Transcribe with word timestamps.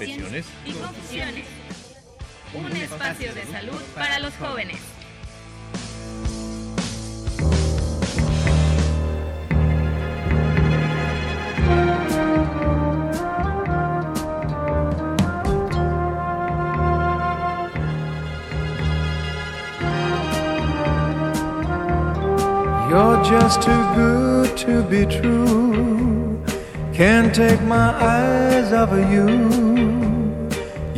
Confesiones 0.00 0.46
y 0.64 0.72
confusiones. 0.72 1.44
Un 2.54 2.74
espacio 2.74 3.34
de 3.34 3.44
salud 3.44 3.82
para 3.94 4.18
los 4.18 4.34
jóvenes. 4.36 4.78
You're 22.88 23.22
just 23.24 23.60
too 23.60 23.70
good 23.94 24.56
to 24.56 24.82
be 24.84 25.04
true. 25.04 26.42
Can't 26.94 27.34
take 27.34 27.60
my 27.64 27.92
eyes 28.00 28.72
off 28.72 28.92
of 28.92 29.12
you. 29.12 29.69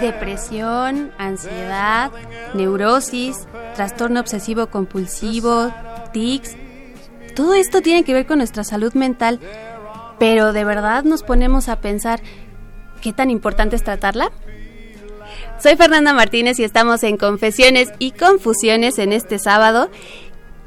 Depresión, 0.00 1.12
ansiedad, 1.18 2.10
neurosis, 2.54 3.46
trastorno 3.74 4.20
obsesivo 4.20 4.68
compulsivo, 4.68 5.72
tics. 6.12 6.56
Todo 7.34 7.54
esto 7.54 7.80
tiene 7.80 8.04
que 8.04 8.14
ver 8.14 8.26
con 8.26 8.38
nuestra 8.38 8.64
salud 8.64 8.94
mental, 8.94 9.40
pero 10.18 10.52
de 10.52 10.64
verdad 10.64 11.04
nos 11.04 11.22
ponemos 11.22 11.68
a 11.68 11.80
pensar 11.80 12.20
qué 13.00 13.12
tan 13.12 13.30
importante 13.30 13.76
es 13.76 13.84
tratarla. 13.84 14.32
Soy 15.60 15.76
Fernanda 15.76 16.12
Martínez 16.12 16.58
y 16.58 16.64
estamos 16.64 17.02
en 17.02 17.16
Confesiones 17.16 17.90
y 17.98 18.12
Confusiones 18.12 18.98
en 18.98 19.12
este 19.12 19.38
sábado. 19.38 19.90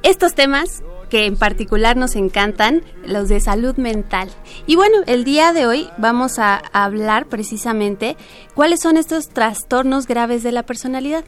Estos 0.03 0.33
temas 0.33 0.83
que 1.11 1.25
en 1.25 1.35
particular 1.35 1.97
nos 1.97 2.15
encantan, 2.15 2.83
los 3.05 3.27
de 3.27 3.41
salud 3.41 3.75
mental. 3.75 4.29
Y 4.65 4.77
bueno, 4.77 4.99
el 5.07 5.25
día 5.25 5.51
de 5.51 5.67
hoy 5.67 5.89
vamos 5.97 6.39
a 6.39 6.55
hablar 6.71 7.25
precisamente 7.25 8.15
cuáles 8.55 8.79
son 8.79 8.95
estos 8.95 9.27
trastornos 9.27 10.07
graves 10.07 10.41
de 10.41 10.53
la 10.53 10.63
personalidad. 10.63 11.25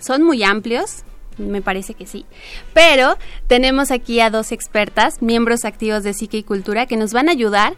Son 0.00 0.22
muy 0.22 0.44
amplios, 0.44 1.02
me 1.38 1.62
parece 1.62 1.94
que 1.94 2.06
sí. 2.06 2.26
Pero 2.74 3.16
tenemos 3.46 3.90
aquí 3.90 4.20
a 4.20 4.28
dos 4.28 4.52
expertas, 4.52 5.22
miembros 5.22 5.64
activos 5.64 6.04
de 6.04 6.12
Psique 6.12 6.36
y 6.36 6.42
Cultura, 6.42 6.84
que 6.84 6.98
nos 6.98 7.14
van 7.14 7.30
a 7.30 7.32
ayudar 7.32 7.74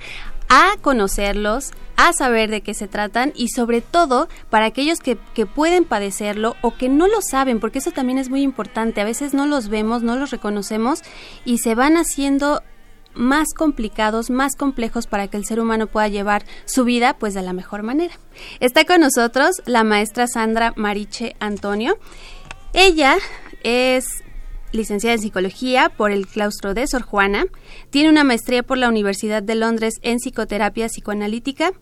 a 0.49 0.75
conocerlos, 0.81 1.73
a 1.97 2.13
saber 2.13 2.51
de 2.51 2.61
qué 2.61 2.75
se 2.75 2.89
tratan 2.89 3.33
y 3.35 3.49
sobre 3.49 3.81
todo 3.81 4.29
para 4.51 4.67
aquellos 4.67 5.01
que, 5.01 5.19
que, 5.35 5.47
pueden 5.47 5.85
padecerlo 5.85 6.57
o 6.63 6.75
que 6.77 6.89
no 6.89 7.07
lo 7.09 7.21
saben, 7.23 7.61
porque 7.61 7.79
eso 7.79 7.91
también 7.91 8.19
es 8.19 8.29
muy 8.29 8.43
importante. 8.43 9.01
A 9.01 9.05
veces 9.05 9.35
no 9.35 9.47
los 9.47 9.69
vemos, 9.69 10.03
no 10.03 10.17
los 10.17 10.31
reconocemos 10.31 11.01
y 11.45 11.59
se 11.59 11.75
van 11.75 11.97
haciendo 11.97 12.63
más 13.17 13.55
complicados, 13.55 14.31
más 14.31 14.55
complejos 14.57 15.07
para 15.07 15.29
que 15.29 15.37
el 15.37 15.47
ser 15.47 15.59
humano 15.59 15.87
pueda 15.87 16.09
llevar 16.09 16.45
su 16.67 16.85
vida 16.85 17.17
pues 17.19 17.35
de 17.35 17.43
la 17.43 17.53
mejor 17.53 17.83
manera. 17.83 18.15
Está 18.61 18.85
con 18.85 19.01
nosotros 19.01 19.63
la 19.65 19.85
maestra 19.85 20.27
Sandra 20.27 20.73
Mariche 20.77 21.35
Antonio. 21.41 21.99
Ella 22.73 23.17
es 23.63 24.23
licenciada 24.77 25.15
en 25.15 25.21
psicología 25.21 25.89
por 25.89 26.11
el 26.11 26.27
claustro 26.27 26.75
de 26.75 26.87
Sor 26.87 27.03
Juana, 27.03 27.47
tiene 27.91 28.11
una 28.11 28.25
maestría 28.25 28.63
por 28.63 28.79
la 28.79 28.89
Universidad 28.89 29.43
de 29.43 29.55
Londres 29.55 29.95
en 30.03 30.19
psicoterapia 30.19 30.87
psicoanalítica, 30.87 31.73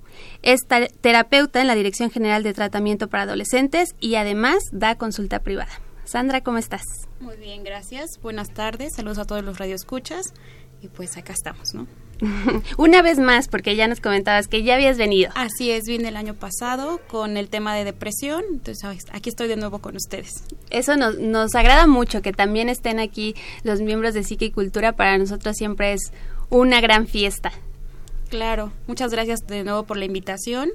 es 0.43 0.61
terapeuta 1.01 1.61
en 1.61 1.67
la 1.67 1.75
Dirección 1.75 2.11
General 2.11 2.43
de 2.43 2.55
Tratamiento 2.55 3.09
para 3.09 3.25
Adolescentes 3.25 3.95
y 4.01 4.15
además 4.15 4.63
da 4.73 4.97
consulta 4.97 5.41
privada. 5.41 5.81
Sandra, 6.05 6.43
¿cómo 6.43 6.59
estás? 6.59 6.83
Muy 7.21 7.37
bien, 7.37 7.65
gracias. 7.65 8.21
Buenas 8.21 8.51
tardes. 8.51 8.95
Saludos 8.95 9.19
a 9.19 9.25
todos 9.25 9.43
los 9.43 9.59
radioescuchas. 9.59 10.35
Y 10.83 10.89
pues 10.89 11.17
acá 11.17 11.33
estamos, 11.33 11.75
¿no? 11.75 11.87
Una 12.79 13.03
vez 13.03 13.19
más, 13.19 13.49
porque 13.49 13.77
ya 13.77 13.89
nos 13.89 14.01
comentabas 14.01 14.49
que 14.49 14.63
ya 14.63 14.75
habías 14.75 14.99
venido. 14.99 15.31
Así 15.35 15.71
es, 15.71 15.85
vine 15.85 16.09
el 16.09 16.17
año 16.17 16.35
pasado 16.35 17.01
con 17.09 17.37
el 17.37 17.49
tema 17.49 17.75
de 17.75 17.85
depresión, 17.85 18.43
entonces 18.51 18.85
aquí 19.13 19.29
estoy 19.29 19.49
de 19.49 19.57
nuevo 19.57 19.79
con 19.79 19.97
ustedes. 19.97 20.45
Eso 20.71 20.97
nos, 20.97 21.19
nos 21.19 21.55
agrada 21.55 21.87
mucho 21.87 22.23
que 22.23 22.33
también 22.33 22.69
estén 22.69 22.99
aquí 23.01 23.35
los 23.63 23.81
miembros 23.81 24.15
de 24.15 24.23
Psique 24.23 24.47
y 24.47 24.51
Cultura, 24.51 24.93
para 24.93 25.19
nosotros 25.19 25.57
siempre 25.57 25.93
es 25.93 26.13
una 26.51 26.81
gran 26.81 27.07
fiesta. 27.07 27.53
Claro, 28.29 28.73
muchas 28.87 29.11
gracias 29.13 29.47
de 29.47 29.65
nuevo 29.65 29.85
por 29.85 29.97
la 29.97 30.05
invitación. 30.05 30.71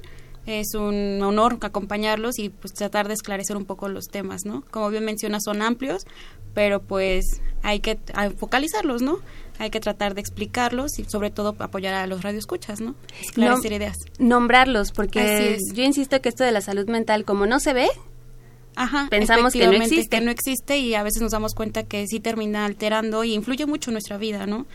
Es 0.45 0.73
un 0.73 1.21
honor 1.21 1.57
acompañarlos 1.61 2.39
y 2.39 2.49
pues 2.49 2.73
tratar 2.73 3.07
de 3.07 3.13
esclarecer 3.13 3.57
un 3.57 3.65
poco 3.65 3.89
los 3.89 4.07
temas, 4.07 4.45
¿no? 4.45 4.63
Como 4.71 4.89
bien 4.89 5.05
mencionas, 5.05 5.43
son 5.43 5.61
amplios, 5.61 6.05
pero 6.53 6.81
pues 6.81 7.41
hay 7.61 7.81
que 7.81 7.99
focalizarlos, 8.37 9.01
¿no? 9.01 9.19
Hay 9.59 9.69
que 9.69 9.81
tratar 9.81 10.15
de 10.15 10.21
explicarlos 10.21 10.99
y 10.99 11.03
sobre 11.03 11.29
todo 11.29 11.55
apoyar 11.59 11.93
a 11.93 12.07
los 12.07 12.23
radioescuchas, 12.23 12.79
¿no? 12.79 12.95
Esclarecer 13.21 13.73
ideas. 13.73 13.97
Nombrarlos, 14.17 14.93
porque 14.93 15.59
yo 15.73 15.83
insisto 15.83 16.19
que 16.21 16.29
esto 16.29 16.45
de 16.45 16.53
la 16.53 16.61
salud 16.61 16.87
mental, 16.87 17.25
como 17.25 17.45
no 17.45 17.59
se 17.59 17.73
ve, 17.73 17.89
Ajá, 18.75 19.07
pensamos 19.09 19.51
que 19.51 19.67
no 19.67 19.73
existe. 19.73 20.17
Que 20.17 20.23
no 20.23 20.31
existe 20.31 20.77
y 20.77 20.95
a 20.95 21.03
veces 21.03 21.21
nos 21.21 21.33
damos 21.33 21.53
cuenta 21.53 21.83
que 21.83 22.07
sí 22.07 22.21
termina 22.21 22.65
alterando 22.65 23.25
y 23.25 23.33
influye 23.33 23.65
mucho 23.65 23.91
en 23.91 23.95
nuestra 23.95 24.17
vida, 24.17 24.45
¿no? 24.45 24.65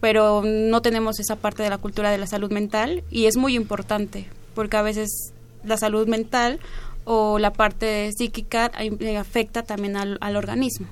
Pero 0.00 0.42
no 0.42 0.80
tenemos 0.80 1.20
esa 1.20 1.36
parte 1.36 1.62
de 1.62 1.68
la 1.68 1.76
cultura 1.76 2.10
de 2.10 2.16
la 2.16 2.26
salud 2.26 2.50
mental 2.50 3.04
y 3.10 3.26
es 3.26 3.36
muy 3.36 3.54
importante 3.54 4.26
porque 4.54 4.78
a 4.78 4.82
veces 4.82 5.34
la 5.64 5.76
salud 5.76 6.08
mental 6.08 6.60
o 7.04 7.38
la 7.38 7.52
parte 7.52 8.10
psíquica 8.12 8.70
eh, 8.78 9.18
afecta 9.18 9.62
también 9.62 9.96
al, 9.96 10.16
al 10.22 10.36
organismo 10.36 10.86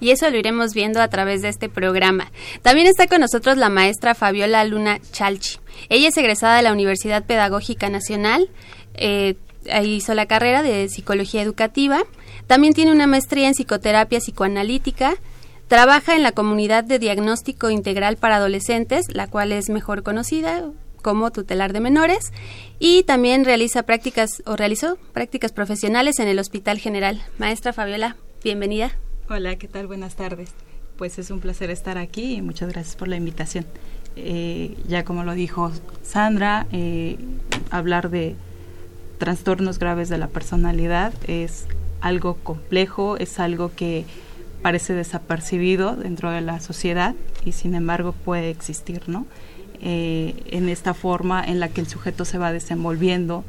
y 0.00 0.10
eso 0.10 0.28
lo 0.30 0.36
iremos 0.36 0.74
viendo 0.74 1.00
a 1.00 1.08
través 1.08 1.42
de 1.42 1.48
este 1.48 1.68
programa. 1.68 2.30
También 2.62 2.86
está 2.86 3.06
con 3.06 3.20
nosotros 3.20 3.56
la 3.56 3.68
maestra 3.68 4.14
Fabiola 4.14 4.64
Luna 4.64 5.00
Chalchi. 5.12 5.58
Ella 5.88 6.08
es 6.08 6.16
egresada 6.16 6.56
de 6.56 6.62
la 6.62 6.72
Universidad 6.72 7.24
Pedagógica 7.24 7.88
Nacional, 7.88 8.50
eh, 8.94 9.36
hizo 9.84 10.14
la 10.14 10.26
carrera 10.26 10.62
de 10.62 10.88
Psicología 10.88 11.42
Educativa, 11.42 12.00
también 12.46 12.74
tiene 12.74 12.92
una 12.92 13.06
maestría 13.06 13.48
en 13.48 13.54
Psicoterapia 13.54 14.20
Psicoanalítica, 14.20 15.14
trabaja 15.68 16.16
en 16.16 16.22
la 16.22 16.32
comunidad 16.32 16.84
de 16.84 16.98
diagnóstico 16.98 17.70
integral 17.70 18.16
para 18.16 18.36
adolescentes, 18.36 19.06
la 19.12 19.26
cual 19.26 19.52
es 19.52 19.68
mejor 19.68 20.02
conocida 20.02 20.64
como 21.02 21.30
tutelar 21.30 21.72
de 21.72 21.80
menores 21.80 22.32
y 22.78 23.02
también 23.04 23.44
realiza 23.44 23.84
prácticas 23.84 24.42
o 24.46 24.56
realizó 24.56 24.96
prácticas 25.12 25.52
profesionales 25.52 26.18
en 26.18 26.28
el 26.28 26.38
Hospital 26.38 26.78
General. 26.78 27.22
Maestra 27.38 27.72
Fabiola, 27.72 28.16
bienvenida. 28.42 28.96
Hola, 29.30 29.56
¿qué 29.56 29.68
tal? 29.68 29.86
Buenas 29.86 30.14
tardes. 30.14 30.48
Pues 30.96 31.18
es 31.18 31.30
un 31.30 31.40
placer 31.40 31.68
estar 31.68 31.98
aquí 31.98 32.36
y 32.36 32.40
muchas 32.40 32.70
gracias 32.70 32.96
por 32.96 33.08
la 33.08 33.16
invitación. 33.16 33.66
Eh, 34.16 34.74
ya 34.88 35.04
como 35.04 35.22
lo 35.22 35.34
dijo 35.34 35.70
Sandra, 36.02 36.66
eh, 36.72 37.18
hablar 37.70 38.08
de 38.08 38.36
trastornos 39.18 39.78
graves 39.78 40.08
de 40.08 40.16
la 40.16 40.28
personalidad 40.28 41.12
es 41.26 41.66
algo 42.00 42.36
complejo, 42.36 43.18
es 43.18 43.38
algo 43.38 43.70
que 43.76 44.06
parece 44.62 44.94
desapercibido 44.94 45.94
dentro 45.94 46.30
de 46.30 46.40
la 46.40 46.58
sociedad 46.60 47.14
y 47.44 47.52
sin 47.52 47.74
embargo 47.74 48.12
puede 48.24 48.48
existir, 48.48 49.10
¿no? 49.10 49.26
Eh, 49.82 50.42
en 50.46 50.70
esta 50.70 50.94
forma 50.94 51.44
en 51.44 51.60
la 51.60 51.68
que 51.68 51.82
el 51.82 51.86
sujeto 51.86 52.24
se 52.24 52.38
va 52.38 52.50
desenvolviendo 52.50 53.44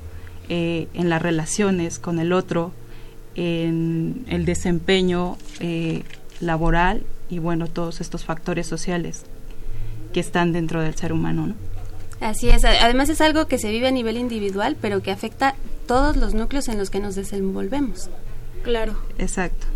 en 0.50 1.10
las 1.10 1.22
relaciones 1.22 2.00
con 2.00 2.18
el 2.18 2.34
otro, 2.34 2.74
en 3.36 4.26
el 4.28 4.46
desempeño 4.46 5.38
eh, 5.60 6.04
laboral 6.40 7.04
y 7.30 7.40
bueno, 7.40 7.68
todos 7.68 8.02
estos 8.02 8.26
factores 8.26 8.68
sociales 8.68 9.24
que 10.14 10.20
están 10.20 10.52
dentro 10.54 10.82
del 10.82 10.96
ser 10.96 11.14
humano. 11.14 11.48
¿no? 11.48 11.56
Así 12.22 12.50
es, 12.50 12.66
además 12.66 13.10
es 13.10 13.22
algo 13.22 13.48
que 13.48 13.58
se 13.58 13.70
vive 13.72 13.88
a 13.88 13.92
nivel 13.92 14.18
individual, 14.18 14.76
pero 14.82 15.02
que 15.02 15.12
afecta 15.12 15.56
todos 15.88 16.18
los 16.18 16.34
núcleos 16.34 16.68
en 16.68 16.78
los 16.78 16.90
que 16.90 17.00
nos 17.00 17.16
desenvolvemos. 17.16 18.10
Claro. 18.64 18.96
Exacto. 19.18 19.68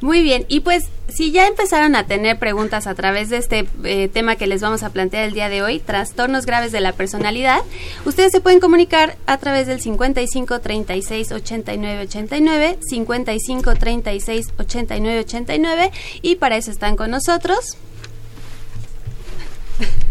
Muy 0.00 0.22
bien, 0.22 0.44
y 0.48 0.60
pues 0.60 0.84
si 1.08 1.32
ya 1.32 1.48
empezaron 1.48 1.96
a 1.96 2.06
tener 2.06 2.38
preguntas 2.38 2.86
a 2.86 2.94
través 2.94 3.30
de 3.30 3.38
este 3.38 3.66
eh, 3.82 4.08
tema 4.08 4.36
que 4.36 4.46
les 4.46 4.60
vamos 4.60 4.84
a 4.84 4.90
plantear 4.90 5.24
el 5.24 5.32
día 5.32 5.48
de 5.48 5.60
hoy, 5.62 5.80
trastornos 5.80 6.46
graves 6.46 6.70
de 6.70 6.80
la 6.80 6.92
personalidad, 6.92 7.60
ustedes 8.04 8.30
se 8.30 8.40
pueden 8.40 8.60
comunicar 8.60 9.16
a 9.26 9.38
través 9.38 9.66
del 9.66 9.80
55 9.80 10.60
36 10.60 11.32
89 11.32 12.02
89, 12.02 12.78
55 12.80 13.74
36 13.74 14.46
89 14.56 15.20
89 15.20 15.90
y 16.22 16.36
para 16.36 16.56
eso 16.56 16.70
están 16.70 16.94
con 16.94 17.10
nosotros. 17.10 17.76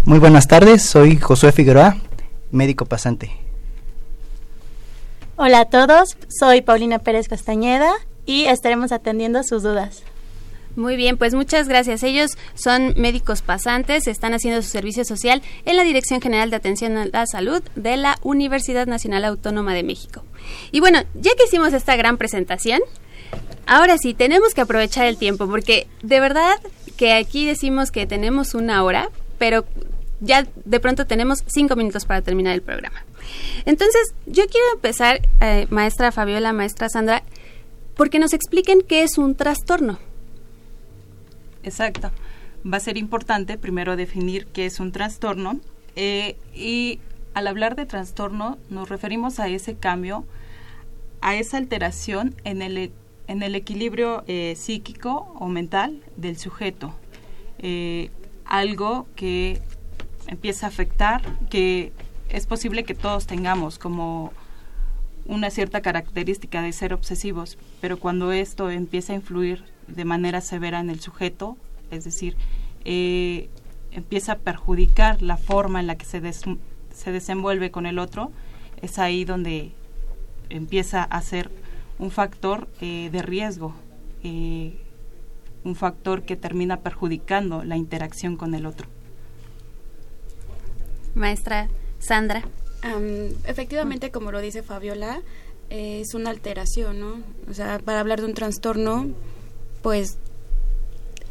Muy 0.03 0.19
buenas 0.19 0.47
tardes, 0.47 0.83
soy 0.83 1.15
Josué 1.17 1.53
Figueroa, 1.53 1.95
médico 2.51 2.85
pasante. 2.85 3.31
Hola 5.37 5.61
a 5.61 5.65
todos, 5.65 6.17
soy 6.27 6.61
Paulina 6.61 6.99
Pérez 6.99 7.29
Castañeda 7.29 7.93
y 8.27 8.45
estaremos 8.45 8.91
atendiendo 8.91 9.41
sus 9.41 9.63
dudas. 9.63 10.03
Muy 10.75 10.95
bien, 10.95 11.17
pues 11.17 11.33
muchas 11.33 11.67
gracias. 11.67 12.03
Ellos 12.03 12.37
son 12.53 12.93
médicos 12.97 13.41
pasantes, 13.41 14.05
están 14.05 14.35
haciendo 14.35 14.61
su 14.61 14.69
servicio 14.69 15.03
social 15.05 15.41
en 15.65 15.75
la 15.75 15.83
Dirección 15.83 16.21
General 16.21 16.51
de 16.51 16.55
Atención 16.55 16.97
a 16.97 17.07
la 17.07 17.25
Salud 17.25 17.63
de 17.75 17.97
la 17.97 18.19
Universidad 18.21 18.85
Nacional 18.85 19.25
Autónoma 19.25 19.73
de 19.73 19.81
México. 19.81 20.23
Y 20.71 20.79
bueno, 20.79 21.01
ya 21.15 21.31
que 21.35 21.45
hicimos 21.45 21.73
esta 21.73 21.95
gran 21.95 22.17
presentación, 22.17 22.79
ahora 23.65 23.97
sí, 23.97 24.13
tenemos 24.13 24.53
que 24.53 24.61
aprovechar 24.61 25.07
el 25.07 25.17
tiempo, 25.17 25.47
porque 25.47 25.87
de 26.03 26.19
verdad 26.19 26.59
que 26.95 27.13
aquí 27.13 27.47
decimos 27.47 27.89
que 27.89 28.05
tenemos 28.05 28.53
una 28.53 28.83
hora, 28.83 29.09
pero 29.39 29.65
ya 30.19 30.45
de 30.65 30.79
pronto 30.79 31.07
tenemos 31.07 31.43
cinco 31.47 31.75
minutos 31.75 32.05
para 32.05 32.21
terminar 32.21 32.53
el 32.53 32.61
programa. 32.61 33.03
Entonces, 33.65 34.13
yo 34.27 34.45
quiero 34.45 34.67
empezar, 34.75 35.21
eh, 35.41 35.65
maestra 35.71 36.11
Fabiola, 36.11 36.53
maestra 36.53 36.87
Sandra, 36.87 37.23
porque 37.97 38.19
nos 38.19 38.33
expliquen 38.33 38.81
qué 38.87 39.03
es 39.03 39.17
un 39.17 39.35
trastorno. 39.35 39.97
Exacto. 41.63 42.11
Va 42.65 42.77
a 42.77 42.79
ser 42.79 42.97
importante 42.97 43.57
primero 43.57 43.95
definir 43.95 44.47
qué 44.47 44.65
es 44.65 44.79
un 44.79 44.91
trastorno 44.91 45.59
eh, 45.95 46.37
y 46.53 46.99
al 47.33 47.47
hablar 47.47 47.75
de 47.75 47.85
trastorno 47.85 48.57
nos 48.69 48.89
referimos 48.89 49.39
a 49.39 49.47
ese 49.47 49.75
cambio, 49.75 50.25
a 51.21 51.35
esa 51.35 51.57
alteración 51.57 52.35
en 52.43 52.61
el, 52.61 52.91
en 53.27 53.43
el 53.43 53.55
equilibrio 53.55 54.23
eh, 54.27 54.55
psíquico 54.55 55.33
o 55.39 55.47
mental 55.47 56.01
del 56.15 56.37
sujeto. 56.37 56.93
Eh, 57.59 58.11
algo 58.45 59.07
que 59.15 59.59
empieza 60.27 60.67
a 60.67 60.69
afectar, 60.69 61.21
que 61.49 61.91
es 62.29 62.45
posible 62.45 62.83
que 62.83 62.93
todos 62.93 63.27
tengamos 63.27 63.79
como 63.79 64.31
una 65.27 65.49
cierta 65.49 65.81
característica 65.81 66.61
de 66.61 66.71
ser 66.73 66.93
obsesivos, 66.93 67.57
pero 67.81 67.99
cuando 67.99 68.31
esto 68.31 68.69
empieza 68.69 69.13
a 69.13 69.17
influir 69.17 69.63
de 69.87 70.05
manera 70.05 70.41
severa 70.41 70.79
en 70.79 70.89
el 70.89 70.99
sujeto, 70.99 71.57
es 71.91 72.03
decir, 72.03 72.35
eh, 72.85 73.49
empieza 73.91 74.33
a 74.33 74.37
perjudicar 74.37 75.21
la 75.21 75.37
forma 75.37 75.79
en 75.79 75.87
la 75.87 75.95
que 75.95 76.05
se, 76.05 76.21
se 76.31 77.11
desenvuelve 77.11 77.71
con 77.71 77.85
el 77.85 77.99
otro, 77.99 78.31
es 78.81 78.99
ahí 78.99 79.25
donde 79.25 79.71
empieza 80.49 81.03
a 81.03 81.21
ser 81.21 81.51
un 81.99 82.11
factor 82.11 82.67
eh, 82.79 83.09
de 83.11 83.21
riesgo, 83.21 83.73
eh, 84.23 84.77
un 85.63 85.75
factor 85.75 86.23
que 86.23 86.35
termina 86.35 86.77
perjudicando 86.77 87.63
la 87.63 87.75
interacción 87.75 88.37
con 88.37 88.55
el 88.55 88.65
otro. 88.65 88.87
Maestra 91.15 91.67
Sandra 91.99 92.43
efectivamente, 93.45 94.11
como 94.11 94.31
lo 94.31 94.39
dice 94.39 94.63
Fabiola, 94.63 95.21
es 95.69 96.13
una 96.13 96.29
alteración, 96.29 96.99
¿no? 96.99 97.21
O 97.49 97.53
sea, 97.53 97.79
para 97.79 97.99
hablar 97.99 98.21
de 98.21 98.27
un 98.27 98.33
trastorno, 98.33 99.07
pues 99.81 100.17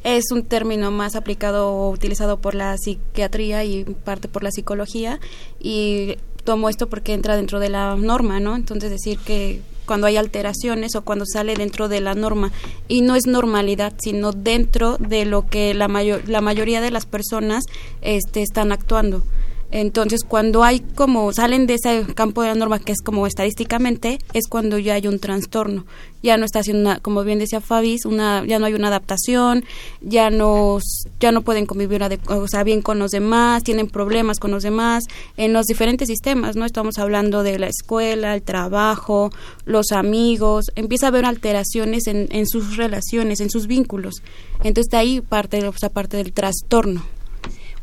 es 0.05 0.31
un 0.31 0.45
término 0.45 0.91
más 0.91 1.17
aplicado 1.17 1.69
o 1.69 1.91
utilizado 1.91 2.39
por 2.39 2.55
la 2.55 2.77
psiquiatría 2.79 3.65
y 3.65 3.85
parte 3.85 4.29
por 4.29 4.43
la 4.45 4.53
psicología 4.53 5.19
y 5.59 6.17
tomo 6.45 6.69
esto 6.69 6.89
porque 6.89 7.13
entra 7.13 7.35
dentro 7.37 7.59
de 7.59 7.71
la 7.71 7.97
norma, 7.97 8.39
¿no? 8.39 8.55
Entonces 8.55 8.91
decir 8.91 9.19
que 9.19 9.61
cuando 9.85 10.07
hay 10.07 10.17
alteraciones 10.17 10.95
o 10.95 11.03
cuando 11.03 11.25
sale 11.27 11.55
dentro 11.55 11.89
de 11.89 12.01
la 12.01 12.15
norma 12.15 12.53
y 12.87 13.01
no 13.01 13.17
es 13.17 13.27
normalidad, 13.27 13.95
sino 13.99 14.33
dentro 14.33 14.97
de 14.99 15.25
lo 15.25 15.47
que 15.47 15.75
la 15.75 15.89
mayor 15.89 16.29
la 16.29 16.41
mayoría 16.41 16.81
de 16.81 16.91
las 16.91 17.07
personas 17.07 17.65
este 18.01 18.43
están 18.43 18.73
actuando. 18.73 19.25
Entonces, 19.71 20.21
cuando 20.27 20.63
hay 20.63 20.81
como 20.81 21.33
salen 21.33 21.67
de 21.67 21.75
ese 21.75 22.07
campo 22.15 22.43
de 22.43 22.49
la 22.49 22.55
norma 22.55 22.79
que 22.79 22.93
es 22.93 23.01
como 23.03 23.27
estadísticamente, 23.27 24.19
es 24.33 24.47
cuando 24.49 24.79
ya 24.79 24.95
hay 24.95 25.07
un 25.07 25.19
trastorno. 25.19 25.85
Ya 26.23 26.37
no 26.37 26.45
está 26.45 26.61
haciendo 26.61 26.83
una, 26.83 26.99
como 27.01 27.23
bien 27.25 27.39
decía 27.39 27.61
Fabis, 27.61 28.05
una 28.05 28.45
ya 28.47 28.59
no 28.59 28.67
hay 28.67 28.75
una 28.75 28.89
adaptación, 28.89 29.65
ya 30.01 30.31
no 30.31 30.79
ya 31.21 31.33
no 31.33 31.43
pueden 31.43 31.67
convivir 31.67 32.03
o 32.29 32.49
sea, 32.49 32.65
bien 32.65 32.83
con 32.83 32.99
los 32.99 33.11
demás, 33.11 33.63
tienen 33.63 33.89
problemas 33.89 34.39
con 34.39 34.51
los 34.51 34.63
demás 34.63 35.05
en 35.37 35.53
los 35.53 35.67
diferentes 35.67 36.09
sistemas, 36.09 36.57
¿no? 36.57 36.65
Estamos 36.65 36.99
hablando 36.99 37.43
de 37.43 37.59
la 37.59 37.69
escuela, 37.69 38.35
el 38.35 38.43
trabajo, 38.43 39.31
los 39.65 39.93
amigos, 39.93 40.67
empieza 40.75 41.07
a 41.07 41.09
haber 41.09 41.25
alteraciones 41.25 42.07
en, 42.07 42.29
en 42.31 42.47
sus 42.47 42.77
relaciones, 42.77 43.41
en 43.41 43.51
sus 43.51 43.67
vínculos. 43.67 44.23
Entonces, 44.63 44.91
de 44.91 44.97
ahí 44.97 45.21
parte, 45.21 45.67
o 45.67 45.73
sea, 45.73 45.91
parte 45.91 46.17
del 46.17 46.33
trastorno. 46.33 47.16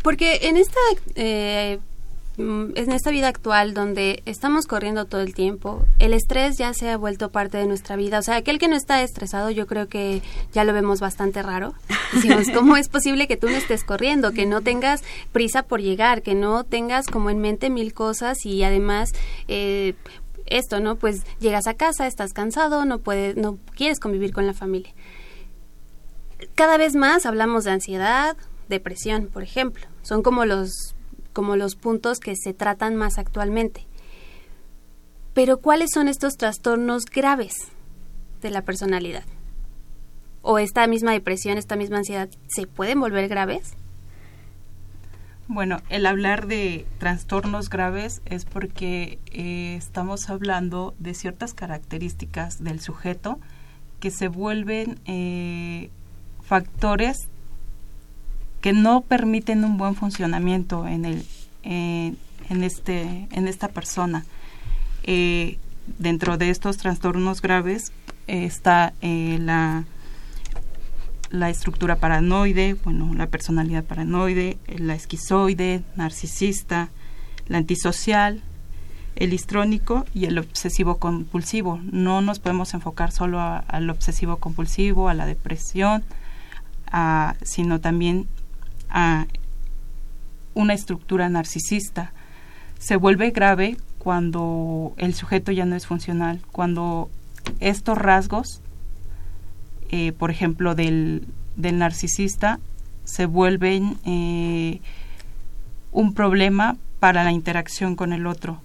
Porque 0.04 0.40
en 0.44 0.58
esta, 0.58 0.80
eh, 1.16 1.80
mm, 2.38 2.72
en 2.76 2.92
esta 2.92 3.10
vida 3.10 3.30
actual 3.30 3.74
donde 3.74 4.22
estamos 4.26 4.68
corriendo 4.68 5.06
todo 5.06 5.22
el 5.22 5.34
tiempo, 5.34 5.86
el 5.98 6.14
estrés 6.14 6.58
ya 6.58 6.74
se 6.74 6.90
ha 6.90 6.98
vuelto 6.98 7.32
parte 7.32 7.58
de 7.58 7.66
nuestra 7.66 7.96
vida. 7.96 8.20
O 8.20 8.22
sea, 8.22 8.36
aquel 8.36 8.60
que 8.60 8.68
no 8.68 8.76
está 8.76 9.02
estresado, 9.02 9.50
yo 9.50 9.66
creo 9.66 9.88
que 9.88 10.22
ya 10.52 10.66
lo 10.66 10.74
vemos 10.74 11.00
bastante 11.00 11.42
raro. 11.42 11.74
Decimos, 12.14 12.50
¿cómo 12.54 12.76
es 12.76 12.90
posible 12.90 13.28
que 13.28 13.38
tú 13.38 13.50
no 13.50 13.56
estés 13.56 13.86
corriendo, 13.86 14.34
que 14.34 14.46
no 14.46 14.62
tengas 14.62 15.04
prisa 15.32 15.64
por 15.64 15.82
llegar, 15.82 16.22
que 16.22 16.36
no 16.36 16.66
tengas 16.66 17.08
como 17.08 17.30
en 17.30 17.40
mente 17.40 17.70
mil 17.70 17.94
cosas 17.94 18.46
y 18.46 18.64
además... 18.64 19.14
Eh, 19.48 19.96
esto, 20.46 20.82
¿no? 20.82 20.98
Pues 20.98 21.24
llegas 21.40 21.68
a 21.68 21.74
casa, 21.74 22.06
estás 22.06 22.34
cansado, 22.34 22.84
no 22.84 23.00
puedes, 23.00 23.38
no 23.38 23.58
quieres 23.76 24.00
convivir 24.00 24.34
con 24.34 24.46
la 24.46 24.54
familia. 24.54 24.94
Cada 26.54 26.78
vez 26.78 26.96
más 26.96 27.26
hablamos 27.26 27.64
de 27.64 27.72
ansiedad, 27.72 28.36
depresión, 28.68 29.28
por 29.28 29.44
ejemplo. 29.44 29.93
Son 30.04 30.22
como 30.22 30.46
los, 30.46 30.96
como 31.34 31.56
los 31.56 31.76
puntos 31.76 32.20
que 32.20 32.36
se 32.36 32.54
tratan 32.54 32.96
más 32.96 33.18
actualmente. 33.18 33.88
Pero 35.34 35.58
¿cuáles 35.58 35.90
son 35.92 36.08
estos 36.08 36.38
trastornos 36.38 37.06
graves 37.06 37.56
de 38.42 38.52
la 38.52 38.62
personalidad? 38.62 39.24
¿O 40.44 40.60
esta 40.60 40.86
misma 40.86 41.14
depresión, 41.14 41.58
esta 41.58 41.76
misma 41.76 41.98
ansiedad, 41.98 42.30
se 42.48 42.68
pueden 42.68 43.00
volver 43.00 43.28
graves? 43.30 43.74
Bueno, 45.48 45.78
el 45.90 46.06
hablar 46.06 46.48
de 46.48 46.86
trastornos 47.00 47.70
graves 47.70 48.22
es 48.26 48.46
porque 48.46 49.20
eh, 49.32 49.76
estamos 49.76 50.30
hablando 50.30 50.94
de 51.00 51.14
ciertas 51.14 51.54
características 51.54 52.64
del 52.64 52.80
sujeto 52.80 53.40
que 54.00 54.10
se 54.10 54.28
vuelven 54.30 55.00
eh, 55.06 55.90
factores 56.42 57.30
que 58.64 58.72
no 58.72 59.02
permiten 59.02 59.66
un 59.66 59.78
buen 59.78 59.94
funcionamiento 59.94 60.88
en 60.88 61.04
el 61.04 61.26
en 61.64 62.64
este 62.64 63.28
en 63.32 63.48
esta 63.48 63.68
persona 63.68 64.26
eh, 65.04 65.58
dentro 66.00 66.38
de 66.38 66.50
estos 66.50 66.78
trastornos 66.78 67.42
graves 67.42 67.92
eh, 68.28 68.46
está 68.46 68.94
eh, 69.02 69.38
la 69.40 69.84
la 71.30 71.50
estructura 71.50 71.96
paranoide, 71.96 72.76
bueno, 72.76 73.12
la 73.16 73.26
personalidad 73.26 73.84
paranoide, 73.84 74.60
la 74.68 74.94
esquizoide, 74.94 75.82
narcisista, 75.96 76.90
la 77.48 77.58
antisocial, 77.58 78.44
el 79.16 79.34
histrónico 79.34 80.06
y 80.14 80.26
el 80.26 80.38
obsesivo 80.38 81.00
compulsivo. 81.00 81.80
No 81.92 82.22
nos 82.22 82.38
podemos 82.38 82.76
enfocar 82.76 83.12
solo 83.12 83.42
al 83.42 83.90
obsesivo 83.90 84.38
compulsivo, 84.38 85.10
a 85.10 85.16
la 85.16 85.26
depresión, 85.26 86.04
sino 87.42 87.82
también 87.82 88.28
a 88.94 89.28
una 90.54 90.74
estructura 90.74 91.28
narcisista. 91.28 92.14
Se 92.80 92.96
vuelve 92.96 93.32
grave 93.32 93.78
cuando 93.98 94.94
el 94.98 95.14
sujeto 95.14 95.52
ya 95.52 95.66
no 95.66 95.76
es 95.76 95.88
funcional, 95.88 96.40
cuando 96.52 97.10
estos 97.60 97.98
rasgos, 97.98 98.62
eh, 99.90 100.12
por 100.14 100.32
ejemplo, 100.32 100.76
del, 100.76 101.26
del, 101.56 101.78
narcisista, 101.78 102.60
se 103.04 103.26
vuelven 103.26 103.98
eh, 104.06 104.80
un 105.92 106.14
problema 106.14 106.78
para 107.00 107.24
la 107.24 107.32
interacción 107.32 107.96
con 107.96 108.14
el 108.14 108.28
otro. 108.28 108.62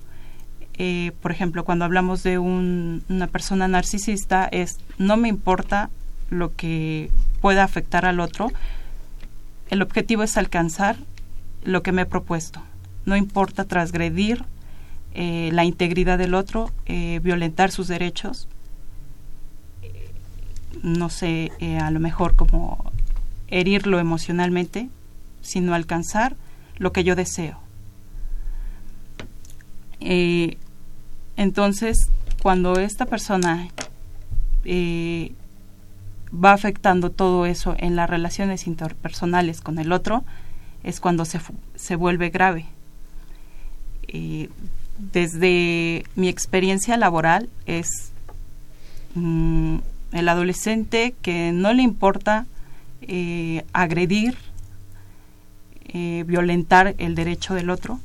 Eh, 0.75 1.13
por 1.23 1.33
ejemplo, 1.33 1.65
cuando 1.65 1.85
hablamos 1.85 2.23
de 2.23 2.39
una 2.39 3.27
persona 3.27 3.67
narcisista, 3.67 4.47
es 4.47 4.79
no 4.97 5.17
me 5.17 5.29
importa 5.29 5.91
lo 6.31 6.55
que 6.55 7.11
pueda 7.41 7.65
afectar 7.65 8.07
al 8.07 8.21
otro, 8.21 8.53
el 9.71 9.83
objetivo 9.83 10.23
es 10.23 10.37
alcanzar 10.37 10.97
lo 11.65 11.83
que 11.83 11.93
me 11.93 12.03
he 12.03 12.07
propuesto. 12.07 12.63
No 13.05 13.17
importa 13.17 13.65
transgredir 13.65 14.45
eh, 15.15 15.51
la 15.53 15.65
integridad 15.65 16.19
del 16.19 16.35
otro, 16.35 16.71
eh, 16.87 17.21
violentar 17.23 17.71
sus 17.71 17.89
derechos, 17.89 18.49
no 20.83 21.09
sé, 21.09 21.53
eh, 21.61 21.79
a 21.79 21.91
lo 21.91 22.01
mejor 22.01 22.37
como 22.37 22.93
herirlo 23.49 23.99
emocionalmente, 23.99 24.89
sino 25.41 25.75
alcanzar 25.75 26.37
lo 26.77 26.93
que 26.93 27.05
yo 27.05 27.17
deseo. 27.17 27.59
Eh, 30.01 30.59
entonces, 31.37 32.11
cuando 32.43 32.79
esta 32.79 33.07
persona 33.07 33.69
eh, 34.65 35.33
va 36.33 36.53
afectando 36.53 37.11
todo 37.11 37.47
eso 37.47 37.75
en 37.79 37.97
las 37.97 38.09
relaciones 38.09 38.67
interpersonales 38.67 39.61
con 39.61 39.79
el 39.79 39.93
otro, 39.93 40.25
es 40.85 41.01
cuando 41.01 41.25
se, 41.25 41.41
se 41.75 41.97
vuelve 41.97 42.31
grave. 42.31 42.67
Eh, 44.09 44.49
desde 44.99 46.05
mi 46.17 46.29
experiencia 46.29 46.97
laboral 46.97 47.49
es 47.67 48.13
mm, 49.15 49.79
el 50.13 50.29
adolescente 50.29 51.15
que 51.23 51.53
no 51.53 51.73
le 51.73 51.83
importa 51.83 52.47
eh, 53.03 53.65
agredir, 53.73 54.37
eh, 55.87 56.25
violentar 56.27 56.95
el 56.99 57.15
derecho 57.15 57.55
del 57.55 57.71
otro 57.71 58.01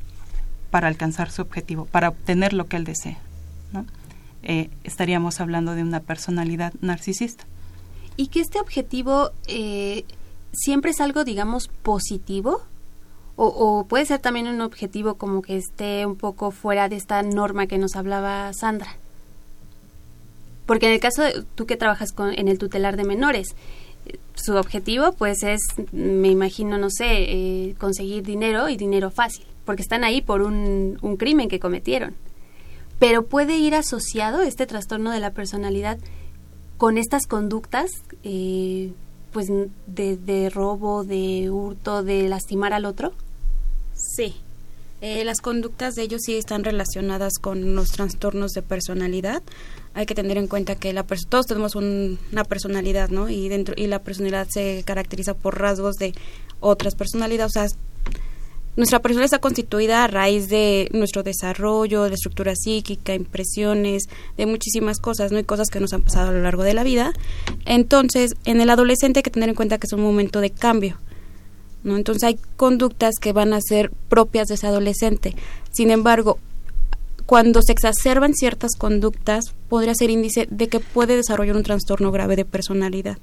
para 0.71 0.87
alcanzar 0.87 1.31
su 1.31 1.41
objetivo, 1.41 1.85
para 1.85 2.09
obtener 2.09 2.53
lo 2.53 2.67
que 2.67 2.77
él 2.77 2.83
desea. 2.83 3.17
Eh, 4.43 4.69
estaríamos 4.83 5.39
hablando 5.39 5.73
de 5.73 5.83
una 5.83 5.99
personalidad 5.99 6.73
narcisista. 6.81 7.45
Y 8.15 8.27
que 8.27 8.41
este 8.41 8.59
objetivo 8.59 9.31
eh, 9.47 10.05
siempre 10.53 10.91
es 10.91 11.01
algo, 11.01 11.23
digamos, 11.23 11.67
positivo. 11.67 12.61
O, 13.35 13.87
puede 13.89 14.05
ser 14.05 14.19
también 14.19 14.47
un 14.47 14.61
objetivo 14.61 15.15
como 15.15 15.41
que 15.41 15.57
esté 15.57 16.05
un 16.05 16.15
poco 16.15 16.51
fuera 16.51 16.87
de 16.87 16.97
esta 16.97 17.23
norma 17.23 17.65
que 17.65 17.79
nos 17.79 17.95
hablaba 17.95 18.53
Sandra. 18.53 18.95
Porque 20.67 20.85
en 20.85 20.93
el 20.93 20.99
caso 20.99 21.23
de 21.23 21.43
tú 21.55 21.65
que 21.65 21.75
trabajas 21.75 22.11
con, 22.11 22.31
en 22.37 22.47
el 22.47 22.59
tutelar 22.59 22.95
de 22.95 23.03
menores, 23.03 23.55
su 24.35 24.55
objetivo 24.55 25.13
pues 25.13 25.41
es, 25.41 25.61
me 25.91 26.29
imagino, 26.29 26.77
no 26.77 26.89
sé, 26.91 27.05
eh, 27.09 27.75
conseguir 27.79 28.23
dinero 28.23 28.69
y 28.69 28.77
dinero 28.77 29.09
fácil, 29.09 29.45
porque 29.65 29.81
están 29.81 30.03
ahí 30.03 30.21
por 30.21 30.43
un, 30.43 30.99
un 31.01 31.17
crimen 31.17 31.49
que 31.49 31.59
cometieron. 31.59 32.15
Pero 32.99 33.25
puede 33.25 33.57
ir 33.57 33.73
asociado 33.73 34.41
este 34.41 34.67
trastorno 34.67 35.11
de 35.11 35.19
la 35.19 35.31
personalidad 35.31 35.97
con 36.77 36.97
estas 36.97 37.27
conductas, 37.27 37.89
eh, 38.23 38.91
pues 39.31 39.47
de, 39.87 40.17
de 40.17 40.49
robo, 40.49 41.03
de 41.03 41.49
hurto, 41.49 42.03
de 42.03 42.27
lastimar 42.27 42.73
al 42.73 42.85
otro. 42.85 43.13
Sí. 43.95 44.35
Eh, 45.01 45.25
las 45.25 45.41
conductas 45.41 45.95
de 45.95 46.03
ellos 46.03 46.21
sí 46.23 46.35
están 46.35 46.63
relacionadas 46.63 47.33
con 47.41 47.75
los 47.75 47.89
trastornos 47.89 48.51
de 48.51 48.61
personalidad. 48.61 49.43
Hay 49.93 50.05
que 50.05 50.15
tener 50.15 50.37
en 50.37 50.47
cuenta 50.47 50.75
que 50.75 50.93
la 50.93 51.03
todos 51.29 51.45
tenemos 51.45 51.75
un- 51.75 52.17
una 52.31 52.45
personalidad, 52.45 53.09
¿no? 53.09 53.29
Y 53.29 53.49
dentro 53.49 53.75
y 53.77 53.87
la 53.87 53.99
personalidad 53.99 54.47
se 54.49 54.83
caracteriza 54.85 55.33
por 55.33 55.59
rasgos 55.59 55.95
de 55.97 56.13
otras 56.61 56.95
personalidades. 56.95 57.75
Nuestra 58.75 58.99
personalidad 58.99 59.25
está 59.25 59.39
constituida 59.39 60.03
a 60.03 60.07
raíz 60.07 60.49
de 60.49 60.89
nuestro 60.93 61.21
desarrollo, 61.21 62.03
de 62.03 62.15
estructura 62.15 62.55
psíquica, 62.55 63.13
impresiones, 63.13 64.03
de 64.35 64.45
muchísimas 64.45 64.99
cosas, 64.99 65.31
¿no? 65.31 65.39
Y 65.39 65.43
cosas 65.43 65.69
que 65.69 65.79
nos 65.79 65.93
han 65.93 66.01
pasado 66.01 66.29
a 66.29 66.33
lo 66.33 66.41
largo 66.41 66.63
de 66.63 66.73
la 66.73 66.83
vida. 66.83 67.13
Entonces, 67.65 68.33
en 68.45 68.61
el 68.61 68.69
adolescente 68.69 69.19
hay 69.19 69.23
que 69.23 69.31
tener 69.31 69.49
en 69.49 69.55
cuenta 69.55 69.77
que 69.77 69.87
es 69.87 69.93
un 69.93 70.01
momento 70.01 70.41
de 70.41 70.49
cambio. 70.49 70.97
¿no? 71.83 71.97
Entonces 71.97 72.23
hay 72.23 72.39
conductas 72.55 73.15
que 73.21 73.33
van 73.33 73.53
a 73.53 73.61
ser 73.61 73.91
propias 74.09 74.47
de 74.47 74.55
ese 74.55 74.67
adolescente. 74.67 75.35
Sin 75.71 75.91
embargo, 75.91 76.39
cuando 77.25 77.61
se 77.61 77.71
exacerban 77.71 78.33
ciertas 78.33 78.71
conductas, 78.77 79.53
podría 79.69 79.93
ser 79.95 80.09
índice 80.09 80.47
de 80.49 80.67
que 80.67 80.79
puede 80.79 81.15
desarrollar 81.15 81.55
un 81.55 81.63
trastorno 81.63 82.11
grave 82.11 82.35
de 82.35 82.45
personalidad. 82.45 83.17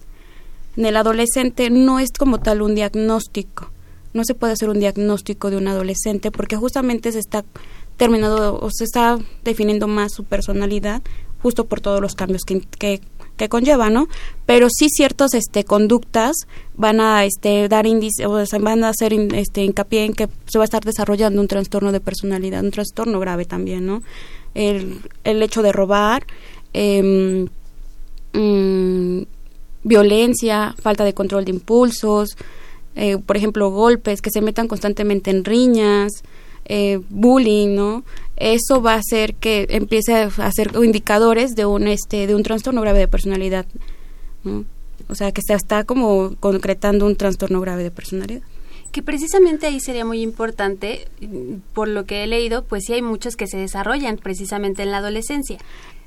En 0.76 0.87
el 0.87 0.97
adolescente 0.97 1.71
no 1.71 1.99
es 1.99 2.11
como 2.16 2.38
tal 2.38 2.62
un 2.62 2.75
diagnóstico. 2.75 3.71
No 4.12 4.25
se 4.25 4.35
puede 4.35 4.52
hacer 4.55 4.69
un 4.69 4.81
diagnóstico 4.81 5.50
de 5.50 5.57
un 5.57 5.69
adolescente 5.69 6.31
porque 6.31 6.57
justamente 6.57 7.12
se 7.12 7.19
está 7.21 7.45
terminando 7.97 8.59
o 8.61 8.69
se 8.73 8.85
está 8.85 9.19
definiendo 9.45 9.87
más 9.87 10.12
su 10.12 10.25
personalidad 10.25 11.02
justo 11.43 11.67
por 11.67 11.81
todos 11.81 12.00
los 12.00 12.14
cambios 12.14 12.43
que, 12.45 12.61
que, 12.79 13.00
conlleva, 13.49 13.88
¿no? 13.88 14.09
Pero 14.47 14.69
sí 14.71 14.88
ciertas 14.90 15.33
este 15.35 15.64
conductas 15.64 16.37
van 16.75 17.00
a 17.00 17.25
este 17.25 17.69
dar 17.69 17.87
índice 17.87 18.26
o 18.26 18.43
van 18.61 18.85
a 18.85 18.90
hacer 18.90 19.12
in- 19.14 19.35
este 19.35 19.64
hincapié 19.64 20.05
en 20.05 20.12
que 20.12 20.29
se 20.47 20.59
va 20.59 20.64
a 20.64 20.67
estar 20.67 20.85
desarrollando 20.85 21.40
un 21.40 21.49
trastorno 21.49 21.93
de 21.93 22.00
personalidad, 22.00 22.62
un 22.62 22.71
trastorno 22.71 23.19
grave 23.21 23.47
también, 23.47 23.87
¿no? 23.87 24.02
El, 24.55 24.99
el 25.25 25.43
hecho 25.43 25.62
de 25.62 25.73
robar, 25.73 26.26
em, 26.75 27.49
mm, 28.35 29.23
violencia, 29.85 30.75
falta 30.81 31.05
de 31.05 31.14
control 31.14 31.45
de 31.45 31.52
impulsos, 31.52 32.37
eh, 32.97 33.18
por 33.18 33.37
ejemplo, 33.37 33.70
golpes, 33.70 34.20
que 34.20 34.30
se 34.30 34.40
metan 34.40 34.68
constantemente 34.68 35.30
en 35.30 35.44
riñas, 35.44 36.12
eh, 36.64 37.00
bullying, 37.09 37.75
¿no? 37.75 38.04
Eso 38.37 38.80
va 38.80 38.94
a 38.94 38.99
hacer 38.99 39.35
que 39.35 39.66
empiece 39.70 40.14
a 40.14 40.52
ser 40.52 40.73
indicadores 40.82 41.54
de 41.54 41.66
un 41.66 41.87
este 41.88 42.26
de 42.26 42.35
un 42.35 42.42
trastorno 42.42 42.80
grave 42.80 42.99
de 43.00 43.09
personalidad, 43.09 43.66
¿no? 44.44 44.64
O 45.09 45.14
sea, 45.14 45.32
que 45.32 45.42
se 45.42 45.54
está 45.54 45.85
como 45.85 46.37
concretando 46.38 47.06
un 47.06 47.16
trastorno 47.16 47.61
grave 47.61 47.82
de 47.82 47.90
personalidad. 47.90 48.42
Que 48.92 49.02
precisamente 49.02 49.66
ahí 49.66 49.80
sería 49.80 50.04
muy 50.04 50.20
importante, 50.20 51.09
por 51.73 51.88
lo 51.88 52.06
que 52.06 52.25
he 52.25 52.26
leído, 52.26 52.64
pues 52.64 52.85
sí 52.87 52.92
hay 52.92 53.02
muchos 53.02 53.37
que 53.37 53.47
se 53.47 53.56
desarrollan 53.56 54.16
precisamente 54.16 54.82
en 54.82 54.90
la 54.90 54.99
adolescencia. 54.99 55.59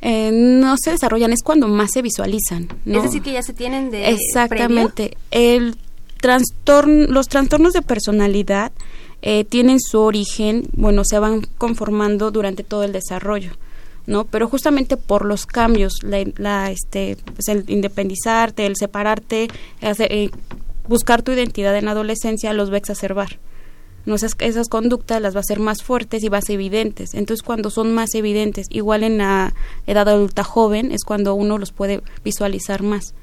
Eh, 0.02 0.32
no 0.34 0.76
se 0.78 0.92
desarrollan, 0.92 1.32
es 1.32 1.44
cuando 1.44 1.68
más 1.68 1.92
se 1.92 2.02
visualizan. 2.02 2.68
¿no? 2.84 2.98
Es 2.98 3.04
decir, 3.04 3.22
que 3.22 3.32
ya 3.32 3.42
se 3.42 3.54
tienen 3.54 3.90
de 3.90 4.10
Exactamente. 4.10 5.18
El 5.32 5.78
trastorno, 6.24 7.08
los 7.08 7.28
trastornos 7.28 7.74
de 7.74 7.82
personalidad 7.82 8.72
eh, 9.22 9.44
tienen 9.44 9.82
su 9.82 10.00
origen, 10.00 10.70
bueno, 10.72 11.04
se 11.04 11.20
van 11.20 11.42
conformando 11.58 12.32
durante 12.32 12.64
todo 12.64 12.86
el 12.86 12.94
desarrollo, 12.94 13.52
¿no? 14.08 14.24
Pero 14.24 14.48
justamente 14.48 14.96
por 14.96 15.26
los 15.26 15.46
cambios, 15.46 16.02
la, 16.02 16.24
la, 16.38 16.72
este, 16.72 17.18
pues 17.26 17.50
el 17.50 17.66
independizarte, 17.68 18.66
el 18.66 18.78
separarte, 18.78 19.50
eh, 19.82 20.30
buscar 20.88 21.24
tu 21.24 21.34
identidad 21.34 21.76
en 21.78 21.86
la 21.86 21.92
adolescencia 21.92 22.54
los 22.54 22.70
va 22.70 22.76
a 22.76 22.78
exacerbar. 22.78 23.38
¿no? 24.06 24.16
Esas, 24.16 24.38
esas 24.40 24.70
conductas 24.70 25.22
las 25.22 25.36
va 25.36 25.40
a 25.40 25.42
hacer 25.42 25.60
más 25.60 25.84
fuertes 25.84 26.24
y 26.24 26.30
más 26.30 26.50
evidentes. 26.50 27.16
Entonces, 27.16 27.44
cuando 27.44 27.70
son 27.70 27.94
más 27.94 28.16
evidentes, 28.16 28.68
igual 28.70 29.04
en 29.04 29.18
la 29.18 29.54
edad 29.88 30.08
adulta 30.08 30.46
joven, 30.46 30.94
es 30.94 31.04
cuando 31.04 31.36
uno 31.36 31.58
los 31.58 31.74
puede 31.74 32.02
visualizar 32.24 32.82
más. 32.82 33.14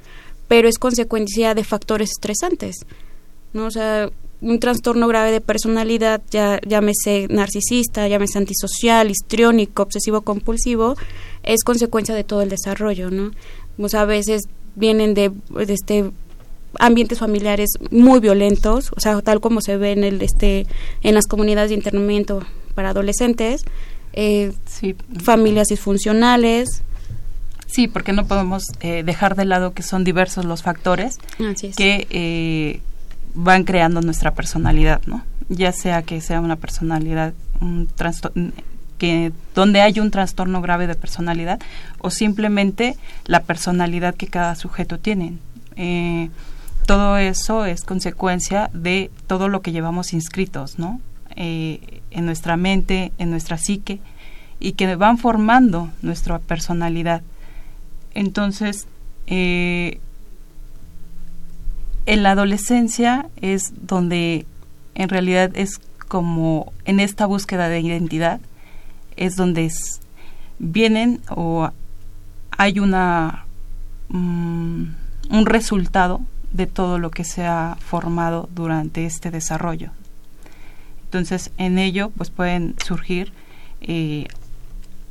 Pero 0.50 0.69
es 0.69 0.78
consecuencia 0.78 1.54
de 1.54 1.62
factores 1.62 2.11
estresantes. 2.11 2.75
¿no? 3.52 3.66
O 3.66 3.71
sea, 3.71 4.11
un 4.40 4.59
trastorno 4.59 5.07
grave 5.07 5.30
de 5.33 5.40
personalidad, 5.40 6.23
ya 6.30 6.61
llámese 6.66 7.26
narcisista, 7.30 8.09
llámese 8.09 8.38
antisocial, 8.38 9.11
histriónico, 9.11 9.83
obsesivo 9.83 10.23
compulsivo, 10.23 10.97
es 11.42 11.62
consecuencia 11.62 12.14
de 12.14 12.25
todo 12.25 12.42
el 12.42 12.49
desarrollo, 12.49 13.11
¿no? 13.11 13.30
O 13.78 13.88
sea, 13.88 14.02
a 14.02 14.07
veces 14.07 14.42
vienen 14.76 15.14
de, 15.14 15.30
de 15.50 15.73
este 15.73 16.11
ambientes 16.78 17.19
familiares 17.19 17.71
muy 17.90 18.21
violentos, 18.21 18.90
o 18.97 19.00
sea, 19.00 19.21
tal 19.23 19.40
como 19.40 19.61
se 19.61 19.76
ve 19.76 19.92
en 19.92 20.04
el 20.04 20.23
este 20.23 20.66
en 21.02 21.14
las 21.14 21.26
comunidades 21.26 21.71
de 21.71 21.76
internamiento 21.76 22.42
para 22.75 22.90
adolescentes, 22.90 23.64
eh, 24.12 24.52
Sí. 24.66 24.95
familias 25.23 25.69
disfuncionales, 25.69 26.83
Sí, 27.70 27.88
porque 27.88 28.12
no 28.12 28.26
podemos 28.26 28.64
eh, 28.80 29.02
dejar 29.04 29.36
de 29.36 29.44
lado 29.44 29.72
que 29.72 29.82
son 29.82 30.04
diversos 30.04 30.44
los 30.44 30.62
factores 30.62 31.18
es. 31.38 31.76
que 31.76 32.06
eh, 32.10 32.80
van 33.34 33.64
creando 33.64 34.00
nuestra 34.00 34.32
personalidad, 34.32 35.02
¿no? 35.06 35.24
Ya 35.48 35.72
sea 35.72 36.02
que 36.02 36.20
sea 36.20 36.40
una 36.40 36.56
personalidad, 36.56 37.32
un 37.60 37.88
que 38.98 39.32
donde 39.54 39.80
hay 39.80 39.98
un 39.98 40.10
trastorno 40.10 40.60
grave 40.60 40.86
de 40.86 40.94
personalidad 40.94 41.58
o 42.00 42.10
simplemente 42.10 42.96
la 43.24 43.42
personalidad 43.42 44.14
que 44.14 44.26
cada 44.26 44.54
sujeto 44.54 44.98
tiene. 44.98 45.38
Eh, 45.76 46.28
todo 46.86 47.16
eso 47.16 47.64
es 47.64 47.82
consecuencia 47.84 48.70
de 48.74 49.10
todo 49.26 49.48
lo 49.48 49.62
que 49.62 49.72
llevamos 49.72 50.12
inscritos, 50.12 50.78
¿no? 50.78 51.00
Eh, 51.36 52.02
en 52.10 52.26
nuestra 52.26 52.56
mente, 52.56 53.12
en 53.18 53.30
nuestra 53.30 53.56
psique 53.56 54.00
y 54.58 54.72
que 54.72 54.96
van 54.96 55.16
formando 55.16 55.90
nuestra 56.02 56.38
personalidad. 56.38 57.22
Entonces, 58.14 58.86
eh, 59.26 60.00
en 62.06 62.22
la 62.22 62.32
adolescencia 62.32 63.28
es 63.40 63.72
donde 63.86 64.46
en 64.94 65.08
realidad 65.08 65.50
es 65.54 65.80
como 66.08 66.72
en 66.84 66.98
esta 66.98 67.26
búsqueda 67.26 67.68
de 67.68 67.80
identidad 67.80 68.40
es 69.16 69.36
donde 69.36 69.70
vienen 70.58 71.20
o 71.28 71.70
hay 72.50 72.80
una 72.80 73.44
mm, 74.08 74.84
un 75.30 75.46
resultado 75.46 76.20
de 76.52 76.66
todo 76.66 76.98
lo 76.98 77.10
que 77.10 77.22
se 77.22 77.46
ha 77.46 77.76
formado 77.78 78.48
durante 78.54 79.06
este 79.06 79.30
desarrollo. 79.30 79.92
Entonces, 81.04 81.52
en 81.58 81.78
ello 81.78 82.10
pues 82.16 82.30
pueden 82.30 82.74
surgir 82.84 83.32
eh, 83.80 84.26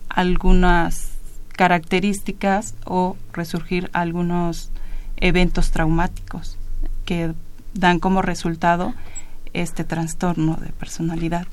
algunas 0.09 1.11
características 1.59 2.73
o 2.85 3.17
resurgir 3.33 3.89
algunos 3.91 4.69
eventos 5.17 5.71
traumáticos 5.71 6.55
que 7.03 7.33
dan 7.73 7.99
como 7.99 8.21
resultado 8.21 8.93
este 9.51 9.83
trastorno 9.83 10.55
de 10.55 10.69
personalidad. 10.69 11.47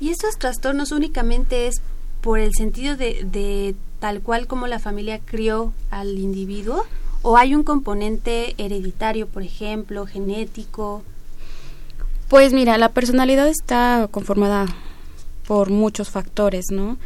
¿Y 0.00 0.08
estos 0.08 0.38
trastornos 0.38 0.92
únicamente 0.92 1.66
es 1.66 1.82
por 2.22 2.38
el 2.38 2.54
sentido 2.54 2.96
de, 2.96 3.22
de 3.30 3.76
tal 3.98 4.22
cual 4.22 4.46
como 4.46 4.66
la 4.66 4.78
familia 4.78 5.20
crió 5.22 5.74
al 5.90 6.18
individuo? 6.18 6.86
¿O 7.20 7.36
hay 7.36 7.54
un 7.54 7.64
componente 7.64 8.54
hereditario, 8.56 9.26
por 9.26 9.42
ejemplo, 9.42 10.06
genético? 10.06 11.02
Pues 12.28 12.54
mira, 12.54 12.78
la 12.78 12.92
personalidad 12.92 13.46
está 13.48 14.08
conformada 14.10 14.64
por 15.46 15.68
muchos 15.68 16.08
factores, 16.08 16.70
¿no? 16.70 16.96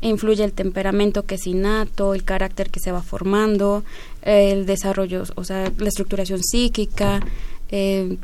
Influye 0.00 0.44
el 0.44 0.52
temperamento 0.52 1.24
que 1.24 1.34
es 1.36 1.46
innato, 1.46 2.14
el 2.14 2.24
carácter 2.24 2.70
que 2.70 2.80
se 2.80 2.92
va 2.92 3.02
formando, 3.02 3.84
el 4.22 4.64
desarrollo, 4.66 5.24
o 5.34 5.44
sea, 5.44 5.72
la 5.76 5.88
estructuración 5.88 6.40
psíquica, 6.42 7.20
eh, 7.70 8.16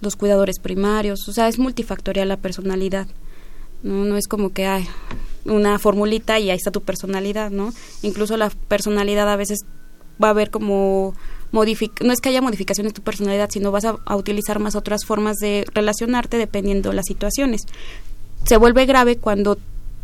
los 0.00 0.14
cuidadores 0.16 0.60
primarios, 0.60 1.28
o 1.28 1.32
sea, 1.32 1.48
es 1.48 1.58
multifactorial 1.58 2.28
la 2.28 2.36
personalidad. 2.36 3.08
No, 3.82 4.04
no 4.04 4.16
es 4.16 4.28
como 4.28 4.52
que 4.52 4.66
hay 4.66 4.86
una 5.44 5.78
formulita 5.78 6.38
y 6.38 6.50
ahí 6.50 6.56
está 6.56 6.70
tu 6.70 6.82
personalidad, 6.82 7.50
¿no? 7.50 7.72
Incluso 8.02 8.36
la 8.36 8.50
personalidad 8.68 9.28
a 9.28 9.36
veces 9.36 9.60
va 10.22 10.28
a 10.28 10.30
haber 10.30 10.50
como 10.50 11.14
no 11.52 11.62
es 11.62 12.20
que 12.20 12.28
haya 12.28 12.42
modificaciones 12.42 12.90
en 12.90 12.94
tu 12.94 13.02
personalidad, 13.02 13.48
sino 13.50 13.70
vas 13.70 13.84
a, 13.84 13.96
a, 14.04 14.16
utilizar 14.16 14.58
más 14.58 14.74
otras 14.76 15.04
formas 15.06 15.36
de 15.38 15.64
relacionarte 15.72 16.36
dependiendo 16.36 16.90
de 16.90 16.96
las 16.96 17.06
situaciones. 17.06 17.62
Se 18.44 18.56
vuelve 18.56 18.86
grave 18.86 19.16
cuando 19.16 19.56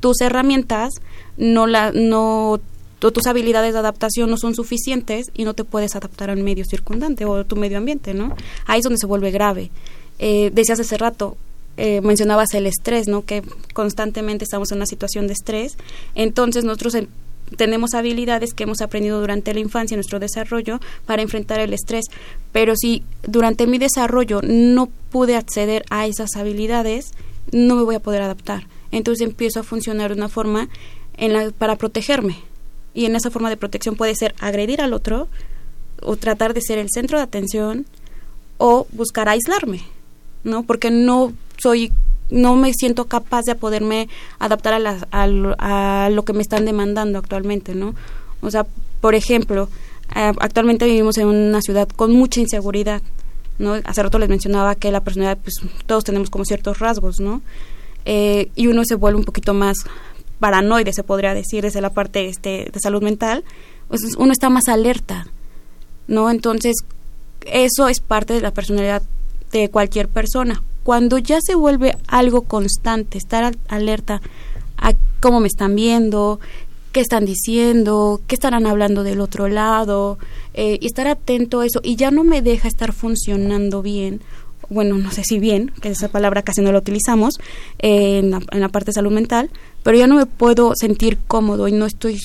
tus 0.05 0.21
herramientas 0.21 0.93
no 1.39 1.67
la 1.67 1.91
no 1.91 2.61
tus 2.99 3.27
habilidades 3.27 3.73
de 3.73 3.79
adaptación 3.79 4.29
no 4.29 4.37
son 4.37 4.55
suficientes 4.55 5.31
y 5.33 5.45
no 5.45 5.55
te 5.55 5.65
puedes 5.65 5.97
adaptar 5.97 6.29
al 6.29 6.43
medio 6.43 6.67
circundante 6.67 7.25
o 7.25 7.37
a 7.37 7.45
tu 7.45 7.57
medio 7.57 7.79
ambiente, 7.79 8.13
¿no? 8.13 8.37
Ahí 8.67 8.81
es 8.81 8.85
donde 8.85 8.99
se 8.99 9.07
vuelve 9.07 9.31
grave. 9.31 9.71
Eh, 10.19 10.51
decías 10.53 10.79
hace 10.79 10.99
rato, 10.99 11.39
eh, 11.79 12.03
mencionabas 12.03 12.53
el 12.53 12.67
estrés, 12.67 13.09
¿no? 13.09 13.25
Que 13.25 13.43
constantemente 13.73 14.45
estamos 14.45 14.71
en 14.73 14.77
una 14.77 14.87
situación 14.87 15.27
de 15.27 15.33
estrés. 15.33 15.79
Entonces 16.15 16.65
nosotros 16.65 16.99
tenemos 17.57 17.95
habilidades 17.95 18.53
que 18.53 18.65
hemos 18.65 18.83
aprendido 18.83 19.21
durante 19.21 19.55
la 19.55 19.61
infancia, 19.61 19.97
nuestro 19.97 20.19
desarrollo, 20.19 20.81
para 21.07 21.23
enfrentar 21.23 21.61
el 21.61 21.73
estrés. 21.73 22.05
Pero 22.53 22.75
si 22.77 23.05
durante 23.23 23.67
mi 23.67 23.79
desarrollo 23.79 24.43
no 24.43 24.91
pude 25.11 25.37
acceder 25.37 25.83
a 25.89 26.07
esas 26.07 26.37
habilidades, 26.37 27.13
no 27.53 27.75
me 27.75 27.85
voy 27.85 27.95
a 27.95 28.01
poder 28.01 28.21
adaptar. 28.21 28.67
Entonces 28.95 29.27
empiezo 29.27 29.61
a 29.61 29.65
funcionar 29.65 30.11
de 30.11 30.17
una 30.17 30.29
forma 30.29 30.69
en 31.17 31.33
la, 31.33 31.51
para 31.51 31.77
protegerme 31.77 32.37
y 32.95 33.07
en 33.07 33.17
esa 33.17 33.31
forma 33.31 33.51
de 33.51 33.57
protección 33.57 33.97
puede 33.97 34.15
ser 34.15 34.35
agredir 34.39 34.81
al 34.81 34.93
otro 34.93 35.27
o 36.01 36.17
tratar 36.17 36.55
de 36.55 36.61
ser 36.61 36.79
el 36.79 36.89
centro 36.91 37.19
de 37.19 37.25
atención 37.25 37.87
o 38.57 38.87
buscar 38.93 39.29
aislarme, 39.29 39.83
¿no? 40.45 40.63
Porque 40.63 40.93
no 40.93 41.33
soy 41.59 41.93
no 42.31 42.57
me 42.57 42.73
siento 42.73 43.05
capaz 43.07 43.43
de 43.43 43.55
poderme 43.55 44.09
adaptar 44.39 44.75
a, 44.75 44.79
la, 44.79 45.07
a, 45.11 46.09
lo 46.11 46.25
que 46.25 46.33
me 46.33 46.41
están 46.41 46.65
demandando 46.65 47.19
actualmente, 47.19 47.75
¿no? 47.75 47.95
O 48.41 48.51
sea, 48.51 48.65
por 49.01 49.15
ejemplo, 49.15 49.69
eh, 50.17 50.33
actualmente 50.39 50.87
vivimos 50.87 51.19
en 51.19 51.27
una 51.27 51.61
ciudad 51.61 51.89
con 51.89 52.13
mucha 52.13 52.41
inseguridad, 52.41 53.03
¿no? 53.59 53.75
Hace 53.85 54.03
rato 54.03 54.19
les 54.19 54.29
mencionaba 54.29 54.75
que 54.75 54.91
la 54.91 55.03
personalidad, 55.03 55.39
pues 55.43 55.57
todos 55.87 56.05
tenemos 56.05 56.31
como 56.31 56.45
ciertos 56.45 56.79
rasgos, 56.79 57.21
¿no? 57.21 57.43
Eh, 58.05 58.51
y 58.55 58.67
uno 58.67 58.83
se 58.85 58.95
vuelve 58.95 59.19
un 59.19 59.25
poquito 59.25 59.55
más 59.55 59.79
paranoide, 60.41 60.93
se 60.93 61.05
podría 61.05 61.35
decir, 61.35 61.63
desde 61.63 61.81
la 61.81 61.91
parte 61.91 62.29
este, 62.29 62.71
de 62.73 62.81
salud 62.81 63.03
mental, 63.03 63.45
pues 63.89 64.03
uno 64.19 64.33
está 64.33 64.51
más 64.51 64.69
alerta, 64.69 65.27
¿no? 66.07 66.31
Entonces, 66.31 66.77
eso 67.47 67.89
es 67.89 68.01
parte 68.01 68.35
de 68.35 68.41
la 68.41 68.53
personalidad 68.53 69.03
de 69.53 69.71
cualquier 69.71 70.09
persona. 70.09 70.63
Cuando 70.83 71.19
ya 71.19 71.39
se 71.41 71.55
vuelve 71.55 71.97
algo 72.09 72.43
constante, 72.43 73.17
estar 73.17 73.57
alerta 73.69 74.21
a 74.77 74.93
cómo 75.21 75.41
me 75.41 75.47
están 75.47 75.75
viendo, 75.75 76.41
qué 76.93 77.01
están 77.01 77.25
diciendo, 77.25 78.21
qué 78.27 78.35
estarán 78.35 78.67
hablando 78.67 79.03
del 79.03 79.21
otro 79.21 79.49
lado, 79.49 80.19
eh, 80.53 80.79
y 80.81 80.87
estar 80.87 81.09
atento 81.09 81.61
a 81.61 81.67
eso, 81.67 81.81
y 81.83 81.97
ya 81.97 82.11
no 82.11 82.23
me 82.23 82.43
deja 82.43 82.69
estar 82.69 82.93
funcionando 82.93 83.83
bien 83.83 84.21
bueno, 84.71 84.99
no 84.99 85.11
sé 85.11 85.23
si 85.25 85.39
bien, 85.39 85.73
que 85.81 85.91
esa 85.91 86.09
palabra 86.09 86.43
casi 86.43 86.61
no 86.63 86.73
la 86.73 86.79
utilizamos, 86.79 87.35
eh, 87.79 88.19
en, 88.19 88.31
la, 88.31 88.41
en, 88.51 88.61
la, 88.61 88.69
parte 88.69 88.87
de 88.87 88.95
salud 88.95 89.13
mental, 89.13 89.51
pero 89.83 89.97
ya 89.97 90.07
no 90.07 90.17
me 90.17 90.27
puedo 90.27 90.73
sentir 90.75 91.19
cómodo 91.27 91.69
y 91.69 91.73
no 91.73 91.87
estoy 91.87 92.19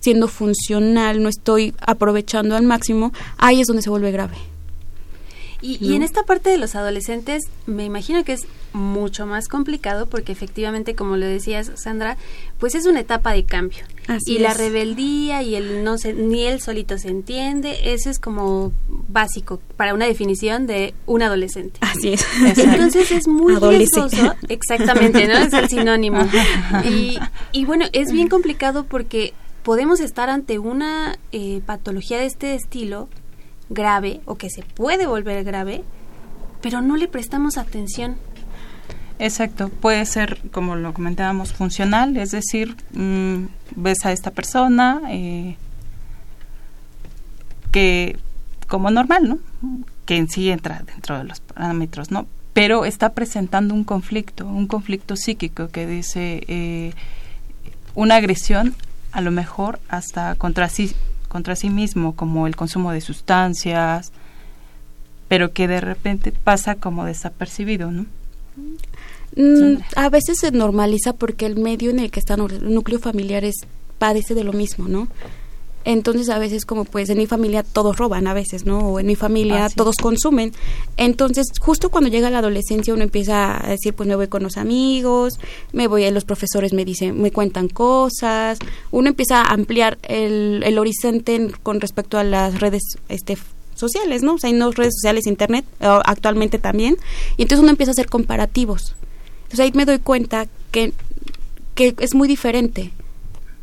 siendo 0.00 0.28
funcional, 0.28 1.22
no 1.22 1.28
estoy 1.28 1.74
aprovechando 1.80 2.56
al 2.56 2.62
máximo, 2.62 3.12
ahí 3.36 3.60
es 3.60 3.66
donde 3.66 3.82
se 3.82 3.90
vuelve 3.90 4.10
grave. 4.12 4.36
Y, 5.60 5.84
y, 5.84 5.96
en 5.96 6.02
esta 6.02 6.22
parte 6.22 6.50
de 6.50 6.56
los 6.56 6.76
adolescentes, 6.76 7.44
me 7.66 7.84
imagino 7.84 8.22
que 8.24 8.32
es 8.32 8.46
mucho 8.72 9.26
más 9.26 9.48
complicado 9.48 10.06
porque 10.06 10.30
efectivamente, 10.30 10.94
como 10.94 11.16
lo 11.16 11.26
decías, 11.26 11.72
Sandra, 11.74 12.16
pues 12.58 12.74
es 12.74 12.86
una 12.86 13.00
etapa 13.00 13.32
de 13.32 13.44
cambio. 13.44 13.84
Así 14.06 14.34
y 14.34 14.36
es. 14.36 14.42
la 14.42 14.54
rebeldía 14.54 15.42
y 15.42 15.54
el 15.54 15.84
no 15.84 15.98
se, 15.98 16.12
ni 16.12 16.44
él 16.44 16.60
solito 16.60 16.96
se 16.96 17.08
entiende, 17.08 17.92
eso 17.92 18.08
es 18.08 18.18
como 18.18 18.72
básico 19.08 19.60
para 19.76 19.94
una 19.94 20.06
definición 20.06 20.66
de 20.66 20.94
un 21.06 21.22
adolescente. 21.22 21.78
Así 21.82 22.14
es. 22.14 22.24
Entonces 22.56 23.10
es 23.10 23.26
muy 23.28 23.56
riesgoso, 23.56 24.34
exactamente, 24.48 25.26
¿no? 25.26 25.38
Es 25.38 25.52
el 25.52 25.68
sinónimo. 25.68 26.18
Y, 26.84 27.18
y 27.52 27.64
bueno, 27.64 27.86
es 27.92 28.12
bien 28.12 28.28
complicado 28.28 28.84
porque 28.84 29.34
podemos 29.62 30.00
estar 30.00 30.30
ante 30.30 30.58
una 30.58 31.18
eh, 31.32 31.60
patología 31.66 32.18
de 32.18 32.26
este 32.26 32.54
estilo 32.54 33.08
grave 33.70 34.20
o 34.24 34.36
que 34.36 34.50
se 34.50 34.62
puede 34.62 35.06
volver 35.06 35.44
grave, 35.44 35.82
pero 36.60 36.80
no 36.80 36.96
le 36.96 37.08
prestamos 37.08 37.56
atención. 37.56 38.16
Exacto, 39.18 39.68
puede 39.68 40.06
ser, 40.06 40.38
como 40.52 40.76
lo 40.76 40.94
comentábamos, 40.94 41.52
funcional, 41.52 42.16
es 42.16 42.30
decir, 42.30 42.76
mmm, 42.92 43.46
ves 43.74 44.04
a 44.04 44.12
esta 44.12 44.30
persona 44.30 45.00
eh, 45.08 45.56
que 47.72 48.16
como 48.68 48.90
normal, 48.90 49.28
¿no? 49.28 49.38
Que 50.04 50.16
en 50.16 50.28
sí 50.28 50.50
entra 50.50 50.82
dentro 50.86 51.18
de 51.18 51.24
los 51.24 51.40
parámetros, 51.40 52.10
¿no? 52.10 52.26
Pero 52.52 52.84
está 52.84 53.12
presentando 53.12 53.74
un 53.74 53.84
conflicto, 53.84 54.46
un 54.46 54.66
conflicto 54.66 55.16
psíquico 55.16 55.68
que 55.68 55.86
dice 55.86 56.44
eh, 56.46 56.92
una 57.94 58.16
agresión 58.16 58.74
a 59.10 59.20
lo 59.20 59.30
mejor 59.30 59.80
hasta 59.88 60.34
contra 60.36 60.68
sí, 60.68 60.94
contra 61.28 61.56
sí 61.56 61.70
mismo, 61.70 62.16
como 62.16 62.46
el 62.46 62.56
consumo 62.56 62.92
de 62.92 63.00
sustancias, 63.00 64.12
pero 65.28 65.52
que 65.52 65.68
de 65.68 65.80
repente 65.80 66.32
pasa 66.32 66.74
como 66.74 67.04
desapercibido, 67.04 67.90
¿no? 67.90 68.06
Mm, 69.36 69.82
a 69.94 70.08
veces 70.08 70.38
se 70.38 70.50
normaliza 70.50 71.12
porque 71.12 71.46
el 71.46 71.56
medio 71.56 71.90
en 71.90 72.00
el 72.00 72.10
que 72.10 72.18
están 72.18 72.40
el 72.40 72.74
núcleo 72.74 72.98
familiares 72.98 73.54
padece 73.98 74.34
de 74.34 74.44
lo 74.44 74.52
mismo, 74.52 74.88
¿no? 74.88 75.08
Entonces 75.88 76.28
a 76.28 76.38
veces 76.38 76.66
como 76.66 76.84
pues 76.84 77.08
en 77.08 77.16
mi 77.16 77.26
familia 77.26 77.62
todos 77.62 77.96
roban 77.96 78.26
a 78.26 78.34
veces, 78.34 78.66
¿no? 78.66 78.80
O 78.80 79.00
en 79.00 79.06
mi 79.06 79.16
familia 79.16 79.64
Así 79.64 79.74
todos 79.74 79.96
consumen. 79.96 80.52
Entonces 80.98 81.46
justo 81.58 81.88
cuando 81.88 82.10
llega 82.10 82.28
la 82.28 82.40
adolescencia 82.40 82.92
uno 82.92 83.04
empieza 83.04 83.64
a 83.64 83.70
decir 83.70 83.94
pues 83.94 84.06
me 84.06 84.14
voy 84.14 84.26
con 84.26 84.42
los 84.42 84.58
amigos, 84.58 85.40
me 85.72 85.86
voy, 85.86 86.10
los 86.10 86.26
profesores 86.26 86.74
me 86.74 86.84
dicen, 86.84 87.18
me 87.22 87.30
cuentan 87.30 87.68
cosas, 87.68 88.58
uno 88.90 89.08
empieza 89.08 89.40
a 89.40 89.54
ampliar 89.54 89.96
el, 90.02 90.62
el 90.62 90.78
horizonte 90.78 91.50
con 91.62 91.80
respecto 91.80 92.18
a 92.18 92.24
las 92.24 92.60
redes 92.60 92.82
este 93.08 93.38
sociales, 93.74 94.22
¿no? 94.22 94.34
O 94.34 94.38
sea, 94.38 94.48
hay 94.48 94.54
no 94.54 94.70
redes 94.72 94.92
sociales, 94.92 95.26
internet, 95.26 95.64
actualmente 95.80 96.58
también, 96.58 96.98
y 97.38 97.42
entonces 97.42 97.62
uno 97.62 97.70
empieza 97.70 97.92
a 97.92 97.94
hacer 97.94 98.10
comparativos. 98.10 98.94
Entonces 99.44 99.60
ahí 99.60 99.72
me 99.74 99.86
doy 99.86 100.00
cuenta 100.00 100.48
que, 100.70 100.92
que 101.74 101.94
es 101.98 102.14
muy 102.14 102.28
diferente. 102.28 102.92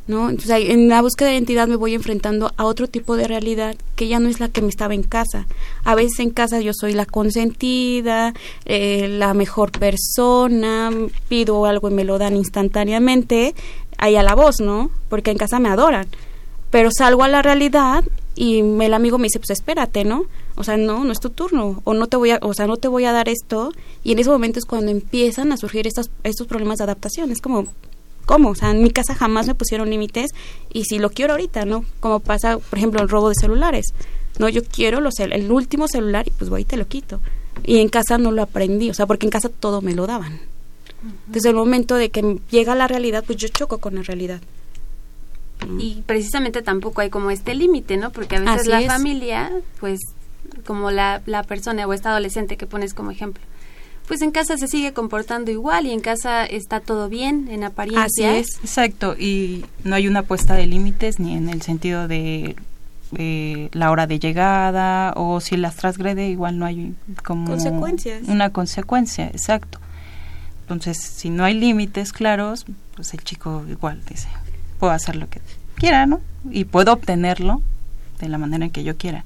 ¿No? 0.07 0.29
Entonces, 0.29 0.69
en 0.69 0.87
la 0.87 1.01
búsqueda 1.01 1.29
de 1.29 1.35
identidad 1.35 1.67
me 1.67 1.75
voy 1.75 1.93
enfrentando 1.93 2.51
a 2.57 2.65
otro 2.65 2.87
tipo 2.87 3.15
de 3.15 3.27
realidad 3.27 3.75
que 3.95 4.07
ya 4.07 4.19
no 4.19 4.29
es 4.29 4.39
la 4.39 4.49
que 4.49 4.61
me 4.61 4.69
estaba 4.69 4.93
en 4.93 5.03
casa. 5.03 5.47
A 5.83 5.95
veces 5.95 6.19
en 6.19 6.29
casa 6.29 6.61
yo 6.61 6.71
soy 6.73 6.93
la 6.93 7.05
consentida, 7.05 8.33
eh, 8.65 9.07
la 9.09 9.33
mejor 9.33 9.71
persona, 9.71 10.91
pido 11.27 11.65
algo 11.65 11.89
y 11.89 11.93
me 11.93 12.03
lo 12.03 12.17
dan 12.17 12.35
instantáneamente, 12.35 13.55
ahí 13.97 14.15
a 14.15 14.23
la 14.23 14.35
voz, 14.35 14.59
¿no? 14.59 14.91
Porque 15.09 15.31
en 15.31 15.37
casa 15.37 15.59
me 15.59 15.69
adoran. 15.69 16.07
Pero 16.69 16.89
salgo 16.91 17.23
a 17.23 17.27
la 17.27 17.41
realidad 17.41 18.03
y 18.35 18.59
el 18.59 18.93
amigo 18.93 19.17
me 19.17 19.23
dice, 19.25 19.39
pues 19.39 19.51
espérate, 19.51 20.03
¿no? 20.03 20.25
O 20.55 20.63
sea, 20.63 20.77
no, 20.77 21.03
no 21.03 21.11
es 21.11 21.19
tu 21.19 21.29
turno, 21.29 21.81
o 21.83 21.93
no 21.93 22.07
te 22.07 22.17
voy 22.17 22.31
a, 22.31 22.39
o 22.41 22.53
sea, 22.53 22.67
no 22.67 22.77
te 22.77 22.87
voy 22.87 23.05
a 23.05 23.11
dar 23.11 23.29
esto, 23.29 23.71
y 24.03 24.11
en 24.11 24.19
ese 24.19 24.29
momento 24.29 24.59
es 24.59 24.65
cuando 24.65 24.91
empiezan 24.91 25.51
a 25.51 25.57
surgir 25.57 25.87
estos, 25.87 26.11
estos 26.23 26.47
problemas 26.47 26.77
de 26.77 26.83
adaptación. 26.83 27.31
Es 27.31 27.41
como, 27.41 27.65
¿cómo? 28.25 28.49
O 28.49 28.55
sea, 28.55 28.71
en 28.71 28.81
mi 28.83 28.89
casa 28.89 29.15
jamás 29.15 29.47
me 29.47 29.55
pusieron 29.55 29.89
límites 29.89 30.31
y 30.73 30.85
si 30.85 30.99
lo 30.99 31.09
quiero 31.09 31.33
ahorita, 31.33 31.65
¿no? 31.65 31.85
Como 31.99 32.19
pasa, 32.19 32.57
por 32.57 32.77
ejemplo, 32.77 33.01
el 33.01 33.09
robo 33.09 33.29
de 33.29 33.35
celulares. 33.35 33.93
No, 34.39 34.49
yo 34.49 34.63
quiero 34.63 34.99
los, 34.99 35.19
el 35.19 35.51
último 35.51 35.87
celular 35.87 36.27
y 36.27 36.31
pues 36.31 36.49
voy 36.49 36.61
y 36.61 36.65
te 36.65 36.77
lo 36.77 36.87
quito. 36.87 37.21
Y 37.63 37.79
en 37.79 37.89
casa 37.89 38.17
no 38.17 38.31
lo 38.31 38.41
aprendí, 38.41 38.89
o 38.89 38.93
sea, 38.93 39.05
porque 39.05 39.25
en 39.25 39.31
casa 39.31 39.49
todo 39.49 39.81
me 39.81 39.95
lo 39.95 40.07
daban. 40.07 40.39
Desde 41.27 41.49
el 41.49 41.55
momento 41.55 41.95
de 41.95 42.09
que 42.09 42.39
llega 42.49 42.75
la 42.75 42.87
realidad, 42.87 43.23
pues 43.25 43.37
yo 43.37 43.47
choco 43.47 43.77
con 43.77 43.95
la 43.95 44.01
realidad. 44.01 44.41
Y 45.79 46.03
precisamente 46.05 46.61
tampoco 46.61 47.01
hay 47.01 47.09
como 47.09 47.31
este 47.31 47.55
límite, 47.55 47.97
¿no? 47.97 48.11
Porque 48.11 48.35
a 48.35 48.39
veces 48.39 48.61
Así 48.61 48.69
la 48.69 48.81
es. 48.81 48.87
familia, 48.87 49.51
pues 49.79 49.99
como 50.65 50.91
la, 50.91 51.21
la 51.25 51.43
persona 51.43 51.87
o 51.87 51.93
esta 51.93 52.09
adolescente 52.11 52.57
que 52.57 52.65
pones 52.67 52.93
como 52.93 53.11
ejemplo, 53.11 53.41
pues 54.07 54.21
en 54.21 54.31
casa 54.31 54.57
se 54.57 54.67
sigue 54.67 54.93
comportando 54.93 55.51
igual 55.51 55.85
y 55.85 55.91
en 55.91 55.99
casa 55.99 56.45
está 56.45 56.79
todo 56.79 57.09
bien 57.09 57.47
en 57.49 57.63
apariencia. 57.63 58.37
Exacto, 58.37 59.15
y 59.17 59.65
no 59.83 59.95
hay 59.95 60.07
una 60.07 60.23
puesta 60.23 60.53
de 60.55 60.67
límites 60.67 61.19
ni 61.19 61.35
en 61.35 61.49
el 61.49 61.61
sentido 61.61 62.07
de 62.07 62.55
eh, 63.17 63.69
la 63.71 63.91
hora 63.91 64.07
de 64.07 64.19
llegada 64.19 65.13
o 65.15 65.39
si 65.39 65.57
las 65.57 65.75
transgrede 65.75 66.27
igual 66.29 66.57
no 66.59 66.65
hay 66.65 66.93
como 67.23 67.47
Consecuencias. 67.47 68.23
una 68.27 68.49
consecuencia, 68.51 69.27
exacto. 69.27 69.79
Entonces, 70.61 70.97
si 70.97 71.29
no 71.29 71.43
hay 71.43 71.53
límites 71.53 72.11
claros, 72.11 72.65
pues 72.95 73.13
el 73.13 73.23
chico 73.23 73.63
igual 73.69 74.01
dice, 74.09 74.27
puedo 74.79 74.91
hacer 74.93 75.15
lo 75.15 75.29
que 75.29 75.39
quiera, 75.75 76.05
¿no? 76.07 76.21
Y 76.49 76.65
puedo 76.65 76.93
obtenerlo 76.93 77.61
de 78.19 78.29
la 78.29 78.37
manera 78.37 78.65
en 78.65 78.71
que 78.71 78.83
yo 78.83 78.97
quiera. 78.97 79.25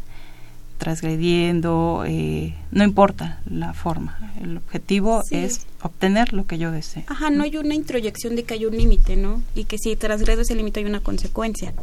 Transgrediendo, 0.80 2.04
eh, 2.08 2.56
no 2.72 2.84
importa 2.84 3.40
la 3.50 3.74
forma. 3.74 4.34
El 4.42 4.58
objetivo 4.58 5.22
Sí. 5.24 5.36
es 5.36 5.68
obtener 5.82 6.34
lo 6.34 6.48
que 6.48 6.58
yo 6.58 6.72
desee. 6.72 7.04
Ajá, 7.08 7.30
no 7.30 7.44
hay 7.44 7.58
una 7.58 7.76
introyección 7.76 8.36
de 8.36 8.44
que 8.44 8.56
hay 8.56 8.66
un 8.66 8.76
límite, 8.76 9.16
¿no? 9.16 9.42
Y 9.56 9.66
que 9.66 9.78
si 9.78 9.96
transgredo 9.96 10.42
ese 10.42 10.56
límite 10.56 10.80
hay 10.80 10.86
una 10.88 11.00
consecuencia. 11.02 11.74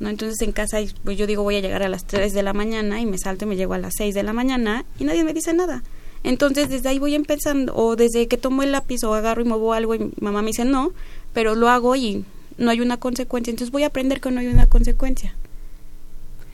¿No? 0.00 0.08
Entonces 0.08 0.40
en 0.42 0.52
casa 0.52 0.78
pues 1.04 1.18
yo 1.18 1.26
digo 1.26 1.42
voy 1.42 1.56
a 1.56 1.60
llegar 1.60 1.82
a 1.82 1.88
las 1.88 2.04
3 2.04 2.32
de 2.32 2.42
la 2.44 2.52
mañana 2.52 3.00
y 3.00 3.06
me 3.06 3.18
salto 3.18 3.44
y 3.44 3.48
me 3.48 3.56
llego 3.56 3.74
a 3.74 3.78
las 3.78 3.94
6 3.98 4.14
de 4.14 4.22
la 4.22 4.32
mañana 4.32 4.84
y 4.98 5.04
nadie 5.04 5.24
me 5.24 5.34
dice 5.34 5.52
nada. 5.52 5.82
Entonces 6.22 6.68
desde 6.68 6.88
ahí 6.88 6.98
voy 7.00 7.14
empezando 7.16 7.74
o 7.74 7.96
desde 7.96 8.28
que 8.28 8.36
tomo 8.36 8.62
el 8.62 8.70
lápiz 8.72 9.02
o 9.04 9.12
agarro 9.14 9.42
y 9.42 9.44
muevo 9.44 9.72
algo 9.72 9.94
y 9.96 9.98
mi 9.98 10.10
mamá 10.20 10.40
me 10.42 10.48
dice 10.48 10.64
no, 10.64 10.92
pero 11.32 11.56
lo 11.56 11.68
hago 11.68 11.96
y 11.96 12.24
no 12.58 12.70
hay 12.70 12.80
una 12.80 12.96
consecuencia. 12.96 13.50
Entonces 13.50 13.72
voy 13.72 13.82
a 13.82 13.88
aprender 13.88 14.20
que 14.20 14.30
no 14.30 14.38
hay 14.40 14.46
una 14.46 14.66
consecuencia. 14.66 15.34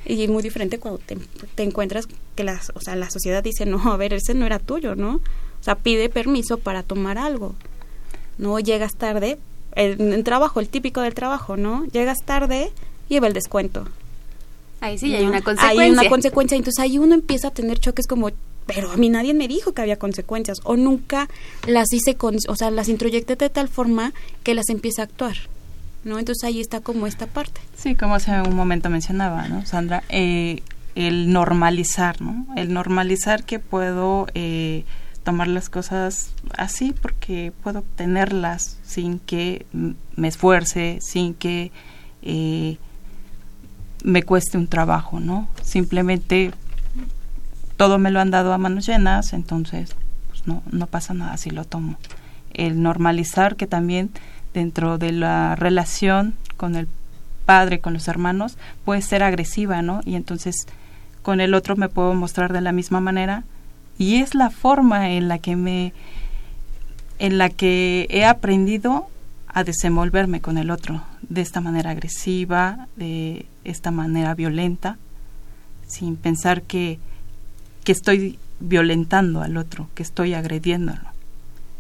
Y 0.07 0.23
es 0.23 0.31
muy 0.31 0.43
diferente 0.43 0.79
cuando 0.79 0.99
te, 0.99 1.17
te 1.55 1.63
encuentras 1.63 2.07
que 2.35 2.45
la, 2.45 2.61
o 2.75 2.81
sea, 2.81 2.97
la 2.97 3.11
sociedad 3.11 3.43
dice, 3.43 3.67
no, 3.67 3.93
a 3.93 3.97
ver, 3.97 4.15
ese 4.15 4.35
no 4.35 4.47
era 4.47 4.59
tuyo, 4.59 4.95
¿no? 4.95 5.17
O 5.17 5.65
sea, 5.65 5.77
pide 5.77 6.09
permiso 6.09 6.59
para 6.59 6.83
tomar 6.83 7.17
algo. 7.19 7.55
No 8.37 8.59
llegas 8.61 8.97
tarde, 8.97 9.39
en, 9.75 10.13
en 10.13 10.25
trabajo, 10.25 10.61
el 10.61 10.69
típico 10.69 11.01
del 11.01 11.15
trabajo, 11.15 11.57
¿no? 11.57 11.87
Llegas 11.87 12.19
tarde, 12.25 12.71
lleva 13.09 13.27
el 13.27 13.33
descuento. 13.33 13.87
Ahí 14.81 14.99
sí 14.99 15.09
¿no? 15.09 15.17
hay 15.17 15.25
una 15.25 15.41
consecuencia. 15.41 15.85
Hay 15.85 15.91
una 15.91 16.09
consecuencia, 16.09 16.57
entonces 16.57 16.83
ahí 16.83 16.99
uno 16.99 17.15
empieza 17.15 17.49
a 17.49 17.51
tener 17.51 17.79
choques 17.79 18.07
como, 18.07 18.31
pero 18.67 18.91
a 18.91 18.97
mí 18.97 19.09
nadie 19.09 19.33
me 19.33 19.49
dijo 19.49 19.73
que 19.73 19.81
había 19.83 19.97
consecuencias, 19.97 20.59
o 20.65 20.77
nunca 20.77 21.29
las 21.67 21.93
hice, 21.93 22.17
con, 22.17 22.37
o 22.49 22.57
sea, 22.57 22.71
las 22.71 22.89
introyecté 22.89 23.37
de 23.37 23.49
tal 23.49 23.69
forma 23.69 24.13
que 24.43 24.55
las 24.55 24.69
empieza 24.69 25.03
a 25.03 25.05
actuar, 25.07 25.37
¿no? 26.05 26.19
Entonces 26.19 26.45
ahí 26.45 26.61
está 26.61 26.81
como 26.81 27.07
esta 27.07 27.27
parte. 27.27 27.61
Sí, 27.77 27.95
como 27.95 28.15
hace 28.15 28.41
un 28.43 28.55
momento 28.55 28.91
mencionaba, 28.91 29.49
¿no, 29.49 29.65
Sandra? 29.67 30.03
Eh, 30.09 30.63
el 30.95 31.33
normalizar, 31.33 32.21
¿no? 32.21 32.47
El 32.57 32.73
normalizar 32.73 33.45
que 33.45 33.59
puedo 33.59 34.27
eh, 34.35 34.85
tomar 35.25 35.49
las 35.49 35.69
cosas 35.69 36.31
así 36.57 36.95
porque 37.01 37.53
puedo 37.63 37.81
obtenerlas 37.81 38.79
sin 38.85 39.19
que 39.19 39.67
me 40.17 40.29
esfuerce, 40.29 40.99
sin 41.01 41.35
que 41.35 41.73
eh, 42.23 42.79
me 44.05 44.23
cueste 44.23 44.59
un 44.59 44.69
trabajo, 44.69 45.19
¿no? 45.19 45.49
Simplemente 45.63 46.53
todo 47.77 47.99
me 47.99 48.11
lo 48.11 48.21
han 48.21 48.31
dado 48.31 48.53
a 48.53 48.59
manos 48.59 48.87
llenas, 48.87 49.33
entonces 49.33 49.97
pues 50.29 50.47
no, 50.47 50.63
no 50.71 50.87
pasa 50.87 51.15
nada 51.15 51.37
si 51.39 51.51
lo 51.51 51.65
tomo. 51.65 51.97
El 52.53 52.83
normalizar 52.83 53.57
que 53.57 53.67
también 53.67 54.11
dentro 54.55 54.97
de 54.97 55.13
la 55.13 55.57
relación 55.57 56.35
con 56.57 56.77
el 56.77 56.89
padre, 57.45 57.81
con 57.81 57.93
los 57.93 58.09
hermanos, 58.09 58.57
puede 58.85 59.03
ser 59.03 59.23
agresiva, 59.23 59.83
¿no? 59.83 60.01
Y 60.05 60.15
entonces 60.15 60.67
con 61.23 61.41
el 61.41 61.55
otro 61.55 61.77
me 61.77 61.89
puedo 61.89 62.15
mostrar 62.15 62.53
de 62.53 62.61
la 62.61 62.73
misma 62.73 63.01
manera 63.01 63.45
y 63.99 64.17
es 64.17 64.35
la 64.35 64.51
forma 64.51 65.11
en 65.11 65.29
la 65.29 65.39
que 65.39 65.57
me 65.57 65.93
en 67.19 67.39
la 67.39 67.49
que 67.49 68.07
he 68.11 68.25
aprendido 68.25 69.09
a 69.49 69.63
desenvolverme 69.63 70.41
con 70.41 70.59
el 70.59 70.71
otro 70.71 71.03
de 71.23 71.41
esta 71.41 71.61
manera 71.61 71.91
agresiva, 71.91 72.89
de 72.97 73.47
esta 73.63 73.93
manera 73.93 74.35
violenta, 74.35 74.99
sin 75.87 76.17
pensar 76.17 76.63
que, 76.63 76.99
que 77.85 77.93
estoy 77.93 78.39
violentando 78.59 79.43
al 79.43 79.57
otro, 79.57 79.89
que 79.95 80.03
estoy 80.03 80.35
agrediéndolo. 80.35 81.14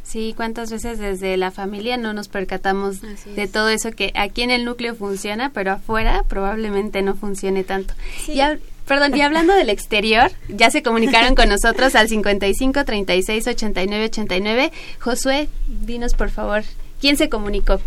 Sí, 0.05 0.35
cuántas 0.37 0.71
veces 0.71 0.99
desde 0.99 1.37
la 1.37 1.51
familia 1.51 1.97
no 1.97 2.13
nos 2.13 2.29
percatamos 2.29 3.01
de 3.01 3.49
todo 3.49 3.71
eso 3.71 3.91
que 3.91 4.13
aquí 4.15 4.43
en 4.43 4.51
el 4.51 4.65
núcleo 4.65 4.95
funciona, 4.95 5.51
pero 5.51 5.73
afuera 5.73 6.25
probablemente 6.29 7.03
no 7.03 7.15
funcione 7.15 7.65
tanto. 7.65 7.95
Sí. 8.25 8.33
Y 8.33 8.41
perdón, 8.87 9.17
y 9.17 9.23
hablando 9.23 9.55
del 9.55 9.71
exterior, 9.71 10.31
ya 10.49 10.71
se 10.71 10.83
comunicaron 10.83 11.35
con 11.35 11.49
nosotros 11.49 11.95
al 11.95 12.09
55 12.09 12.85
36 12.85 13.47
89 13.47 14.05
89. 14.05 14.73
Josué, 15.01 15.49
dinos 15.67 16.13
por 16.15 16.31
favor, 16.31 16.63
¿quién 17.01 17.17
se 17.17 17.31
comunicó? 17.31 17.81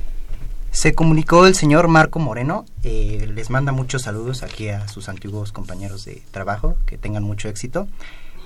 Se 0.71 0.93
comunicó 0.93 1.45
el 1.45 1.55
señor 1.55 1.87
Marco 1.87 2.19
Moreno, 2.19 2.65
eh, 2.83 3.29
les 3.33 3.49
manda 3.49 3.71
muchos 3.71 4.01
saludos 4.01 4.43
aquí 4.43 4.69
a 4.69 4.87
sus 4.87 5.07
antiguos 5.07 5.51
compañeros 5.51 6.03
de 6.03 6.21
trabajo, 6.31 6.77
que 6.85 6.97
tengan 6.97 7.23
mucho 7.23 7.47
éxito. 7.47 7.87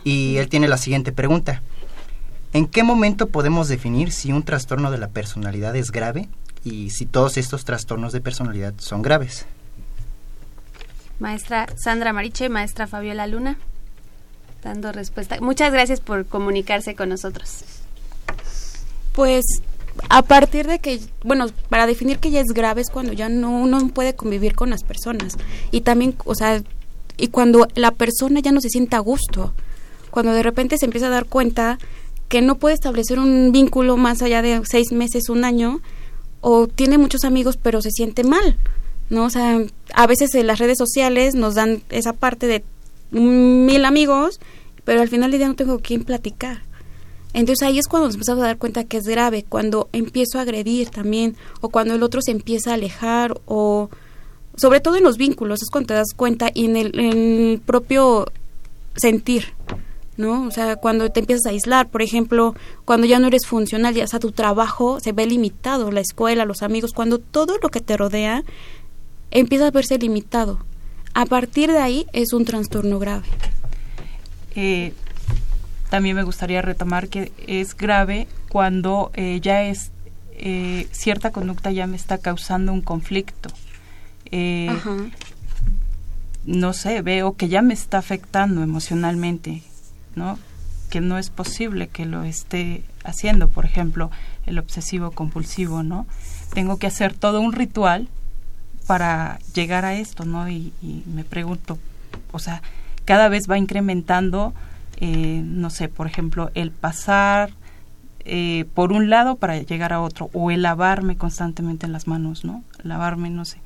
Y 0.03 0.37
él 0.37 0.49
tiene 0.49 0.67
la 0.67 0.77
siguiente 0.77 1.11
pregunta. 1.11 1.61
¿En 2.53 2.67
qué 2.67 2.83
momento 2.83 3.29
podemos 3.29 3.69
definir 3.69 4.11
si 4.11 4.33
un 4.33 4.43
trastorno 4.43 4.91
de 4.91 4.97
la 4.97 5.07
personalidad 5.07 5.75
es 5.75 5.91
grave 5.91 6.27
y 6.65 6.89
si 6.89 7.05
todos 7.05 7.37
estos 7.37 7.63
trastornos 7.63 8.11
de 8.11 8.19
personalidad 8.19 8.73
son 8.77 9.01
graves? 9.01 9.45
Maestra 11.19 11.67
Sandra 11.81 12.11
Mariche, 12.11 12.49
maestra 12.49 12.87
Fabiola 12.87 13.25
Luna, 13.27 13.57
dando 14.63 14.91
respuesta. 14.91 15.37
Muchas 15.39 15.71
gracias 15.71 16.01
por 16.01 16.25
comunicarse 16.25 16.93
con 16.93 17.09
nosotros. 17.09 17.63
Pues 19.13 19.45
a 20.09 20.21
partir 20.21 20.67
de 20.67 20.79
que, 20.79 20.99
bueno, 21.23 21.47
para 21.69 21.85
definir 21.85 22.19
que 22.19 22.31
ya 22.31 22.41
es 22.41 22.47
grave 22.53 22.81
es 22.81 22.89
cuando 22.89 23.13
ya 23.13 23.29
no 23.29 23.51
uno 23.51 23.87
puede 23.89 24.15
convivir 24.15 24.55
con 24.55 24.69
las 24.69 24.83
personas 24.83 25.37
y 25.71 25.81
también, 25.81 26.15
o 26.25 26.35
sea, 26.35 26.61
y 27.17 27.27
cuando 27.27 27.67
la 27.75 27.91
persona 27.91 28.39
ya 28.41 28.51
no 28.51 28.59
se 28.59 28.69
siente 28.69 28.95
a 28.95 28.99
gusto, 28.99 29.53
cuando 30.09 30.33
de 30.33 30.43
repente 30.43 30.77
se 30.77 30.85
empieza 30.85 31.07
a 31.07 31.11
dar 31.11 31.25
cuenta 31.25 31.77
que 32.31 32.41
no 32.41 32.55
puede 32.55 32.75
establecer 32.75 33.19
un 33.19 33.51
vínculo 33.51 33.97
más 33.97 34.21
allá 34.21 34.41
de 34.41 34.61
seis 34.63 34.93
meses, 34.93 35.27
un 35.27 35.43
año, 35.43 35.81
o 36.39 36.65
tiene 36.65 36.97
muchos 36.97 37.25
amigos 37.25 37.57
pero 37.61 37.81
se 37.81 37.91
siente 37.91 38.23
mal, 38.23 38.55
¿no? 39.09 39.25
O 39.25 39.29
sea, 39.29 39.61
a 39.93 40.07
veces 40.07 40.33
en 40.35 40.47
las 40.47 40.57
redes 40.57 40.77
sociales 40.77 41.35
nos 41.35 41.55
dan 41.55 41.83
esa 41.89 42.13
parte 42.13 42.47
de 42.47 42.63
mil 43.11 43.83
amigos, 43.83 44.39
pero 44.85 45.01
al 45.01 45.09
final 45.09 45.29
del 45.29 45.41
día 45.41 45.49
no 45.49 45.55
tengo 45.55 45.73
con 45.73 45.81
quién 45.81 46.05
platicar. 46.05 46.61
Entonces 47.33 47.67
ahí 47.67 47.77
es 47.77 47.89
cuando 47.89 48.07
nos 48.07 48.15
empezamos 48.15 48.45
a 48.45 48.47
dar 48.47 48.57
cuenta 48.57 48.85
que 48.85 48.95
es 48.95 49.03
grave, 49.03 49.43
cuando 49.47 49.89
empiezo 49.91 50.39
a 50.39 50.43
agredir 50.43 50.89
también, 50.89 51.35
o 51.59 51.67
cuando 51.67 51.95
el 51.95 52.01
otro 52.01 52.21
se 52.21 52.31
empieza 52.31 52.71
a 52.71 52.75
alejar, 52.75 53.41
o 53.45 53.89
sobre 54.55 54.79
todo 54.79 54.95
en 54.95 55.03
los 55.03 55.17
vínculos, 55.17 55.61
es 55.61 55.69
cuando 55.69 55.87
te 55.87 55.95
das 55.95 56.13
cuenta 56.15 56.49
y 56.53 56.63
en 56.63 56.77
el 56.77 57.61
propio 57.65 58.31
sentir, 58.95 59.47
¿no? 60.17 60.45
O 60.45 60.51
sea, 60.51 60.75
cuando 60.75 61.09
te 61.11 61.21
empiezas 61.21 61.45
a 61.45 61.49
aislar, 61.49 61.89
por 61.89 62.01
ejemplo, 62.01 62.55
cuando 62.85 63.07
ya 63.07 63.19
no 63.19 63.27
eres 63.27 63.45
funcional, 63.45 63.93
ya 63.93 64.07
sea 64.07 64.19
tu 64.19 64.31
trabajo 64.31 64.99
se 64.99 65.11
ve 65.11 65.25
limitado, 65.25 65.91
la 65.91 66.01
escuela, 66.01 66.45
los 66.45 66.61
amigos, 66.61 66.91
cuando 66.93 67.19
todo 67.19 67.57
lo 67.61 67.69
que 67.69 67.81
te 67.81 67.97
rodea 67.97 68.43
empieza 69.31 69.67
a 69.67 69.71
verse 69.71 69.97
limitado. 69.97 70.59
A 71.13 71.25
partir 71.25 71.71
de 71.71 71.79
ahí 71.79 72.05
es 72.13 72.33
un 72.33 72.45
trastorno 72.45 72.99
grave. 72.99 73.25
Eh, 74.55 74.93
también 75.89 76.15
me 76.15 76.23
gustaría 76.23 76.61
retomar 76.61 77.09
que 77.09 77.31
es 77.47 77.75
grave 77.75 78.27
cuando 78.49 79.11
eh, 79.13 79.39
ya 79.41 79.63
es 79.63 79.91
eh, 80.33 80.87
cierta 80.91 81.31
conducta 81.31 81.71
ya 81.71 81.87
me 81.87 81.95
está 81.95 82.17
causando 82.17 82.71
un 82.73 82.81
conflicto. 82.81 83.49
Ajá. 84.33 84.95
no 86.45 86.71
sé, 86.71 87.01
veo 87.01 87.35
que 87.35 87.49
ya 87.49 87.61
me 87.61 87.73
está 87.73 87.97
afectando 87.97 88.63
emocionalmente, 88.63 89.61
¿no? 90.15 90.37
Que 90.89 91.01
no 91.01 91.17
es 91.17 91.29
posible 91.29 91.87
que 91.87 92.05
lo 92.05 92.23
esté 92.23 92.83
haciendo, 93.03 93.49
por 93.49 93.65
ejemplo, 93.65 94.11
el 94.45 94.59
obsesivo 94.59 95.11
compulsivo, 95.11 95.83
¿no? 95.83 96.05
Tengo 96.53 96.77
que 96.77 96.87
hacer 96.87 97.13
todo 97.13 97.41
un 97.41 97.53
ritual 97.53 98.07
para 98.87 99.39
llegar 99.53 99.85
a 99.85 99.95
esto, 99.95 100.25
¿no? 100.25 100.49
Y, 100.49 100.73
me 101.05 101.23
pregunto, 101.23 101.77
o 102.31 102.39
sea, 102.39 102.61
cada 103.05 103.29
vez 103.29 103.49
va 103.49 103.57
incrementando, 103.57 104.53
eh, 104.97 105.41
no 105.45 105.69
sé, 105.69 105.87
por 105.87 106.07
ejemplo, 106.07 106.51
el 106.55 106.71
pasar 106.71 107.51
eh, 108.25 108.65
por 108.75 108.91
un 108.91 109.09
lado 109.09 109.35
para 109.35 109.57
llegar 109.57 109.93
a 109.93 110.01
otro, 110.01 110.29
o 110.33 110.51
el 110.51 110.61
lavarme 110.61 111.17
constantemente 111.17 111.85
en 111.85 111.93
las 111.93 112.07
manos, 112.07 112.45
¿no? 112.45 112.63
Lavarme, 112.83 113.29
no 113.29 113.45
sé, 113.45 113.59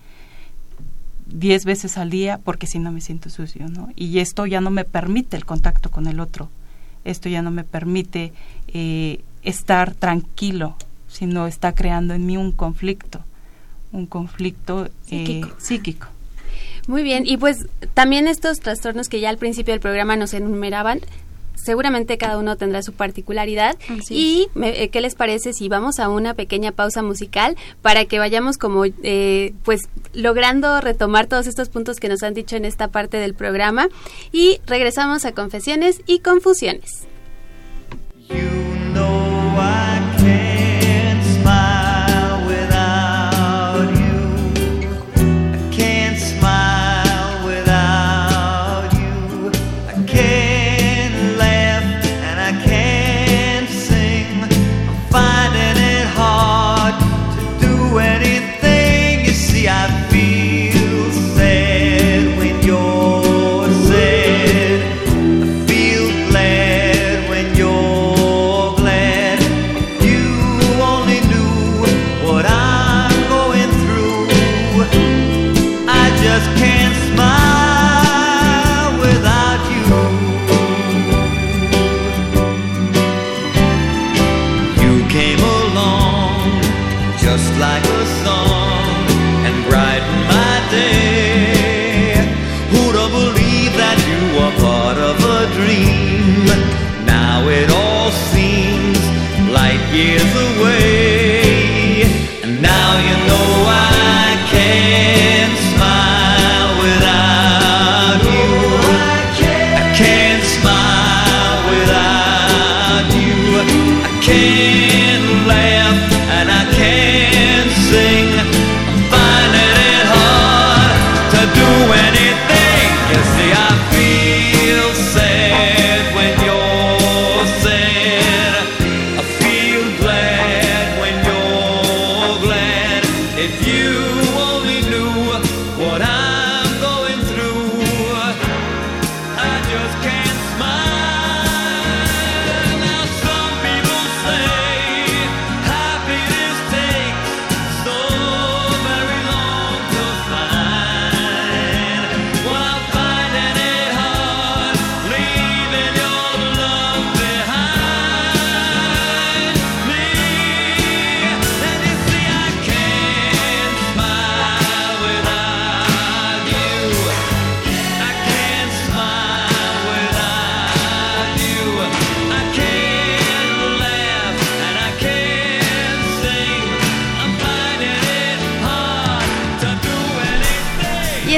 diez 1.28 1.66
veces 1.66 1.98
al 1.98 2.10
día 2.10 2.40
porque 2.44 2.68
si 2.68 2.80
no 2.80 2.92
me 2.92 3.02
siento 3.02 3.30
sucio, 3.30 3.68
¿no? 3.68 3.90
Y 3.96 4.20
esto 4.20 4.46
ya 4.46 4.62
no 4.62 4.70
me 4.70 4.86
permite 4.86 5.38
el 5.38 5.46
contacto 5.46 5.90
con 5.92 6.08
el 6.08 6.20
otro, 6.20 6.50
esto 7.04 7.30
ya 7.30 7.42
no 7.42 7.52
me 7.52 7.64
permite 7.64 8.34
eh, 8.68 9.22
estar 9.44 9.94
tranquilo, 9.94 10.76
sino 11.08 11.48
está 11.48 11.74
creando 11.74 12.14
en 12.14 12.26
mí 12.26 12.38
un 12.38 12.52
conflicto, 12.52 13.24
un 13.92 14.06
conflicto 14.06 14.90
eh, 15.10 15.42
psíquico. 15.58 16.08
Muy 16.88 17.02
bien, 17.02 17.24
y 17.26 17.38
pues 17.38 17.68
también 17.96 18.28
estos 18.28 18.60
trastornos 18.60 19.10
que 19.10 19.20
ya 19.20 19.30
al 19.30 19.38
principio 19.38 19.74
del 19.74 19.82
programa 19.82 20.16
nos 20.18 20.34
enumeraban, 20.34 21.00
seguramente 21.56 22.18
cada 22.18 22.38
uno 22.38 22.56
tendrá 22.58 22.82
su 22.82 22.94
particularidad. 22.94 23.78
y 24.10 24.48
eh, 24.62 24.90
qué 24.90 25.02
les 25.02 25.16
parece 25.16 25.54
si 25.54 25.70
vamos 25.70 26.00
a 26.00 26.10
una 26.10 26.34
pequeña 26.34 26.72
pausa 26.72 27.02
musical 27.02 27.56
para 27.82 28.06
que 28.06 28.20
vayamos 28.20 28.58
como 28.58 28.86
eh, 28.86 29.54
pues 29.64 29.82
logrando 30.14 30.82
retomar 30.82 31.28
todos 31.28 31.48
estos 31.48 31.70
puntos 31.70 32.00
que 32.00 32.10
nos 32.10 32.24
han 32.24 32.34
dicho 32.34 32.56
en 32.56 32.66
esta 32.66 32.90
parte 32.90 33.18
del 33.18 33.34
programa 33.34 33.88
y 34.32 34.60
regresamos 34.66 35.26
a 35.26 35.32
confesiones 35.32 36.02
y 36.06 36.20
confusiones. 36.20 37.08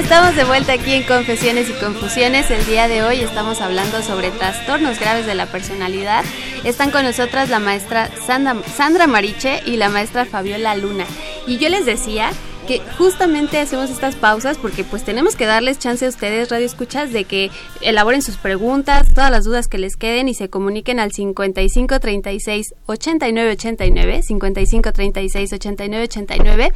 De 0.08 0.46
vuelta 0.46 0.72
aquí 0.72 0.93
en 0.93 1.04
Confesiones 1.04 1.70
y 1.70 1.74
Confusiones. 1.74 2.50
El 2.50 2.65
día 2.65 2.88
de 2.88 3.04
hoy 3.04 3.20
estamos 3.20 3.60
hablando 3.60 4.02
sobre 4.02 4.32
trastornos 4.32 5.00
graves 5.02 5.26
de 5.26 5.36
la 5.36 5.48
personalidad. 5.48 6.24
Están 6.63 6.91
con 6.91 7.04
nosotras 7.04 7.50
la 7.50 7.60
maestra 7.60 8.10
Sandra, 8.26 9.06
Mariche 9.06 9.62
y 9.65 9.76
la 9.76 9.89
maestra 9.89 10.26
Fabiola 10.26 10.76
Luna. 10.78 11.06
Y 11.46 11.58
yo 11.58 11.67
les 11.67 11.86
decía 11.86 12.32
que 12.67 12.82
justamente 12.98 13.60
hacemos 13.60 13.89
estas 13.89 14.15
pausas 14.15 14.58
porque 14.58 14.86
pues 14.86 15.04
tenemos 15.04 15.36
que 15.36 15.46
darles 15.46 15.78
chance 15.78 16.06
a 16.06 16.10
ustedes, 16.10 16.50
radio 16.50 16.65
escuchas, 16.65 17.12
de 17.12 17.26
que 17.26 17.52
elaboren 17.82 18.22
sus 18.22 18.38
preguntas, 18.38 19.13
todas 19.13 19.30
las 19.30 19.43
dudas 19.43 19.67
que 19.67 19.78
les 19.78 19.98
queden 19.98 20.30
y 20.30 20.34
se 20.34 20.50
comuniquen 20.50 21.02
al 21.02 21.12
55 21.12 22.00
36 22.00 22.76
89 22.86 23.52
89, 23.52 24.22
55 24.24 24.91
36 24.93 25.54
89 25.54 26.04
89, 26.06 26.72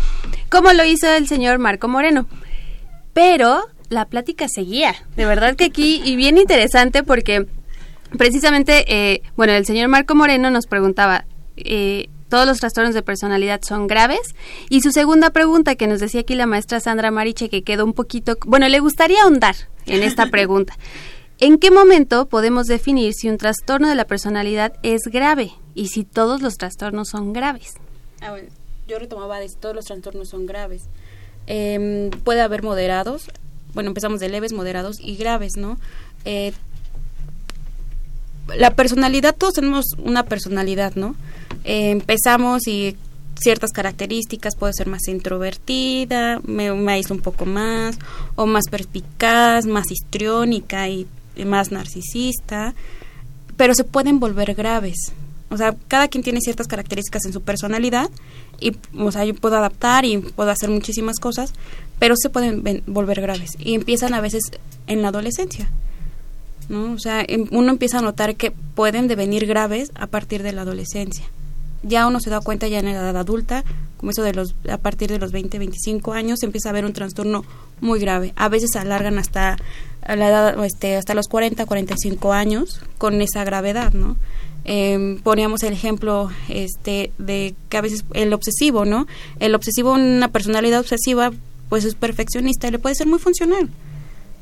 como 0.50 0.74
lo 0.74 0.84
hizo 0.84 1.08
el 1.10 1.30
señor 1.30 1.60
Marco 1.60 1.88
Moreno. 1.88 2.28
Pero 3.14 3.66
la 3.90 4.06
plática 4.06 4.48
seguía. 4.48 4.96
De 5.16 5.26
verdad 5.26 5.56
que 5.56 5.66
aquí, 5.66 6.02
y 6.04 6.16
bien 6.16 6.38
interesante 6.38 7.04
porque 7.04 7.46
precisamente, 8.18 8.86
eh, 8.88 9.22
bueno, 9.36 9.54
el 9.54 9.66
señor 9.66 9.90
Marco 9.90 10.16
Moreno 10.16 10.50
nos 10.50 10.66
preguntaba, 10.66 11.26
eh, 11.58 12.10
¿todos 12.30 12.48
los 12.48 12.60
trastornos 12.60 12.96
de 12.96 13.04
personalidad 13.04 13.62
son 13.64 13.88
graves? 13.88 14.36
Y 14.70 14.82
su 14.82 14.92
segunda 14.92 15.32
pregunta 15.32 15.76
que 15.76 15.88
nos 15.88 16.00
decía 16.00 16.22
aquí 16.22 16.36
la 16.36 16.46
maestra 16.46 16.80
Sandra 16.80 17.12
Mariche, 17.12 17.50
que 17.50 17.64
quedó 17.64 17.86
un 17.86 17.94
poquito, 17.94 18.38
bueno, 18.46 18.68
le 18.70 18.80
gustaría 18.80 19.24
ahondar 19.24 19.56
en 19.86 20.04
esta 20.04 20.26
pregunta. 20.32 20.78
¿En 21.40 21.58
qué 21.58 21.72
momento 21.72 22.28
podemos 22.28 22.68
definir 22.68 23.14
si 23.14 23.28
un 23.28 23.38
trastorno 23.38 23.90
de 23.90 23.96
la 23.96 24.06
personalidad 24.06 24.74
es 24.84 25.02
grave 25.12 25.52
y 25.74 25.88
si 25.88 26.04
todos 26.04 26.42
los 26.42 26.58
trastornos 26.58 27.10
son 27.10 27.34
graves? 27.34 27.74
Ah, 28.22 28.36
yo 28.88 29.00
retomaba 29.00 29.40
de 29.40 29.50
si 29.50 29.56
todos 29.56 29.76
los 29.76 29.86
trastornos 29.86 30.30
son 30.30 30.46
graves. 30.46 30.84
Em, 31.54 32.12
puede 32.12 32.40
haber 32.40 32.64
moderados, 32.64 33.24
bueno, 33.74 33.90
empezamos 33.90 34.22
de 34.22 34.30
leves, 34.30 34.54
moderados 34.54 35.02
y 35.02 35.18
graves, 35.18 35.58
¿no? 35.58 35.78
Eh, 36.24 36.54
la 38.56 38.74
personalidad, 38.74 39.36
todos 39.36 39.56
tenemos 39.56 39.84
una 39.98 40.24
personalidad, 40.24 40.96
¿no? 40.96 41.14
Eh, 41.66 41.92
empezamos 41.92 42.68
y 42.70 42.96
ciertas 43.38 43.72
características, 43.72 44.56
puede 44.56 44.72
ser 44.72 44.88
más 44.88 45.10
introvertida, 45.10 46.40
me, 46.46 46.72
me 46.74 47.02
un 47.10 47.20
poco 47.20 47.46
más, 47.46 48.00
o 48.36 48.46
más 48.46 48.70
perspicaz, 48.72 49.66
más 49.66 49.92
histriónica 49.92 50.88
y 50.88 51.06
más 51.46 51.70
narcisista, 51.70 52.76
pero 53.58 53.76
se 53.76 53.84
pueden 53.84 54.22
volver 54.22 54.54
graves. 54.54 55.12
O 55.50 55.58
sea, 55.58 55.76
cada 55.90 56.08
quien 56.08 56.24
tiene 56.24 56.40
ciertas 56.40 56.68
características 56.68 57.26
en 57.26 57.34
su 57.34 57.42
personalidad 57.42 58.10
y, 58.60 58.76
o 58.98 59.12
sea, 59.12 59.26
yo 59.26 59.34
puedo 59.34 59.58
adaptar 59.58 60.06
y 60.06 60.18
puedo 60.18 60.50
hacer 60.52 60.70
muchísimas 60.70 61.20
cosas, 61.20 61.54
pero 62.00 62.16
se 62.16 62.30
pueden 62.30 62.84
volver 62.88 63.22
graves 63.22 63.52
y 63.60 63.76
empiezan 63.76 64.14
a 64.14 64.22
veces 64.22 64.44
en 64.88 65.02
la 65.02 65.10
adolescencia. 65.10 65.70
¿no? 66.70 66.94
O 66.94 67.00
sea, 67.00 67.24
em, 67.28 67.48
uno 67.52 67.72
empieza 67.72 68.00
a 68.00 68.02
notar 68.02 68.36
que 68.36 68.52
pueden 68.52 69.08
devenir 69.08 69.46
graves 69.46 69.92
a 69.96 70.08
partir 70.08 70.42
de 70.44 70.54
la 70.54 70.62
adolescencia. 70.62 71.26
Ya 71.84 72.08
uno 72.08 72.20
se 72.20 72.30
da 72.30 72.40
cuenta 72.42 72.68
ya 72.68 72.80
en 72.80 72.86
la 72.86 72.92
edad 72.92 73.18
adulta, 73.18 73.64
como 73.98 74.12
eso 74.12 74.24
de 74.24 74.34
los 74.34 74.56
a 74.70 74.78
partir 74.78 75.12
de 75.12 75.20
los 75.20 75.32
20, 75.32 75.60
25 75.60 76.14
años 76.14 76.44
empieza 76.44 76.70
a 76.70 76.72
haber 76.72 76.86
un 76.86 76.94
trastorno 76.94 77.44
muy 77.82 78.00
grave. 78.00 78.34
A 78.36 78.50
veces 78.50 78.70
se 78.74 78.80
alargan 78.80 79.18
hasta 79.18 79.58
la 80.08 80.28
edad 80.28 80.66
este 80.66 80.96
hasta 80.96 81.14
los 81.14 81.28
40, 81.28 81.66
45 81.66 82.34
años 82.34 82.82
con 82.98 83.22
esa 83.22 83.44
gravedad, 83.44 83.94
¿no? 83.94 84.18
Eh, 84.66 85.20
poníamos 85.24 85.64
el 85.64 85.74
ejemplo 85.74 86.30
este 86.50 87.12
de 87.18 87.56
que 87.70 87.78
a 87.78 87.82
veces 87.82 88.06
el 88.14 88.34
obsesivo, 88.34 88.86
¿no? 88.86 89.08
El 89.40 89.56
obsesivo, 89.56 89.94
una 89.94 90.28
personalidad 90.28 90.82
obsesiva, 90.82 91.32
pues 91.70 91.86
es 91.86 91.96
perfeccionista 91.96 92.68
y 92.68 92.72
le 92.72 92.80
puede 92.80 92.96
ser 92.96 93.08
muy 93.08 93.20
funcional. 93.20 93.70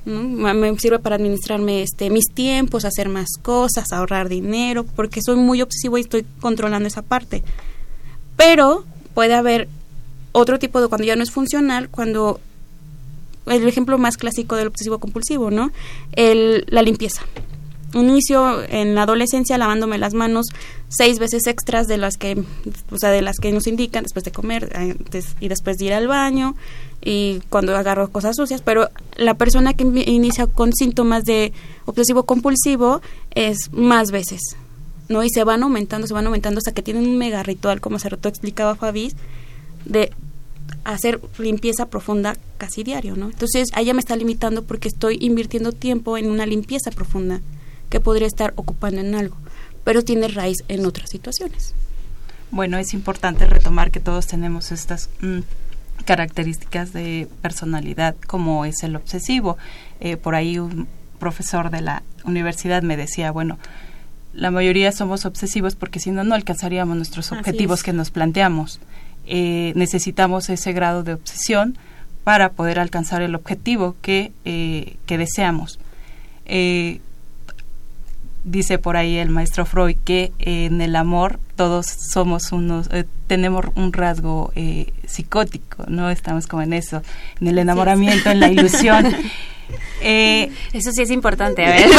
Me 0.06 0.78
sirve 0.80 1.00
para 1.00 1.16
administrarme 1.16 1.84
este 1.84 2.10
mis 2.10 2.26
tiempos, 2.34 2.86
hacer 2.86 3.10
más 3.10 3.28
cosas, 3.42 3.92
ahorrar 3.92 4.30
dinero, 4.30 4.84
porque 4.84 5.22
soy 5.22 5.36
muy 5.36 5.62
obsesivo 5.62 5.98
y 5.98 6.02
estoy 6.02 6.26
controlando 6.42 6.88
esa 6.88 7.02
parte. 7.02 7.44
Pero 8.36 8.86
puede 9.14 9.36
haber 9.36 9.68
otro 10.32 10.60
tipo 10.60 10.82
de 10.82 10.88
cuando 10.88 11.06
ya 11.06 11.16
no 11.16 11.24
es 11.24 11.32
funcional, 11.32 11.90
cuando 11.90 12.40
el 13.46 13.68
ejemplo 13.68 13.98
más 13.98 14.18
clásico 14.18 14.56
del 14.56 14.68
obsesivo 14.68 15.00
compulsivo, 15.00 15.52
¿no? 15.52 15.72
El, 16.14 16.66
la 16.70 16.82
limpieza. 16.82 17.24
Inicio 17.94 18.64
en 18.70 18.94
la 18.94 19.04
adolescencia 19.04 19.58
lavándome 19.58 19.98
las 19.98 20.14
manos 20.14 20.48
seis 20.90 21.18
veces 21.18 21.48
extras 21.48 21.88
de 21.88 21.98
las 21.98 22.18
que, 22.18 22.44
o 22.92 22.98
sea, 22.98 23.10
de 23.10 23.22
las 23.22 23.38
que 23.38 23.52
nos 23.52 23.68
indican 23.68 24.04
después 24.04 24.24
de 24.24 24.32
comer 24.32 24.72
y 25.40 25.48
después 25.48 25.78
de 25.78 25.86
ir 25.86 25.94
al 25.94 26.08
baño 26.08 26.56
y 27.02 27.42
cuando 27.50 27.76
agarro 27.76 28.12
cosas 28.12 28.36
sucias, 28.36 28.62
pero 28.62 28.90
la 29.16 29.36
persona 29.36 29.74
que 29.74 29.84
inicia 29.84 30.48
con 30.48 30.74
síntomas 30.74 31.24
de 31.24 31.54
obsesivo 31.86 32.24
compulsivo 32.24 33.02
es 33.32 33.72
más 33.72 34.12
veces, 34.12 34.42
¿no? 35.08 35.24
Y 35.24 35.30
se 35.30 35.44
van 35.44 35.64
aumentando, 35.64 36.08
se 36.08 36.14
van 36.14 36.26
aumentando 36.26 36.60
hasta 36.60 36.74
que 36.74 36.84
tienen 36.84 37.08
un 37.08 37.18
mega 37.18 37.42
ritual, 37.44 37.82
como 37.82 38.00
se 38.00 38.10
explicaba 38.10 38.76
Fabi, 38.76 39.14
de 39.86 40.12
hacer 40.84 41.22
limpieza 41.38 41.88
profunda 41.88 42.38
casi 42.58 42.84
diario, 42.84 43.16
¿no? 43.16 43.28
Entonces, 43.28 43.70
ella 43.76 43.94
me 43.94 44.00
está 44.00 44.16
limitando 44.16 44.64
porque 44.64 44.90
estoy 44.90 45.18
invirtiendo 45.22 45.72
tiempo 45.72 46.18
en 46.18 46.30
una 46.30 46.46
limpieza 46.46 46.92
profunda 46.92 47.42
que 47.90 48.00
podría 48.00 48.28
estar 48.28 48.54
ocupando 48.56 49.02
en 49.02 49.16
algo, 49.16 49.38
pero 49.84 50.04
tiene 50.04 50.28
raíz 50.28 50.64
en 50.68 50.86
otras 50.86 51.10
situaciones. 51.10 51.74
Bueno, 52.52 52.78
es 52.78 52.94
importante 52.94 53.46
retomar 53.46 53.92
que 53.92 54.00
todos 54.00 54.28
tenemos 54.28 54.72
estas 54.72 55.10
mm, 55.22 55.40
características 56.06 56.94
de 56.94 57.28
personalidad 57.42 58.16
como 58.28 58.66
es 58.66 58.84
el 58.84 58.96
obsesivo. 58.96 59.58
Eh, 60.00 60.18
por 60.18 60.36
ahí 60.36 60.58
un 60.58 60.88
profesor 61.20 61.70
de 61.70 61.82
la 61.82 62.04
universidad 62.24 62.82
me 62.82 62.98
decía, 62.98 63.32
bueno, 63.32 63.60
la 64.34 64.52
mayoría 64.52 64.92
somos 64.92 65.26
obsesivos 65.26 65.76
porque 65.76 66.00
si 66.00 66.12
no, 66.12 66.24
no 66.24 66.36
alcanzaríamos 66.36 66.96
nuestros 66.96 67.32
objetivos 67.32 67.84
que 67.84 67.94
nos 67.94 68.12
planteamos. 68.12 68.80
Eh, 69.26 69.74
necesitamos 69.76 70.50
ese 70.50 70.74
grado 70.74 71.04
de 71.04 71.14
obsesión 71.14 71.78
para 72.24 72.52
poder 72.52 72.80
alcanzar 72.80 73.22
el 73.22 73.36
objetivo 73.36 73.96
que, 74.02 74.32
eh, 74.46 74.98
que 75.06 75.18
deseamos. 75.18 75.80
Eh, 76.46 77.02
dice 78.44 78.78
por 78.78 78.98
ahí 78.98 79.18
el 79.18 79.30
maestro 79.30 79.66
Freud 79.66 79.98
que 80.04 80.32
en 80.40 80.82
el 80.82 80.96
amor 80.96 81.40
todos 81.56 81.86
somos 81.86 82.52
unos, 82.52 82.90
tenemos 83.28 83.66
un 83.76 83.94
rasgo 83.94 84.52
psicótico, 85.06 85.86
¿no? 85.88 86.10
Estamos 86.10 86.48
como 86.48 86.62
en 86.62 86.74
eso, 86.74 87.02
en 87.42 87.48
el 87.48 87.58
enamoramiento, 87.58 88.30
en 88.30 88.40
la 88.40 88.50
ilusión. 88.50 89.08
Eh, 90.02 90.52
Eso 90.74 90.92
sí 90.92 91.04
es 91.04 91.12
importante. 91.12 91.66
A 91.66 91.70
ver, 91.76 91.90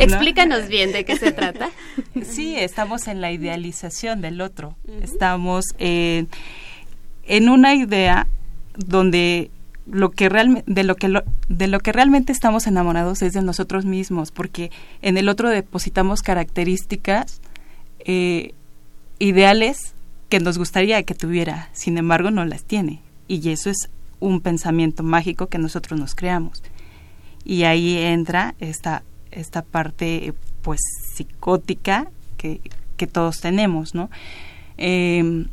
explícanos 0.00 0.68
bien 0.68 0.92
de 0.92 1.04
qué 1.04 1.16
se 1.16 1.30
trata. 1.32 1.70
Sí, 2.24 2.56
estamos 2.58 3.06
en 3.06 3.20
la 3.20 3.30
idealización 3.32 4.20
del 4.20 4.40
otro. 4.40 4.76
Estamos 5.02 5.64
en 5.78 6.28
una 7.28 7.74
idea 7.74 8.26
donde 8.76 9.50
lo 9.86 10.10
que 10.10 10.28
realmente 10.28 10.70
de 10.72 10.84
lo 10.84 10.96
que 10.96 11.22
de 11.48 11.66
lo 11.68 11.80
que 11.80 11.92
realmente 11.92 12.32
estamos 12.32 12.66
enamorados 12.66 13.22
es 13.22 13.32
de 13.32 13.42
nosotros 13.42 13.84
mismos 13.84 14.32
porque 14.32 14.70
en 15.00 15.16
el 15.16 15.28
otro 15.28 15.48
depositamos 15.48 16.22
características 16.22 17.40
eh, 18.00 18.52
ideales 19.18 19.94
que 20.28 20.40
nos 20.40 20.58
gustaría 20.58 21.02
que 21.04 21.14
tuviera 21.14 21.68
sin 21.72 21.98
embargo 21.98 22.30
no 22.30 22.44
las 22.44 22.64
tiene 22.64 23.00
y 23.28 23.50
eso 23.50 23.70
es 23.70 23.88
un 24.20 24.40
pensamiento 24.40 25.02
mágico 25.02 25.48
que 25.48 25.58
nosotros 25.58 25.98
nos 25.98 26.14
creamos. 26.14 26.62
Y 27.44 27.64
ahí 27.64 27.96
entra 27.98 28.54
esta, 28.58 29.02
esta 29.30 29.62
parte 29.62 30.34
pues 30.62 30.80
psicótica 31.14 32.10
que, 32.36 32.60
que 32.96 33.06
todos 33.06 33.40
tenemos, 33.40 33.94
¿no? 33.94 34.10
Em, 34.76 35.46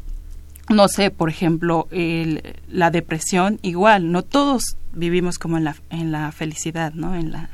no 0.69 0.88
sé, 0.88 1.12
por 1.12 1.30
ejemplo, 1.30 1.88
la 1.91 2.91
depresión, 2.91 3.60
igual, 3.62 4.12
no 4.12 4.23
todos 4.23 4.78
vivimos 4.93 5.38
como 5.38 5.58
en 5.58 5.65
la, 5.65 5.76
en 5.89 6.12
la 6.12 6.32
felicidad, 6.32 6.93
¿no? 6.93 7.15
En 7.15 7.32
la, 7.32 7.49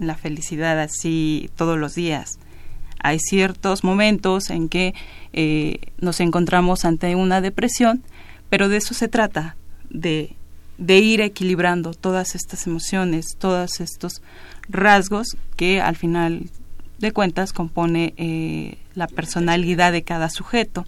en 0.00 0.06
la 0.06 0.16
felicidad 0.16 0.80
así 0.80 1.50
todos 1.56 1.78
los 1.78 1.94
días. 1.94 2.38
Hay 3.02 3.18
ciertos 3.18 3.84
momentos 3.84 4.50
en 4.50 4.68
que 4.68 4.94
eh, 5.32 5.78
nos 5.98 6.20
encontramos 6.20 6.84
ante 6.84 7.14
una 7.14 7.40
depresión, 7.40 8.02
pero 8.48 8.68
de 8.68 8.78
eso 8.78 8.94
se 8.94 9.08
trata, 9.08 9.56
de 9.90 10.36
de 10.78 10.98
ir 10.98 11.20
equilibrando 11.20 11.94
todas 11.94 12.34
estas 12.34 12.66
emociones, 12.66 13.36
todos 13.38 13.80
estos 13.80 14.22
rasgos 14.68 15.36
que 15.56 15.80
al 15.80 15.96
final 15.96 16.50
de 16.98 17.12
cuentas 17.12 17.52
compone 17.52 18.14
eh, 18.16 18.78
la 18.94 19.06
personalidad 19.06 19.92
de 19.92 20.02
cada 20.02 20.30
sujeto. 20.30 20.86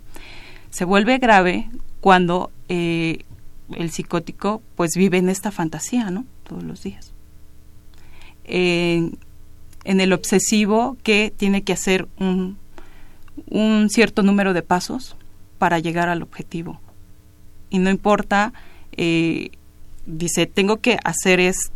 Se 0.70 0.84
vuelve 0.84 1.18
grave 1.18 1.70
cuando 2.00 2.50
eh, 2.68 3.24
el 3.74 3.90
psicótico 3.90 4.62
pues 4.76 4.92
vive 4.96 5.18
en 5.18 5.28
esta 5.28 5.50
fantasía, 5.50 6.10
¿no? 6.10 6.24
Todos 6.44 6.62
los 6.62 6.82
días. 6.82 7.12
en 8.44 9.16
el 9.84 10.12
obsesivo 10.12 10.96
que 11.02 11.32
tiene 11.36 11.62
que 11.62 11.72
hacer 11.72 12.08
un, 12.18 12.58
un 13.48 13.88
cierto 13.90 14.22
número 14.22 14.52
de 14.52 14.62
pasos 14.62 15.16
para 15.58 15.78
llegar 15.78 16.08
al 16.08 16.22
objetivo. 16.22 16.80
Y 17.70 17.78
no 17.78 17.90
importa 17.90 18.52
eh, 18.92 19.50
dice, 20.06 20.46
tengo 20.46 20.78
que 20.78 20.98
hacer 21.04 21.38
es 21.38 21.70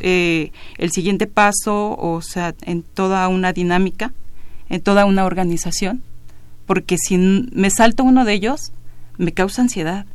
eh, 0.00 0.52
el 0.78 0.90
siguiente 0.90 1.26
paso, 1.26 1.96
o 1.98 2.22
sea, 2.22 2.54
en 2.62 2.82
toda 2.82 3.28
una 3.28 3.52
dinámica, 3.52 4.12
en 4.70 4.80
toda 4.80 5.04
una 5.04 5.26
organización, 5.26 6.02
porque 6.66 6.96
si 6.98 7.18
me 7.18 7.70
salto 7.70 8.04
uno 8.04 8.24
de 8.24 8.34
ellos, 8.34 8.72
me 9.18 9.32
causa 9.32 9.62
ansiedad. 9.62 10.06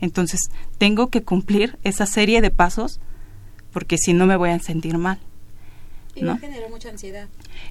Entonces, 0.00 0.40
tengo 0.78 1.08
que 1.08 1.22
cumplir 1.22 1.78
esa 1.82 2.06
serie 2.06 2.40
de 2.40 2.50
pasos, 2.50 3.00
porque 3.72 3.96
si 3.98 4.12
no 4.12 4.26
me 4.26 4.36
voy 4.36 4.50
a 4.50 4.58
sentir 4.58 4.96
mal. 4.98 5.18
Y 6.14 6.22
¿no? 6.22 6.28
va 6.28 6.34
a 6.34 6.38
generar 6.38 6.70
mucha 6.70 6.88
ansiedad. 6.88 7.28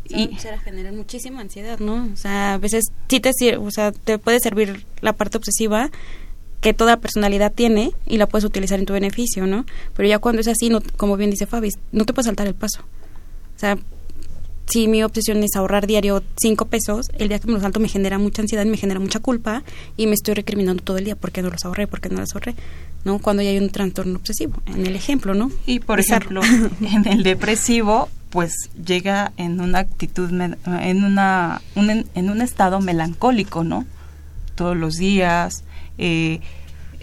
y 0.07 0.35
a 0.35 0.59
generar 0.59 0.93
muchísima 0.93 1.41
ansiedad, 1.41 1.79
¿no? 1.79 2.09
O 2.13 2.15
sea, 2.15 2.53
a 2.53 2.57
veces 2.57 2.85
sí 3.09 3.19
te, 3.19 3.31
o 3.57 3.71
sea, 3.71 3.91
te 3.91 4.19
puede 4.19 4.39
servir 4.39 4.85
la 5.01 5.13
parte 5.13 5.37
obsesiva, 5.37 5.89
que 6.61 6.73
toda 6.73 6.97
personalidad 6.97 7.53
tiene 7.53 7.91
y 8.05 8.17
la 8.17 8.27
puedes 8.27 8.45
utilizar 8.45 8.79
en 8.79 8.85
tu 8.85 8.93
beneficio, 8.93 9.45
¿no? 9.45 9.65
Pero 9.95 10.09
ya 10.09 10.19
cuando 10.19 10.41
es 10.41 10.47
así, 10.47 10.69
no, 10.69 10.81
como 10.97 11.15
bien 11.17 11.29
dice 11.29 11.45
Fabi, 11.45 11.69
no 11.91 12.05
te 12.05 12.13
puedes 12.13 12.25
saltar 12.25 12.47
el 12.47 12.55
paso. 12.55 12.81
O 13.55 13.59
sea, 13.59 13.77
si 14.67 14.87
mi 14.87 15.03
obsesión 15.03 15.43
es 15.43 15.55
ahorrar 15.55 15.87
diario 15.87 16.23
cinco 16.35 16.65
pesos, 16.65 17.07
el 17.17 17.29
día 17.29 17.39
que 17.39 17.47
me 17.47 17.53
los 17.53 17.61
salto 17.61 17.79
me 17.79 17.87
genera 17.87 18.17
mucha 18.17 18.41
ansiedad, 18.41 18.65
me 18.65 18.77
genera 18.77 18.99
mucha 18.99 19.19
culpa 19.19 19.63
y 19.95 20.07
me 20.07 20.13
estoy 20.13 20.33
recriminando 20.33 20.83
todo 20.83 20.97
el 20.97 21.05
día 21.05 21.15
porque 21.15 21.41
no 21.41 21.49
los 21.49 21.63
ahorré, 21.65 21.87
porque 21.87 22.09
no 22.09 22.19
los 22.19 22.33
ahorré, 22.33 22.55
¿no? 23.05 23.19
Cuando 23.19 23.41
ya 23.41 23.49
hay 23.49 23.57
un 23.57 23.69
trastorno 23.69 24.17
obsesivo, 24.17 24.61
en 24.65 24.85
el 24.85 24.95
ejemplo, 24.95 25.33
¿no? 25.33 25.51
Y 25.65 25.79
por 25.79 25.99
ejemplo, 25.99 26.41
en 26.81 27.07
el 27.07 27.23
depresivo, 27.23 28.09
pues 28.29 28.53
llega 28.85 29.31
en 29.37 29.61
una 29.61 29.79
actitud, 29.79 30.29
en, 30.29 31.03
una, 31.03 31.61
en 31.75 32.29
un 32.29 32.41
estado 32.41 32.81
melancólico, 32.81 33.63
¿no? 33.63 33.85
Todos 34.55 34.75
los 34.75 34.95
días, 34.95 35.63
eh, 35.97 36.41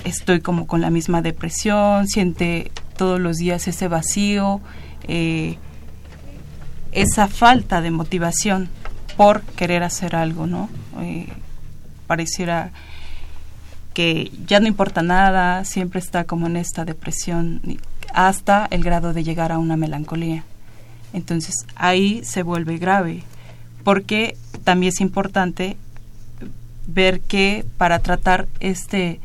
estoy 0.04 0.40
como 0.40 0.66
con 0.66 0.80
la 0.80 0.90
misma 0.90 1.22
depresión, 1.22 2.08
siente 2.08 2.70
todos 2.96 3.20
los 3.20 3.38
días 3.38 3.66
ese 3.68 3.88
vacío, 3.88 4.60
eh, 5.08 5.56
esa 6.94 7.28
falta 7.28 7.80
de 7.80 7.90
motivación 7.90 8.68
por 9.16 9.42
querer 9.42 9.82
hacer 9.82 10.16
algo, 10.16 10.46
¿no? 10.46 10.68
Eh, 11.00 11.28
pareciera 12.06 12.70
que 13.92 14.32
ya 14.46 14.60
no 14.60 14.66
importa 14.66 15.02
nada, 15.02 15.64
siempre 15.64 16.00
está 16.00 16.24
como 16.24 16.46
en 16.46 16.56
esta 16.56 16.84
depresión 16.84 17.60
hasta 18.12 18.66
el 18.70 18.82
grado 18.82 19.12
de 19.12 19.22
llegar 19.22 19.52
a 19.52 19.58
una 19.58 19.76
melancolía. 19.76 20.44
Entonces 21.12 21.66
ahí 21.76 22.22
se 22.24 22.42
vuelve 22.42 22.78
grave, 22.78 23.22
porque 23.84 24.36
también 24.64 24.92
es 24.92 25.00
importante 25.00 25.76
ver 26.86 27.20
que 27.20 27.64
para 27.78 28.00
tratar 28.00 28.46
este 28.60 29.20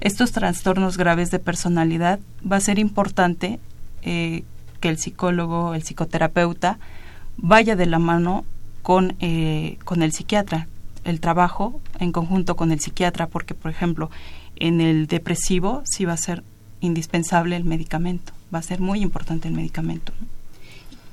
estos 0.00 0.32
trastornos 0.32 0.98
graves 0.98 1.30
de 1.30 1.38
personalidad 1.38 2.20
va 2.50 2.56
a 2.56 2.60
ser 2.60 2.78
importante 2.78 3.58
eh, 4.02 4.44
que 4.84 4.90
el 4.90 4.98
psicólogo, 4.98 5.72
el 5.72 5.82
psicoterapeuta, 5.82 6.78
vaya 7.38 7.74
de 7.74 7.86
la 7.86 7.98
mano 7.98 8.44
con, 8.82 9.16
eh, 9.20 9.78
con 9.86 10.02
el 10.02 10.12
psiquiatra, 10.12 10.68
el 11.04 11.20
trabajo 11.20 11.80
en 12.00 12.12
conjunto 12.12 12.54
con 12.54 12.70
el 12.70 12.80
psiquiatra, 12.80 13.26
porque, 13.28 13.54
por 13.54 13.70
ejemplo, 13.70 14.10
en 14.56 14.82
el 14.82 15.06
depresivo 15.06 15.80
sí 15.86 16.04
va 16.04 16.12
a 16.12 16.18
ser 16.18 16.44
indispensable 16.80 17.56
el 17.56 17.64
medicamento, 17.64 18.34
va 18.54 18.58
a 18.58 18.62
ser 18.62 18.80
muy 18.80 19.00
importante 19.00 19.48
el 19.48 19.54
medicamento 19.54 20.12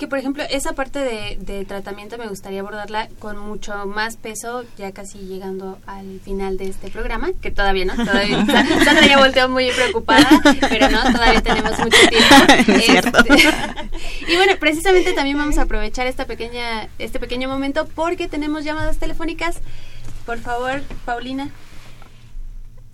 que 0.01 0.07
por 0.07 0.17
ejemplo 0.17 0.43
esa 0.49 0.73
parte 0.73 0.97
de, 0.97 1.65
tratamiento 1.65 2.17
me 2.17 2.27
gustaría 2.27 2.61
abordarla 2.61 3.07
con 3.19 3.37
mucho 3.37 3.85
más 3.85 4.17
peso 4.17 4.63
ya 4.75 4.91
casi 4.93 5.19
llegando 5.19 5.77
al 5.85 6.19
final 6.21 6.57
de 6.57 6.69
este 6.69 6.89
programa 6.89 7.29
que 7.39 7.51
todavía 7.51 7.85
no 7.85 7.93
todavía 7.93 8.43
Sandra 8.83 9.05
ya 9.05 9.19
volteó 9.19 9.47
muy 9.47 9.69
preocupada 9.69 10.27
pero 10.69 10.89
no 10.89 11.03
todavía 11.03 11.41
tenemos 11.41 11.77
mucho 11.77 11.97
tiempo. 12.09 12.35
Este, 12.81 13.49
y 14.27 14.35
bueno 14.37 14.53
precisamente 14.59 15.13
también 15.13 15.37
vamos 15.37 15.59
a 15.59 15.63
aprovechar 15.63 16.07
esta 16.07 16.25
pequeña 16.25 16.89
este 16.97 17.19
pequeño 17.19 17.47
momento 17.47 17.87
porque 17.93 18.27
tenemos 18.27 18.63
llamadas 18.63 18.97
telefónicas. 18.97 19.59
Por 20.25 20.39
favor 20.39 20.81
Paulina. 21.05 21.51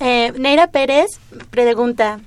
Eh, 0.02 0.34
Neira 0.38 0.68
Pérez 0.68 1.08
pregunta, 1.52 2.20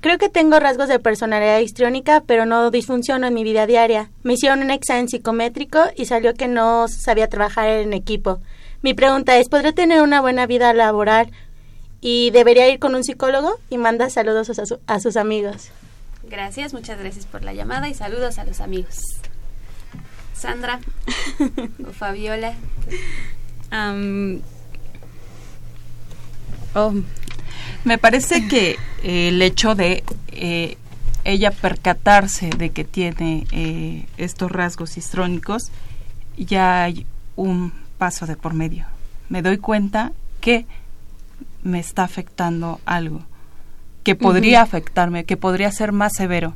creo 0.00 0.18
que 0.18 0.28
tengo 0.28 0.58
rasgos 0.60 0.88
de 0.88 0.98
personalidad 0.98 1.58
histriónica, 1.60 2.22
pero 2.26 2.46
no 2.46 2.70
disfunciono 2.70 3.26
en 3.26 3.34
mi 3.34 3.44
vida 3.44 3.66
diaria. 3.66 4.10
Me 4.22 4.34
hicieron 4.34 4.60
un 4.62 4.70
examen 4.70 5.08
psicométrico 5.08 5.80
y 5.96 6.06
salió 6.06 6.34
que 6.34 6.48
no 6.48 6.86
sabía 6.88 7.28
trabajar 7.28 7.68
en 7.68 7.92
equipo. 7.92 8.40
Mi 8.82 8.94
pregunta 8.94 9.36
es, 9.38 9.48
¿podré 9.48 9.72
tener 9.72 10.02
una 10.02 10.20
buena 10.20 10.46
vida 10.46 10.72
laboral 10.72 11.30
y 12.00 12.30
debería 12.30 12.68
ir 12.68 12.78
con 12.78 12.94
un 12.94 13.04
psicólogo? 13.04 13.58
Y 13.68 13.76
manda 13.78 14.08
saludos 14.10 14.48
a, 14.50 14.66
su- 14.66 14.78
a 14.86 15.00
sus 15.00 15.16
amigos. 15.16 15.68
Gracias, 16.28 16.72
muchas 16.72 16.98
gracias 16.98 17.26
por 17.26 17.42
la 17.44 17.52
llamada 17.52 17.88
y 17.88 17.94
saludos 17.94 18.38
a 18.38 18.44
los 18.44 18.60
amigos. 18.60 18.96
Sandra 20.34 20.80
o 21.86 21.92
Fabiola. 21.92 22.54
Am, 23.70 24.40
oh, 26.74 26.94
me 27.84 27.98
parece 27.98 28.46
que 28.48 28.76
eh, 29.02 29.28
el 29.28 29.42
hecho 29.42 29.74
de 29.74 30.04
eh, 30.28 30.76
ella 31.24 31.50
percatarse 31.50 32.50
de 32.50 32.70
que 32.70 32.84
tiene 32.84 33.46
eh, 33.52 34.06
estos 34.16 34.50
rasgos 34.50 34.96
histrónicos, 34.96 35.70
ya 36.36 36.84
hay 36.84 37.06
un 37.36 37.72
paso 37.98 38.26
de 38.26 38.36
por 38.36 38.54
medio. 38.54 38.86
Me 39.28 39.42
doy 39.42 39.58
cuenta 39.58 40.12
que 40.40 40.66
me 41.62 41.78
está 41.78 42.04
afectando 42.04 42.80
algo, 42.86 43.22
que 44.02 44.14
podría 44.14 44.62
afectarme, 44.62 45.24
que 45.24 45.36
podría 45.36 45.70
ser 45.70 45.92
más 45.92 46.14
severo. 46.14 46.54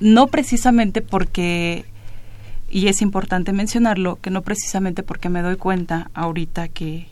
No 0.00 0.26
precisamente 0.28 1.02
porque 1.02 1.84
y 2.70 2.88
es 2.88 3.02
importante 3.02 3.52
mencionarlo 3.52 4.18
que 4.20 4.30
no 4.30 4.42
precisamente 4.42 5.04
porque 5.04 5.28
me 5.28 5.42
doy 5.42 5.56
cuenta 5.56 6.10
ahorita 6.12 6.68
que 6.68 7.06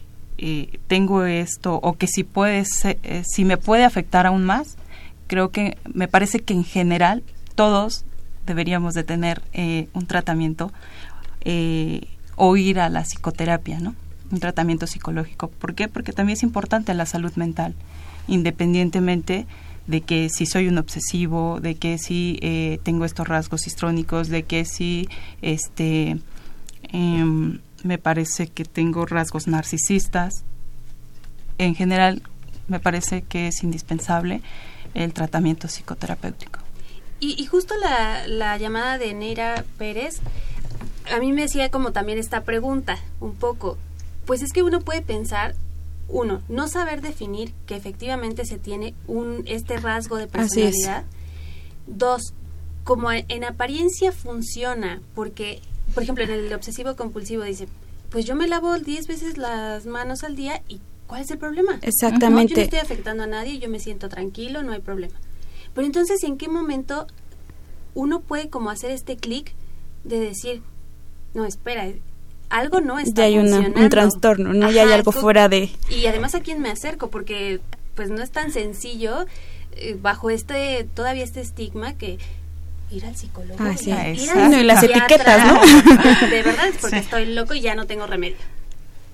eh, 0.45 0.79
tengo 0.89 1.25
esto 1.25 1.75
o 1.83 1.93
que 1.95 2.07
si 2.09 2.25
puede 2.25 2.65
se- 2.65 2.99
eh, 3.05 3.23
si 3.25 3.45
me 3.45 3.57
puede 3.57 3.85
afectar 3.85 4.27
aún 4.27 4.45
más 4.45 4.77
creo 5.29 5.51
que 5.51 5.79
me 5.95 6.09
parece 6.09 6.41
que 6.41 6.53
en 6.53 6.65
general 6.65 7.23
todos 7.55 8.05
deberíamos 8.45 8.93
de 8.95 9.05
tener 9.05 9.41
eh, 9.53 9.87
un 9.95 10.07
tratamiento 10.07 10.73
eh, 11.43 12.03
o 12.37 12.57
ir 12.57 12.81
a 12.81 12.89
la 12.89 13.03
psicoterapia 13.05 13.79
no 13.81 13.95
un 14.33 14.41
tratamiento 14.41 14.87
psicológico 14.87 15.49
¿por 15.49 15.75
qué? 15.75 15.87
porque 15.89 16.13
también 16.13 16.37
es 16.37 16.43
importante 16.43 16.93
la 16.95 17.07
salud 17.07 17.33
mental 17.37 17.75
independientemente 18.29 19.47
de 19.87 20.01
que 20.01 20.29
si 20.31 20.47
soy 20.47 20.69
un 20.69 20.79
obsesivo, 20.79 21.59
de 21.61 21.75
que 21.75 21.99
si 21.99 22.39
eh, 22.41 22.79
tengo 22.85 23.05
estos 23.05 23.27
rasgos 23.27 23.67
histrónicos, 23.67 24.29
de 24.29 24.45
que 24.45 24.65
si 24.65 25.09
este 25.43 26.19
em, 26.93 27.59
me 27.85 27.99
parece 27.99 28.49
que 28.49 28.65
tengo 28.65 29.07
rasgos 29.07 29.47
narcisistas. 29.47 30.45
En 31.59 31.75
general, 31.75 32.23
me 32.69 32.81
parece 32.81 33.23
que 33.23 33.49
es 33.49 33.63
indispensable 33.63 34.43
el 34.95 35.13
tratamiento 35.13 35.69
psicoterapéutico. 35.69 36.61
Y, 37.21 37.41
y 37.41 37.47
justo 37.47 37.75
la, 37.77 38.27
la 38.27 38.57
llamada 38.57 38.99
de 38.99 39.15
Neira 39.15 39.65
Pérez, 39.79 40.21
a 41.13 41.19
mí 41.19 41.33
me 41.33 41.43
decía 41.43 41.71
como 41.71 41.93
también 41.93 42.19
esta 42.19 42.43
pregunta, 42.43 42.99
un 43.21 43.35
poco, 43.35 43.79
pues 44.27 44.43
es 44.43 44.53
que 44.53 44.63
uno 44.63 44.81
puede 44.81 45.03
pensar, 45.03 45.55
uno, 46.09 46.43
no 46.49 46.69
saber 46.69 47.01
definir 47.01 47.53
que 47.67 47.77
efectivamente 47.77 48.45
se 48.45 48.59
tiene 48.59 48.95
un 49.07 49.45
este 49.47 49.77
rasgo 49.79 50.17
de 50.17 50.27
personalidad. 50.27 51.05
Dos, 51.87 52.35
como 52.85 53.11
en 53.13 53.45
apariencia 53.45 54.13
funciona, 54.13 55.01
porque, 55.15 55.63
por 55.93 56.03
ejemplo, 56.03 56.25
en 56.25 56.31
el 56.31 56.53
obsesivo 56.53 56.97
compulsivo 56.97 57.43
dice, 57.45 57.69
pues 58.11 58.25
yo 58.25 58.35
me 58.35 58.47
lavo 58.49 58.79
10 58.79 59.07
veces 59.07 59.37
las 59.39 59.87
manos 59.87 60.23
al 60.25 60.37
día 60.37 60.63
y 60.69 60.81
¿cuál 61.07 61.23
es 61.23 61.31
el 61.31 61.39
problema? 61.39 61.79
Exactamente. 61.83 62.43
No, 62.45 62.49
yo 62.51 62.57
no 62.57 62.63
estoy 62.63 62.79
afectando 62.81 63.23
a 63.25 63.27
nadie, 63.27 63.59
yo 63.59 63.69
me 63.69 63.81
siento 63.81 64.09
tranquilo, 64.09 64.63
no 64.63 64.73
hay 64.73 64.81
problema. 64.81 65.15
Pero 65.75 65.87
entonces, 65.87 66.23
¿en 66.25 66.37
qué 66.37 66.49
momento 66.49 67.07
uno 67.95 68.21
puede 68.21 68.49
como 68.49 68.71
hacer 68.71 68.91
este 68.91 69.17
clic 69.17 69.53
de 70.05 70.19
decir, 70.21 70.63
no, 71.35 71.45
espera, 71.47 71.87
algo 72.51 72.81
no 72.81 72.99
está 72.99 73.23
Ya 73.23 73.25
hay 73.25 73.39
una- 73.39 73.59
un 73.59 73.65
funcionando"? 73.65 73.89
trastorno, 73.89 74.53
¿no? 74.53 74.71
Ya 74.71 74.83
hay 74.83 74.93
algo 74.93 75.13
fuera 75.13 75.49
de- 75.49 75.71
Y 75.89 76.07
además 76.07 76.35
a 76.35 76.41
quién 76.41 76.61
me 76.61 76.71
acerco, 76.71 77.09
porque 77.09 77.61
pues 77.95 78.11
no 78.11 78.23
es 78.23 78.31
tan 78.31 78.53
sencillo 78.53 79.27
eh, 79.75 79.97
bajo 80.01 80.29
este, 80.29 80.87
todavía 80.95 81.25
este 81.25 81.41
estigma 81.41 81.95
que 81.95 82.19
ir 82.93 83.05
al 83.07 83.17
psicólogo, 83.17 83.57
Ah, 83.59 83.75
sí. 83.77 83.91
ir 83.91 83.97
Ah, 84.35 84.45
al. 84.47 84.51
No, 84.51 84.61
y 84.61 84.65
las 84.65 84.83
etiquetas, 84.83 85.47
¿no? 85.47 85.61
De 86.31 86.43
verdad 86.43 86.69
es 86.69 86.77
porque 86.81 86.97
Sí. 86.97 87.03
estoy 87.03 87.27
loco 87.27 87.55
y 87.55 87.61
ya 87.61 87.75
no 87.75 87.87
tengo 87.87 88.07
remedio. 88.07 88.37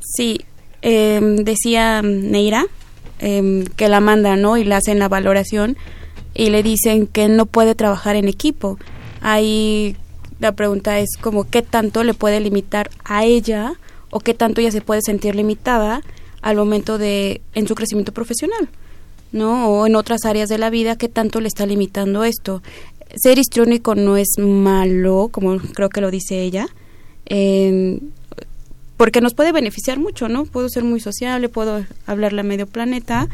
Sí, 0.00 0.40
em, 0.82 1.36
decía 1.36 2.02
Neira 2.02 2.66
em, 3.20 3.64
que 3.64 3.88
la 3.88 4.00
mandan, 4.00 4.40
¿no? 4.42 4.56
Y 4.56 4.64
le 4.64 4.74
hacen 4.74 4.98
la 4.98 5.08
valoración 5.08 5.76
y 6.34 6.50
le 6.50 6.62
dicen 6.62 7.06
que 7.06 7.28
no 7.28 7.46
puede 7.46 7.74
trabajar 7.74 8.14
en 8.16 8.28
equipo. 8.28 8.78
Ahí 9.20 9.96
la 10.38 10.52
pregunta 10.52 10.98
es 11.00 11.16
como 11.20 11.48
qué 11.50 11.62
tanto 11.62 12.04
le 12.04 12.14
puede 12.14 12.38
limitar 12.40 12.90
a 13.04 13.24
ella 13.24 13.72
o 14.10 14.20
qué 14.20 14.34
tanto 14.34 14.60
ella 14.60 14.70
se 14.70 14.80
puede 14.80 15.00
sentir 15.02 15.34
limitada 15.34 16.02
al 16.42 16.56
momento 16.56 16.96
de 16.98 17.40
en 17.54 17.66
su 17.66 17.74
crecimiento 17.74 18.12
profesional, 18.12 18.68
¿no? 19.32 19.68
O 19.68 19.86
en 19.88 19.96
otras 19.96 20.24
áreas 20.24 20.48
de 20.48 20.58
la 20.58 20.70
vida, 20.70 20.96
qué 20.96 21.08
tanto 21.08 21.40
le 21.40 21.48
está 21.48 21.66
limitando 21.66 22.22
esto. 22.22 22.62
Ser 23.16 23.38
histriónico 23.38 23.94
no 23.94 24.16
es 24.16 24.28
malo, 24.38 25.28
como 25.30 25.58
creo 25.58 25.88
que 25.88 26.00
lo 26.00 26.10
dice 26.10 26.42
ella. 26.42 26.66
em, 27.30 28.00
porque 28.98 29.20
nos 29.20 29.32
puede 29.32 29.52
beneficiar 29.52 29.98
mucho, 29.98 30.28
¿no? 30.28 30.44
Puedo 30.44 30.68
ser 30.68 30.82
muy 30.82 30.98
sociable, 30.98 31.48
puedo 31.48 31.84
hablarle 32.04 32.40
a 32.40 32.44
medio 32.44 32.66
planeta, 32.66 33.28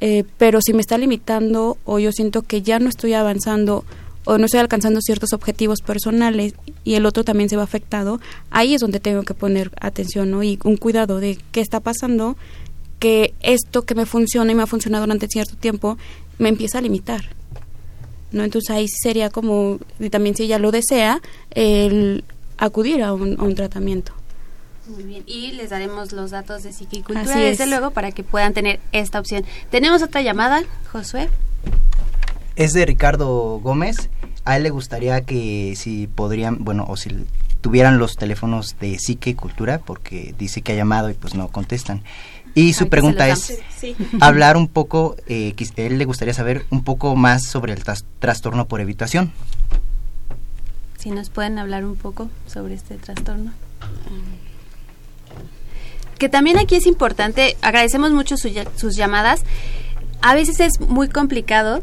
eh, 0.00 0.24
pero 0.38 0.60
si 0.62 0.72
me 0.72 0.80
está 0.80 0.96
limitando 0.96 1.76
o 1.84 1.98
yo 1.98 2.12
siento 2.12 2.42
que 2.42 2.62
ya 2.62 2.78
no 2.78 2.88
estoy 2.88 3.12
avanzando 3.14 3.84
o 4.24 4.38
no 4.38 4.44
estoy 4.44 4.60
alcanzando 4.60 5.00
ciertos 5.00 5.32
objetivos 5.32 5.80
personales 5.80 6.54
y 6.84 6.94
el 6.94 7.04
otro 7.04 7.24
también 7.24 7.48
se 7.48 7.56
va 7.56 7.64
afectado, 7.64 8.20
ahí 8.50 8.74
es 8.74 8.80
donde 8.80 9.00
tengo 9.00 9.24
que 9.24 9.34
poner 9.34 9.72
atención, 9.80 10.30
¿no? 10.30 10.44
Y 10.44 10.60
un 10.62 10.76
cuidado 10.76 11.18
de 11.18 11.36
qué 11.50 11.60
está 11.60 11.80
pasando, 11.80 12.36
que 13.00 13.34
esto 13.40 13.82
que 13.82 13.96
me 13.96 14.06
funciona 14.06 14.52
y 14.52 14.54
me 14.54 14.62
ha 14.62 14.66
funcionado 14.68 15.04
durante 15.04 15.26
cierto 15.26 15.56
tiempo 15.56 15.98
me 16.38 16.48
empieza 16.48 16.78
a 16.78 16.82
limitar. 16.82 17.41
¿No? 18.32 18.44
Entonces 18.44 18.70
ahí 18.70 18.86
sería 18.88 19.30
como, 19.30 19.78
y 19.98 20.10
también 20.10 20.34
si 20.34 20.44
ella 20.44 20.58
lo 20.58 20.70
desea, 20.70 21.20
el 21.50 22.24
acudir 22.58 23.02
a 23.02 23.12
un, 23.12 23.38
a 23.40 23.44
un 23.44 23.54
tratamiento. 23.54 24.12
Muy 24.88 25.04
bien, 25.04 25.22
y 25.26 25.52
les 25.52 25.70
daremos 25.70 26.12
los 26.12 26.32
datos 26.32 26.64
de 26.64 26.72
psiquicultura, 26.72 27.20
Así 27.20 27.38
desde 27.40 27.64
es. 27.64 27.70
luego, 27.70 27.92
para 27.92 28.10
que 28.10 28.24
puedan 28.24 28.52
tener 28.52 28.80
esta 28.90 29.20
opción. 29.20 29.44
Tenemos 29.70 30.02
otra 30.02 30.22
llamada, 30.22 30.64
Josué. 30.90 31.28
Es 32.56 32.72
de 32.72 32.84
Ricardo 32.84 33.60
Gómez. 33.62 34.10
A 34.44 34.56
él 34.56 34.64
le 34.64 34.70
gustaría 34.70 35.20
que 35.20 35.74
si 35.76 36.08
podrían, 36.08 36.64
bueno, 36.64 36.84
o 36.88 36.96
si 36.96 37.10
tuvieran 37.62 37.98
los 37.98 38.16
teléfonos 38.16 38.76
de 38.78 38.98
Psique 38.98 39.30
y 39.30 39.34
Cultura, 39.34 39.78
porque 39.78 40.34
dice 40.38 40.60
que 40.60 40.72
ha 40.72 40.76
llamado 40.76 41.08
y 41.08 41.14
pues 41.14 41.34
no 41.34 41.48
contestan. 41.48 42.02
Y 42.54 42.74
su 42.74 42.90
pregunta 42.90 43.28
es. 43.28 43.58
Sí. 43.78 43.96
hablar 44.20 44.58
un 44.58 44.68
poco, 44.68 45.16
eh, 45.26 45.54
él 45.76 45.96
le 45.96 46.04
gustaría 46.04 46.34
saber 46.34 46.66
un 46.68 46.84
poco 46.84 47.16
más 47.16 47.44
sobre 47.46 47.72
el 47.72 47.82
tras- 47.82 48.04
trastorno 48.18 48.66
por 48.68 48.82
evitación. 48.82 49.32
Si 50.98 51.10
nos 51.10 51.30
pueden 51.30 51.58
hablar 51.58 51.84
un 51.84 51.96
poco 51.96 52.28
sobre 52.46 52.74
este 52.74 52.96
trastorno. 52.96 53.52
Que 56.18 56.28
también 56.28 56.58
aquí 56.58 56.76
es 56.76 56.86
importante, 56.86 57.56
agradecemos 57.62 58.12
mucho 58.12 58.36
su 58.36 58.48
sus 58.76 58.94
llamadas. 58.94 59.40
A 60.20 60.34
veces 60.34 60.60
es 60.60 60.78
muy 60.80 61.08
complicado 61.08 61.82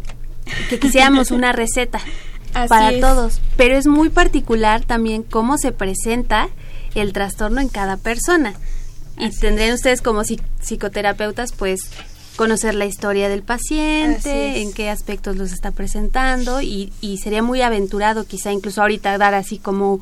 que 0.70 0.80
quisiéramos 0.80 1.32
una 1.32 1.52
receta 1.52 2.00
Así 2.54 2.70
para 2.70 2.92
es. 2.92 3.02
todos, 3.02 3.42
pero 3.58 3.78
es 3.78 3.86
muy 3.88 4.10
particular 4.10 4.84
también 4.84 5.24
cómo 5.24 5.58
se 5.58 5.72
presenta 5.72 6.50
el 6.96 7.14
trastorno 7.14 7.62
en 7.62 7.70
cada 7.70 7.98
persona. 7.98 8.54
Y 9.18 9.30
tendrían 9.32 9.74
ustedes 9.74 10.02
como 10.02 10.22
psi- 10.24 10.42
psicoterapeutas, 10.62 11.52
pues, 11.52 11.82
conocer 12.36 12.74
la 12.74 12.86
historia 12.86 13.28
del 13.28 13.44
paciente, 13.44 14.62
en 14.62 14.72
qué 14.74 14.90
aspectos 14.90 15.36
los 15.36 15.52
está 15.52 15.72
presentando, 15.72 16.62
y, 16.62 16.94
y 17.02 17.18
sería 17.18 17.44
muy 17.44 17.62
aventurado 17.62 18.26
quizá 18.26 18.52
incluso 18.54 18.82
ahorita 18.82 19.18
dar 19.18 19.34
así 19.34 19.58
como 19.60 20.00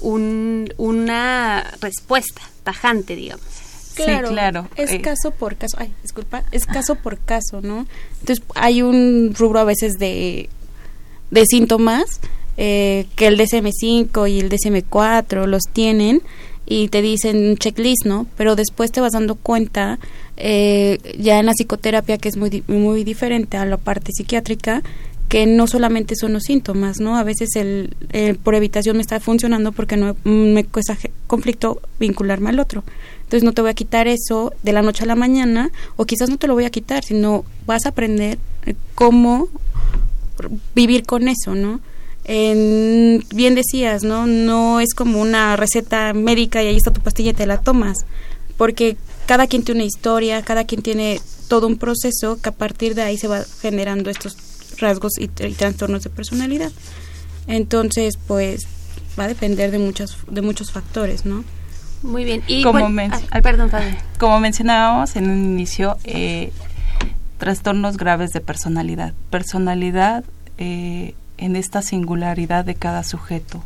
un, 0.00 0.72
una 0.76 1.64
respuesta 1.80 2.42
tajante, 2.62 3.16
digamos. 3.16 3.44
Claro, 3.96 4.28
claro. 4.28 4.68
Es 4.76 4.92
Eh. 4.92 5.00
caso 5.00 5.32
por 5.32 5.56
caso. 5.56 5.76
Ay, 5.80 5.92
disculpa. 6.02 6.44
Es 6.52 6.66
caso 6.66 6.94
por 6.94 7.18
caso, 7.18 7.60
¿no? 7.60 7.84
Entonces, 8.20 8.44
hay 8.54 8.82
un 8.82 9.34
rubro 9.36 9.58
a 9.58 9.64
veces 9.64 9.94
de, 9.98 10.48
de 11.30 11.44
síntomas 11.46 12.20
eh, 12.56 13.06
que 13.14 13.28
el 13.28 13.38
DSM-5 13.38 14.30
y 14.30 14.40
el 14.40 14.50
DSM-4 14.50 15.46
los 15.46 15.62
tienen 15.72 16.22
y 16.66 16.88
te 16.88 17.02
dicen 17.02 17.50
un 17.50 17.56
checklist, 17.56 18.04
¿no? 18.04 18.26
Pero 18.36 18.56
después 18.56 18.92
te 18.92 19.00
vas 19.00 19.12
dando 19.12 19.36
cuenta, 19.36 19.98
eh, 20.36 20.98
ya 21.18 21.38
en 21.38 21.46
la 21.46 21.52
psicoterapia, 21.52 22.18
que 22.18 22.28
es 22.28 22.36
muy, 22.36 22.62
muy 22.66 23.04
diferente 23.04 23.56
a 23.56 23.64
la 23.64 23.76
parte 23.78 24.12
psiquiátrica, 24.12 24.82
que 25.28 25.46
no 25.46 25.66
solamente 25.66 26.14
son 26.16 26.32
los 26.32 26.44
síntomas, 26.44 27.00
¿no? 27.00 27.16
A 27.16 27.22
veces 27.22 27.54
el, 27.54 27.94
por 28.42 28.54
evitación 28.54 28.96
me 28.96 29.02
está 29.02 29.20
funcionando 29.20 29.72
porque 29.72 29.96
no 29.96 30.16
me 30.24 30.64
cuesta 30.64 30.96
conflicto 31.26 31.80
vincularme 32.00 32.50
al 32.50 32.60
otro. 32.60 32.82
Entonces 33.18 33.44
no 33.44 33.52
te 33.52 33.60
voy 33.60 33.70
a 33.70 33.74
quitar 33.74 34.08
eso 34.08 34.52
de 34.62 34.72
la 34.72 34.82
noche 34.82 35.04
a 35.04 35.06
la 35.06 35.14
mañana 35.14 35.70
o 35.96 36.06
quizás 36.06 36.30
no 36.30 36.38
te 36.38 36.46
lo 36.48 36.54
voy 36.54 36.64
a 36.64 36.70
quitar, 36.70 37.04
sino 37.04 37.44
vas 37.66 37.84
a 37.84 37.90
aprender 37.90 38.38
eh, 38.64 38.74
cómo 38.94 39.48
vivir 40.74 41.04
con 41.04 41.28
eso, 41.28 41.54
¿no? 41.54 41.80
En, 42.24 43.24
bien 43.34 43.54
decías, 43.54 44.02
¿no? 44.02 44.26
No 44.26 44.80
es 44.80 44.94
como 44.94 45.20
una 45.20 45.56
receta 45.56 46.12
médica 46.12 46.62
y 46.62 46.66
ahí 46.66 46.76
está 46.76 46.92
tu 46.92 47.00
pastilla 47.00 47.30
y 47.30 47.34
te 47.34 47.46
la 47.46 47.60
tomas, 47.60 48.04
porque 48.56 48.96
cada 49.26 49.46
quien 49.46 49.62
tiene 49.62 49.80
una 49.80 49.86
historia, 49.86 50.42
cada 50.42 50.64
quien 50.64 50.82
tiene 50.82 51.20
todo 51.48 51.66
un 51.66 51.78
proceso 51.78 52.40
que 52.40 52.50
a 52.50 52.52
partir 52.52 52.94
de 52.94 53.02
ahí 53.02 53.16
se 53.16 53.28
va 53.28 53.44
generando 53.60 54.10
estos 54.10 54.36
rasgos 54.78 55.12
y, 55.18 55.28
trastornos 55.28 56.04
de 56.04 56.10
personalidad. 56.10 56.70
Entonces, 57.46 58.18
pues 58.26 58.66
va 59.18 59.24
a 59.24 59.28
depender 59.28 59.70
de 59.70 59.78
muchos 59.78 60.18
de 60.28 60.42
muchos 60.42 60.70
factores, 60.70 61.24
¿no? 61.24 61.44
Muy 62.02 62.24
bien. 62.24 62.42
Y 62.46 62.62
como, 62.62 62.88
perdón, 63.42 63.70
como 64.18 64.38
mencionábamos 64.38 65.16
en 65.16 65.30
un 65.30 65.44
inicio, 65.44 65.96
eh, 66.04 66.52
trastornos 67.38 67.96
graves 67.96 68.30
de 68.30 68.40
personalidad. 68.40 69.14
Personalidad 69.30 70.24
eh, 70.58 71.14
en 71.38 71.56
esta 71.56 71.82
singularidad 71.82 72.64
de 72.64 72.74
cada 72.74 73.04
sujeto, 73.04 73.62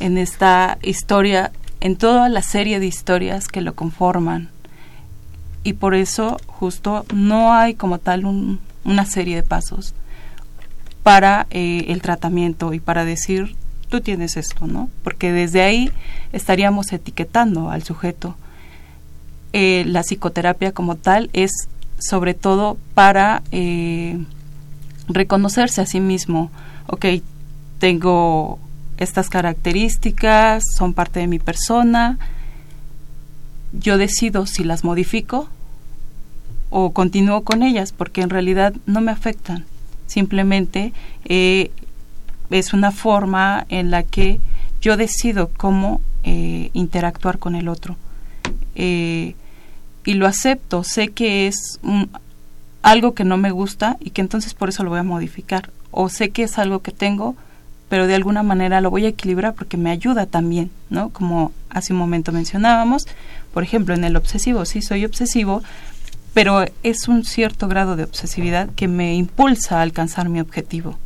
en 0.00 0.18
esta 0.18 0.78
historia, 0.82 1.52
en 1.80 1.96
toda 1.96 2.28
la 2.28 2.42
serie 2.42 2.80
de 2.80 2.86
historias 2.86 3.48
que 3.48 3.60
lo 3.60 3.74
conforman. 3.74 4.48
Y 5.62 5.74
por 5.74 5.94
eso 5.94 6.38
justo 6.46 7.04
no 7.14 7.52
hay 7.52 7.74
como 7.74 7.98
tal 7.98 8.24
una 8.84 9.06
serie 9.06 9.36
de 9.36 9.42
pasos 9.42 9.94
para 11.02 11.46
eh, 11.50 11.84
el 11.88 12.02
tratamiento 12.02 12.72
y 12.72 12.80
para 12.80 13.04
decir 13.04 13.56
tú 13.88 14.00
tienes 14.00 14.36
esto, 14.38 14.66
¿no? 14.66 14.88
Porque 15.04 15.32
desde 15.32 15.62
ahí 15.62 15.92
estaríamos 16.32 16.92
etiquetando 16.92 17.70
al 17.70 17.82
sujeto. 17.82 18.36
Eh, 19.52 19.84
la 19.86 20.02
psicoterapia 20.02 20.72
como 20.72 20.96
tal 20.96 21.28
es 21.34 21.68
sobre 22.02 22.34
todo 22.34 22.76
para 22.94 23.42
eh, 23.52 24.18
reconocerse 25.08 25.80
a 25.80 25.86
sí 25.86 26.00
mismo. 26.00 26.50
Ok, 26.86 27.06
tengo 27.78 28.58
estas 28.96 29.28
características, 29.28 30.64
son 30.76 30.94
parte 30.94 31.20
de 31.20 31.26
mi 31.26 31.38
persona, 31.38 32.18
yo 33.72 33.98
decido 33.98 34.46
si 34.46 34.64
las 34.64 34.84
modifico 34.84 35.48
o 36.70 36.92
continúo 36.92 37.42
con 37.42 37.62
ellas 37.62 37.92
porque 37.92 38.22
en 38.22 38.30
realidad 38.30 38.74
no 38.86 39.00
me 39.00 39.12
afectan. 39.12 39.64
Simplemente 40.06 40.92
eh, 41.24 41.70
es 42.50 42.72
una 42.72 42.90
forma 42.92 43.66
en 43.68 43.90
la 43.90 44.02
que 44.02 44.40
yo 44.80 44.96
decido 44.96 45.50
cómo 45.56 46.00
eh, 46.24 46.70
interactuar 46.72 47.38
con 47.38 47.54
el 47.54 47.68
otro. 47.68 47.96
Eh, 48.74 49.34
y 50.04 50.14
lo 50.14 50.26
acepto, 50.26 50.84
sé 50.84 51.08
que 51.08 51.46
es 51.46 51.78
algo 52.82 53.14
que 53.14 53.24
no 53.24 53.36
me 53.36 53.50
gusta 53.50 53.96
y 54.00 54.10
que 54.10 54.20
entonces 54.20 54.54
por 54.54 54.68
eso 54.68 54.82
lo 54.82 54.90
voy 54.90 54.98
a 54.98 55.04
modificar. 55.04 55.70
O 55.90 56.08
sé 56.08 56.30
que 56.30 56.44
es 56.44 56.58
algo 56.58 56.80
que 56.80 56.90
tengo, 56.90 57.36
pero 57.88 58.06
de 58.06 58.14
alguna 58.14 58.42
manera 58.42 58.80
lo 58.80 58.90
voy 58.90 59.04
a 59.04 59.10
equilibrar 59.10 59.54
porque 59.54 59.76
me 59.76 59.90
ayuda 59.90 60.26
también, 60.26 60.70
¿no? 60.90 61.10
Como 61.10 61.52
hace 61.70 61.92
un 61.92 61.98
momento 61.98 62.32
mencionábamos, 62.32 63.06
por 63.52 63.62
ejemplo, 63.62 63.94
en 63.94 64.04
el 64.04 64.16
obsesivo, 64.16 64.64
sí 64.64 64.82
soy 64.82 65.04
obsesivo, 65.04 65.62
pero 66.34 66.64
es 66.82 67.08
un 67.08 67.24
cierto 67.24 67.68
grado 67.68 67.94
de 67.94 68.04
obsesividad 68.04 68.70
que 68.74 68.88
me 68.88 69.14
impulsa 69.14 69.78
a 69.78 69.82
alcanzar 69.82 70.28
mi 70.30 70.40
objetivo. 70.40 70.98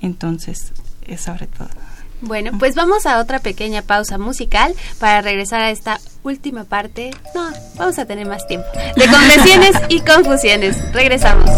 Entonces, 0.00 0.72
es 1.06 1.20
sobre 1.20 1.46
todo. 1.46 1.68
Bueno, 2.20 2.52
pues 2.58 2.74
vamos 2.74 3.06
a 3.06 3.18
otra 3.18 3.38
pequeña 3.38 3.82
pausa 3.82 4.18
musical 4.18 4.74
para 4.98 5.20
regresar 5.20 5.60
a 5.60 5.70
esta 5.70 6.00
última 6.22 6.64
parte. 6.64 7.10
No, 7.34 7.50
vamos 7.76 7.98
a 7.98 8.06
tener 8.06 8.26
más 8.26 8.46
tiempo. 8.46 8.66
De 8.96 9.06
convenciones 9.06 9.76
y 9.88 10.00
confusiones. 10.00 10.76
Regresamos. 10.92 11.50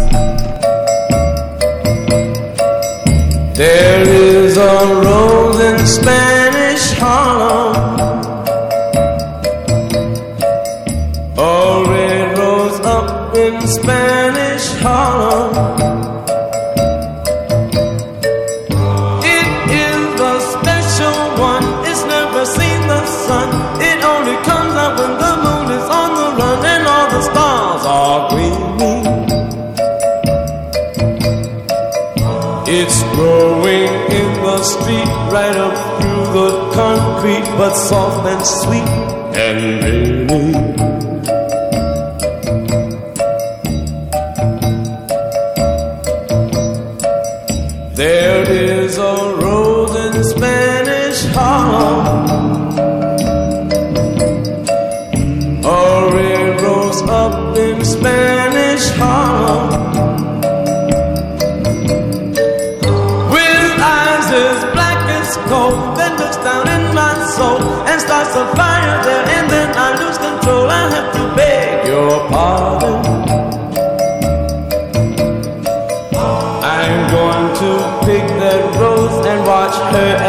Right 35.37 35.57
up 35.59 36.01
through 36.01 36.25
the 36.33 36.49
concrete, 36.73 37.45
but 37.59 37.75
soft 37.75 38.27
and 38.27 38.43
sweet 38.47 38.89
and 39.37 40.31
really. 40.31 40.96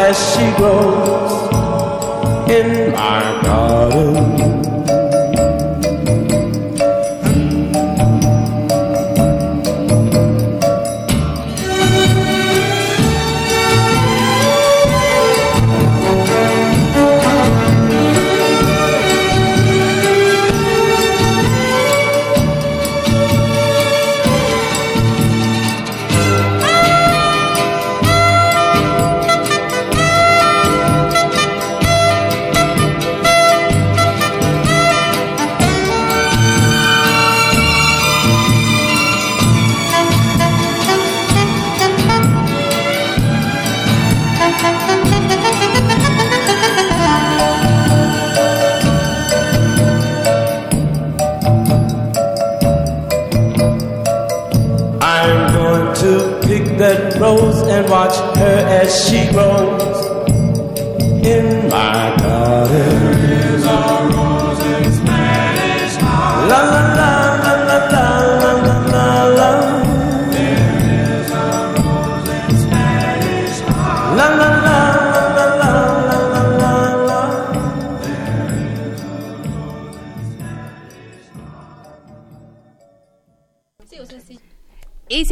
As 0.08 0.18
she 0.32 0.46
grows 0.56 1.32
in 2.48 2.92
my 2.92 3.27
rose 57.20 57.62
and 57.62 57.88
watch 57.90 58.16
her 58.36 58.58
as 58.80 59.08
she 59.08 59.28
grows 59.32 59.96
in 61.26 61.68
my 61.68 62.27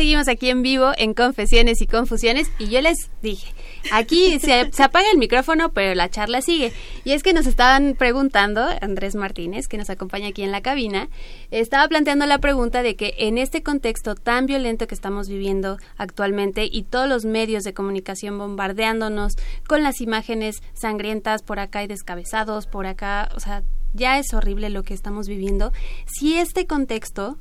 seguimos 0.06 0.28
aquí 0.28 0.50
en 0.50 0.62
vivo 0.62 0.92
en 0.98 1.14
Confesiones 1.14 1.82
y 1.82 1.88
Confusiones 1.88 2.48
y 2.60 2.68
yo 2.68 2.80
les 2.80 3.10
dije, 3.22 3.52
aquí 3.90 4.38
se, 4.38 4.70
se, 4.70 4.82
apaga 4.84 5.10
el 5.10 5.18
micrófono 5.18 5.72
pero 5.72 5.96
la 5.96 6.08
charla 6.08 6.42
sigue. 6.42 6.72
Y 7.02 7.10
es 7.10 7.24
que 7.24 7.32
nos 7.32 7.44
estaban 7.44 7.96
preguntando, 7.98 8.64
Andrés 8.80 9.16
Martínez, 9.16 9.66
que 9.66 9.78
nos 9.78 9.90
acompaña 9.90 10.28
aquí 10.28 10.44
en 10.44 10.52
la 10.52 10.60
cabina, 10.60 11.08
estaba 11.50 11.88
planteando 11.88 12.24
la 12.26 12.38
pregunta 12.38 12.84
de 12.84 12.94
que 12.94 13.14
en 13.18 13.36
este 13.36 13.64
contexto 13.64 14.14
tan 14.14 14.46
violento 14.46 14.86
que 14.86 14.94
estamos 14.94 15.28
viviendo 15.28 15.76
actualmente 15.96 16.68
y 16.70 16.84
todos 16.84 17.08
los 17.08 17.24
medios 17.24 17.64
de 17.64 17.74
comunicación 17.74 18.38
bombardeándonos 18.38 19.34
con 19.66 19.82
las 19.82 20.00
imágenes 20.00 20.62
sangrientas 20.72 21.42
por 21.42 21.58
acá 21.58 21.82
y 21.82 21.88
descabezados, 21.88 22.68
por 22.68 22.86
acá, 22.86 23.28
o 23.34 23.40
sea, 23.40 23.64
ya 23.92 24.20
es 24.20 24.32
horrible 24.34 24.70
lo 24.70 24.84
que 24.84 24.94
estamos 24.94 25.26
viviendo, 25.26 25.72
si 26.06 26.38
este 26.38 26.68
contexto 26.68 27.38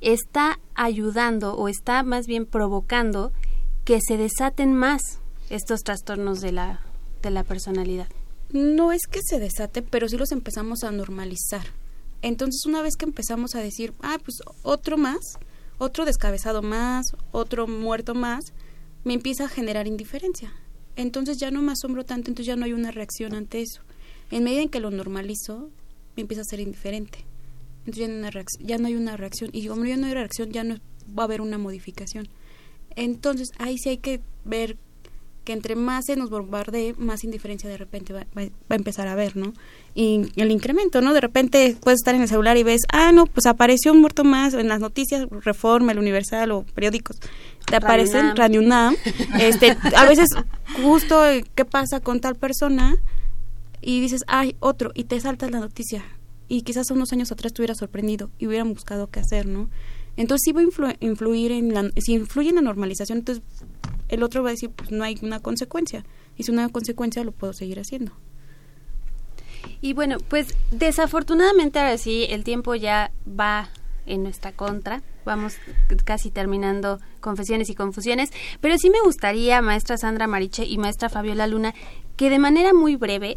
está 0.00 0.58
ayudando 0.74 1.54
o 1.54 1.68
está 1.68 2.02
más 2.02 2.26
bien 2.26 2.46
provocando 2.46 3.32
que 3.84 4.00
se 4.00 4.16
desaten 4.16 4.74
más 4.74 5.20
estos 5.50 5.80
trastornos 5.82 6.40
de 6.40 6.52
la, 6.52 6.80
de 7.22 7.30
la 7.30 7.44
personalidad. 7.44 8.08
No 8.52 8.92
es 8.92 9.06
que 9.06 9.20
se 9.22 9.38
desaten, 9.38 9.86
pero 9.90 10.08
sí 10.08 10.16
los 10.16 10.32
empezamos 10.32 10.84
a 10.84 10.90
normalizar. 10.90 11.66
Entonces, 12.22 12.64
una 12.66 12.82
vez 12.82 12.96
que 12.96 13.04
empezamos 13.04 13.54
a 13.54 13.60
decir, 13.60 13.92
ah, 14.02 14.18
pues 14.24 14.38
otro 14.62 14.96
más, 14.96 15.38
otro 15.78 16.04
descabezado 16.04 16.62
más, 16.62 17.06
otro 17.32 17.66
muerto 17.66 18.14
más, 18.14 18.52
me 19.04 19.14
empieza 19.14 19.44
a 19.44 19.48
generar 19.48 19.86
indiferencia. 19.86 20.52
Entonces 20.96 21.38
ya 21.38 21.50
no 21.50 21.62
me 21.62 21.72
asombro 21.72 22.04
tanto, 22.04 22.30
entonces 22.30 22.46
ya 22.46 22.56
no 22.56 22.64
hay 22.64 22.72
una 22.72 22.90
reacción 22.90 23.34
ante 23.34 23.60
eso. 23.60 23.82
En 24.30 24.44
medida 24.44 24.62
en 24.62 24.68
que 24.68 24.80
lo 24.80 24.90
normalizo, 24.90 25.70
me 26.16 26.22
empieza 26.22 26.40
a 26.40 26.44
ser 26.44 26.60
indiferente. 26.60 27.24
Entonces 27.86 27.98
ya 27.98 28.08
no, 28.08 28.12
hay 28.16 28.22
una 28.24 28.30
reacción, 28.30 28.66
ya 28.66 28.78
no 28.78 28.86
hay 28.88 28.94
una 28.94 29.16
reacción. 29.16 29.50
Y 29.52 29.66
como 29.68 29.84
ya 29.84 29.96
no 29.96 30.06
hay 30.06 30.14
reacción, 30.14 30.50
ya 30.50 30.64
no 30.64 30.76
va 31.16 31.22
a 31.22 31.26
haber 31.26 31.40
una 31.40 31.58
modificación. 31.58 32.28
Entonces 32.96 33.50
ahí 33.58 33.78
sí 33.78 33.90
hay 33.90 33.98
que 33.98 34.20
ver 34.44 34.76
que 35.46 35.52
entre 35.52 35.76
más 35.76 36.06
se 36.06 36.16
nos 36.16 36.28
bombardee, 36.28 36.94
más 36.98 37.22
indiferencia 37.22 37.70
de 37.70 37.76
repente 37.76 38.12
va, 38.12 38.26
va, 38.36 38.42
a 38.68 38.74
empezar 38.74 39.06
a 39.06 39.14
ver, 39.14 39.36
¿no? 39.36 39.52
Y 39.94 40.28
el 40.34 40.50
incremento, 40.50 41.00
¿no? 41.00 41.14
De 41.14 41.20
repente 41.20 41.76
puedes 41.80 42.00
estar 42.00 42.16
en 42.16 42.22
el 42.22 42.28
celular 42.28 42.56
y 42.56 42.64
ves, 42.64 42.80
ah, 42.92 43.12
no, 43.12 43.26
pues 43.26 43.46
apareció 43.46 43.92
un 43.92 44.00
muerto 44.00 44.24
más 44.24 44.54
en 44.54 44.66
las 44.66 44.80
noticias, 44.80 45.28
Reforma, 45.30 45.92
El 45.92 46.00
Universal 46.00 46.50
o 46.50 46.64
periódicos. 46.64 47.18
Te 47.64 47.76
aparecen 47.76 48.34
Radio 48.34 48.60
UNAM. 48.60 48.96
este, 49.40 49.76
a 49.94 50.04
veces 50.06 50.30
justo 50.82 51.22
qué 51.54 51.64
pasa 51.64 52.00
con 52.00 52.20
tal 52.20 52.34
persona 52.34 52.96
y 53.80 54.00
dices, 54.00 54.22
ay, 54.26 54.56
otro, 54.58 54.90
y 54.94 55.04
te 55.04 55.20
saltas 55.20 55.52
la 55.52 55.60
noticia. 55.60 56.04
Y 56.48 56.62
quizás 56.62 56.90
unos 56.90 57.12
años 57.12 57.32
atrás 57.32 57.52
te 57.52 57.62
hubieras 57.62 57.78
sorprendido 57.78 58.30
y 58.38 58.46
hubieran 58.46 58.72
buscado 58.72 59.08
qué 59.08 59.20
hacer, 59.20 59.46
¿no? 59.46 59.68
Entonces 60.16 60.42
sí 60.44 60.52
va 60.52 60.60
a 60.60 60.96
influir 61.00 61.52
en 61.52 61.74
la, 61.74 61.90
si 61.98 62.14
influye 62.14 62.48
en 62.48 62.54
la 62.56 62.62
normalización, 62.62 63.18
entonces 63.18 63.44
el 64.08 64.22
otro 64.22 64.42
va 64.42 64.50
a 64.50 64.52
decir, 64.52 64.70
pues 64.70 64.90
no 64.90 65.04
hay 65.04 65.18
una 65.22 65.40
consecuencia. 65.40 66.04
Y 66.36 66.44
si 66.44 66.52
no 66.52 66.62
hay 66.62 66.70
consecuencia, 66.70 67.24
lo 67.24 67.32
puedo 67.32 67.52
seguir 67.52 67.80
haciendo. 67.80 68.12
Y 69.80 69.92
bueno, 69.92 70.18
pues 70.28 70.54
desafortunadamente 70.70 71.78
ahora 71.78 71.98
sí, 71.98 72.26
el 72.30 72.44
tiempo 72.44 72.74
ya 72.74 73.10
va 73.28 73.68
en 74.06 74.22
nuestra 74.22 74.52
contra. 74.52 75.02
Vamos 75.24 75.56
casi 76.04 76.30
terminando 76.30 77.00
confesiones 77.20 77.68
y 77.68 77.74
confusiones, 77.74 78.30
pero 78.60 78.78
sí 78.78 78.90
me 78.90 79.00
gustaría, 79.02 79.60
maestra 79.60 79.98
Sandra 79.98 80.28
Mariche 80.28 80.64
y 80.64 80.78
maestra 80.78 81.08
Fabiola 81.08 81.46
Luna, 81.46 81.74
que 82.16 82.30
de 82.30 82.38
manera 82.38 82.72
muy 82.72 82.96
breve 82.96 83.36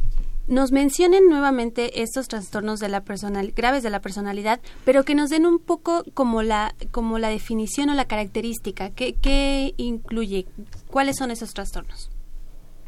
nos 0.49 0.71
mencionen 0.71 1.29
nuevamente 1.29 2.01
estos 2.01 2.27
trastornos 2.27 2.79
de 2.79 2.89
la 2.89 3.01
personal, 3.01 3.53
graves 3.55 3.83
de 3.83 3.91
la 3.91 4.01
personalidad, 4.01 4.59
pero 4.83 5.05
que 5.05 5.13
nos 5.13 5.29
den 5.29 5.45
un 5.45 5.59
poco 5.59 6.03
como 6.15 6.41
la, 6.41 6.73
como 6.91 7.19
la 7.19 7.29
definición 7.29 7.89
o 7.89 7.93
la 7.93 8.05
característica. 8.05 8.89
¿Qué, 8.89 9.13
qué 9.13 9.75
incluye? 9.77 10.47
¿Cuáles 10.87 11.17
son 11.17 11.29
esos 11.29 11.53
trastornos? 11.53 12.09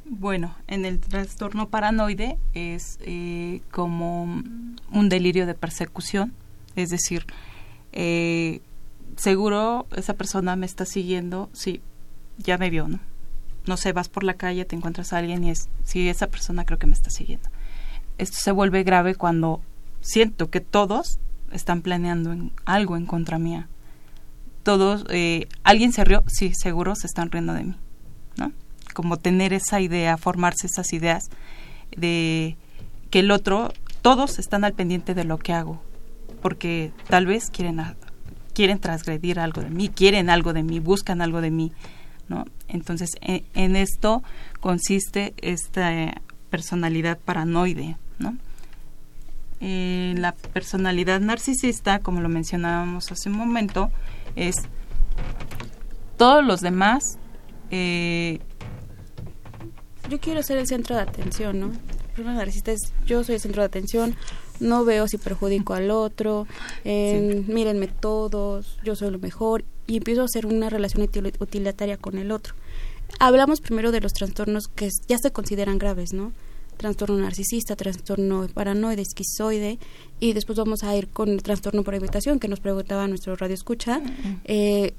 Bueno, 0.06 0.56
en 0.68 0.86
el 0.86 1.00
trastorno 1.00 1.70
paranoide 1.70 2.40
es 2.56 2.98
eh, 3.02 3.62
como 3.70 4.24
un 4.24 5.10
delirio 5.10 5.46
de 5.46 5.54
persecución, 5.54 6.34
es 6.76 6.90
decir, 6.90 7.28
eh, 7.92 8.62
seguro 9.18 9.86
esa 9.96 10.16
persona 10.16 10.56
me 10.56 10.66
está 10.66 10.86
siguiendo, 10.86 11.50
sí, 11.54 11.82
ya 12.40 12.58
me 12.58 12.72
vio, 12.72 12.88
¿no? 12.88 13.00
no 13.66 13.78
sé, 13.78 13.94
vas 13.94 14.10
por 14.10 14.24
la 14.24 14.34
calle, 14.36 14.66
te 14.66 14.76
encuentras 14.76 15.14
a 15.14 15.18
alguien 15.18 15.44
y 15.44 15.52
es, 15.52 15.70
sí, 15.84 16.10
esa 16.10 16.28
persona 16.28 16.66
creo 16.66 16.80
que 16.80 16.88
me 16.88 16.94
está 16.94 17.10
siguiendo. 17.10 17.50
Esto 18.22 18.38
se 18.40 18.52
vuelve 18.52 18.84
grave 18.84 19.16
cuando 19.16 19.62
siento 20.00 20.50
que 20.50 20.62
todos 20.62 21.20
están 21.52 21.82
planeando 21.82 22.36
algo 22.66 22.96
en 22.96 23.06
contra 23.06 23.40
mía. 23.40 23.68
Todos, 24.64 25.06
eh, 25.10 25.48
alguien 25.64 25.92
se 25.92 26.04
rió, 26.04 26.24
sí, 26.28 26.54
seguro 26.54 26.96
se 26.96 27.08
están 27.08 27.32
riendo 27.32 27.54
de 27.54 27.64
mí, 27.64 27.76
¿no? 28.38 28.52
Como 28.94 29.18
tener 29.18 29.54
esa 29.54 29.82
idea, 29.82 30.18
formarse 30.18 30.68
esas 30.68 30.94
ideas 30.94 31.30
de 31.98 32.58
que 33.10 33.20
el 33.20 33.32
otro, 33.32 33.74
todos 34.02 34.40
están 34.40 34.64
al 34.64 34.74
pendiente 34.74 35.16
de 35.16 35.24
lo 35.24 35.40
que 35.40 35.54
hago, 35.54 35.82
porque 36.42 36.92
tal 37.10 37.26
vez 37.26 37.50
quieren, 37.50 37.82
quieren 38.54 38.80
transgredir 38.80 39.40
algo 39.40 39.62
de 39.62 39.72
mí, 39.72 39.90
quieren 39.90 40.30
algo 40.30 40.54
de 40.54 40.64
mí, 40.64 40.80
buscan 40.80 41.22
algo 41.22 41.42
de 41.42 41.52
mí 41.52 41.74
entonces, 42.68 43.10
en, 43.22 43.76
esto 43.76 44.24
consiste 44.60 45.34
esta 45.38 46.14
personalidad 46.50 47.20
paranoide, 47.20 47.98
¿no? 48.22 48.38
Eh, 49.60 50.16
la 50.18 50.32
personalidad 50.34 51.20
narcisista, 51.20 52.00
como 52.00 52.22
lo 52.22 52.30
mencionábamos 52.30 53.12
hace 53.12 53.30
un 53.30 53.38
momento, 53.38 53.92
es 54.36 54.56
todos 56.18 56.44
los 56.44 56.62
demás. 56.62 57.18
Eh, 57.70 58.40
yo 60.10 60.20
quiero 60.20 60.42
ser 60.44 60.58
el 60.58 60.68
centro 60.68 60.96
de 60.96 61.02
atención, 61.02 61.60
¿no? 61.60 61.72
narcisista 62.18 62.72
es 62.72 62.94
yo 63.06 63.24
soy 63.24 63.36
el 63.36 63.42
centro 63.42 63.62
de 63.62 63.68
atención, 63.68 64.16
no 64.60 64.86
veo 64.86 65.08
si 65.08 65.18
perjudico 65.18 65.74
al 65.74 65.90
otro, 65.92 66.48
eh, 66.84 67.44
mírenme 67.48 67.88
todos, 67.88 68.78
yo 68.84 68.96
soy 68.96 69.12
lo 69.12 69.20
mejor 69.20 69.64
y 69.88 69.98
empiezo 69.98 70.22
a 70.22 70.26
hacer 70.26 70.46
una 70.46 70.70
relación 70.70 71.08
utilitaria 71.40 71.98
con 71.98 72.18
el 72.18 72.32
otro. 72.32 72.54
Hablamos 73.20 73.62
primero 73.62 73.92
de 73.92 74.02
los 74.02 74.14
trastornos 74.14 74.68
que 74.68 74.90
ya 75.08 75.18
se 75.18 75.32
consideran 75.32 75.78
graves, 75.78 76.14
¿no? 76.14 76.32
Trastorno 76.82 77.20
narcisista, 77.20 77.76
trastorno 77.76 78.48
paranoide, 78.52 79.04
esquizoide, 79.04 79.78
y 80.20 80.34
después 80.34 80.58
vamos 80.58 80.84
a 80.84 80.96
ir 80.96 81.10
con 81.10 81.30
el 81.30 81.44
trastorno 81.44 81.84
por 81.84 81.94
invitación 81.94 82.40
que 82.40 82.48
nos 82.48 82.60
preguntaba 82.60 83.08
nuestro 83.08 83.36
radio 83.36 83.54
escucha. 83.54 84.02
Eh, 84.46 84.96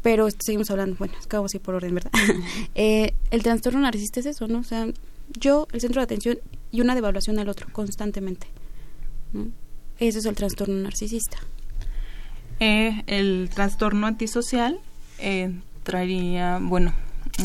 pero 0.00 0.28
seguimos 0.30 0.70
hablando, 0.70 0.94
bueno, 1.00 1.14
es 1.18 1.26
que 1.26 1.34
vamos 1.34 1.52
a 1.54 1.56
ir 1.56 1.60
por 1.60 1.74
orden, 1.74 1.96
¿verdad? 1.96 2.12
eh, 2.76 3.14
el 3.32 3.42
trastorno 3.42 3.80
narcisista 3.80 4.20
es 4.20 4.26
eso, 4.26 4.46
¿no? 4.46 4.60
O 4.60 4.64
sea, 4.64 4.86
yo, 5.40 5.66
el 5.72 5.80
centro 5.80 6.00
de 6.00 6.04
atención 6.04 6.38
y 6.70 6.82
una 6.82 6.94
devaluación 6.94 7.40
al 7.40 7.48
otro 7.48 7.66
constantemente. 7.72 8.46
¿no? 9.32 9.48
Ese 9.98 10.20
es 10.20 10.24
el 10.24 10.36
trastorno 10.36 10.76
narcisista. 10.76 11.38
Eh, 12.60 13.02
el 13.08 13.50
trastorno 13.52 14.06
antisocial 14.06 14.78
eh, 15.18 15.52
traería, 15.82 16.60
bueno, 16.62 16.94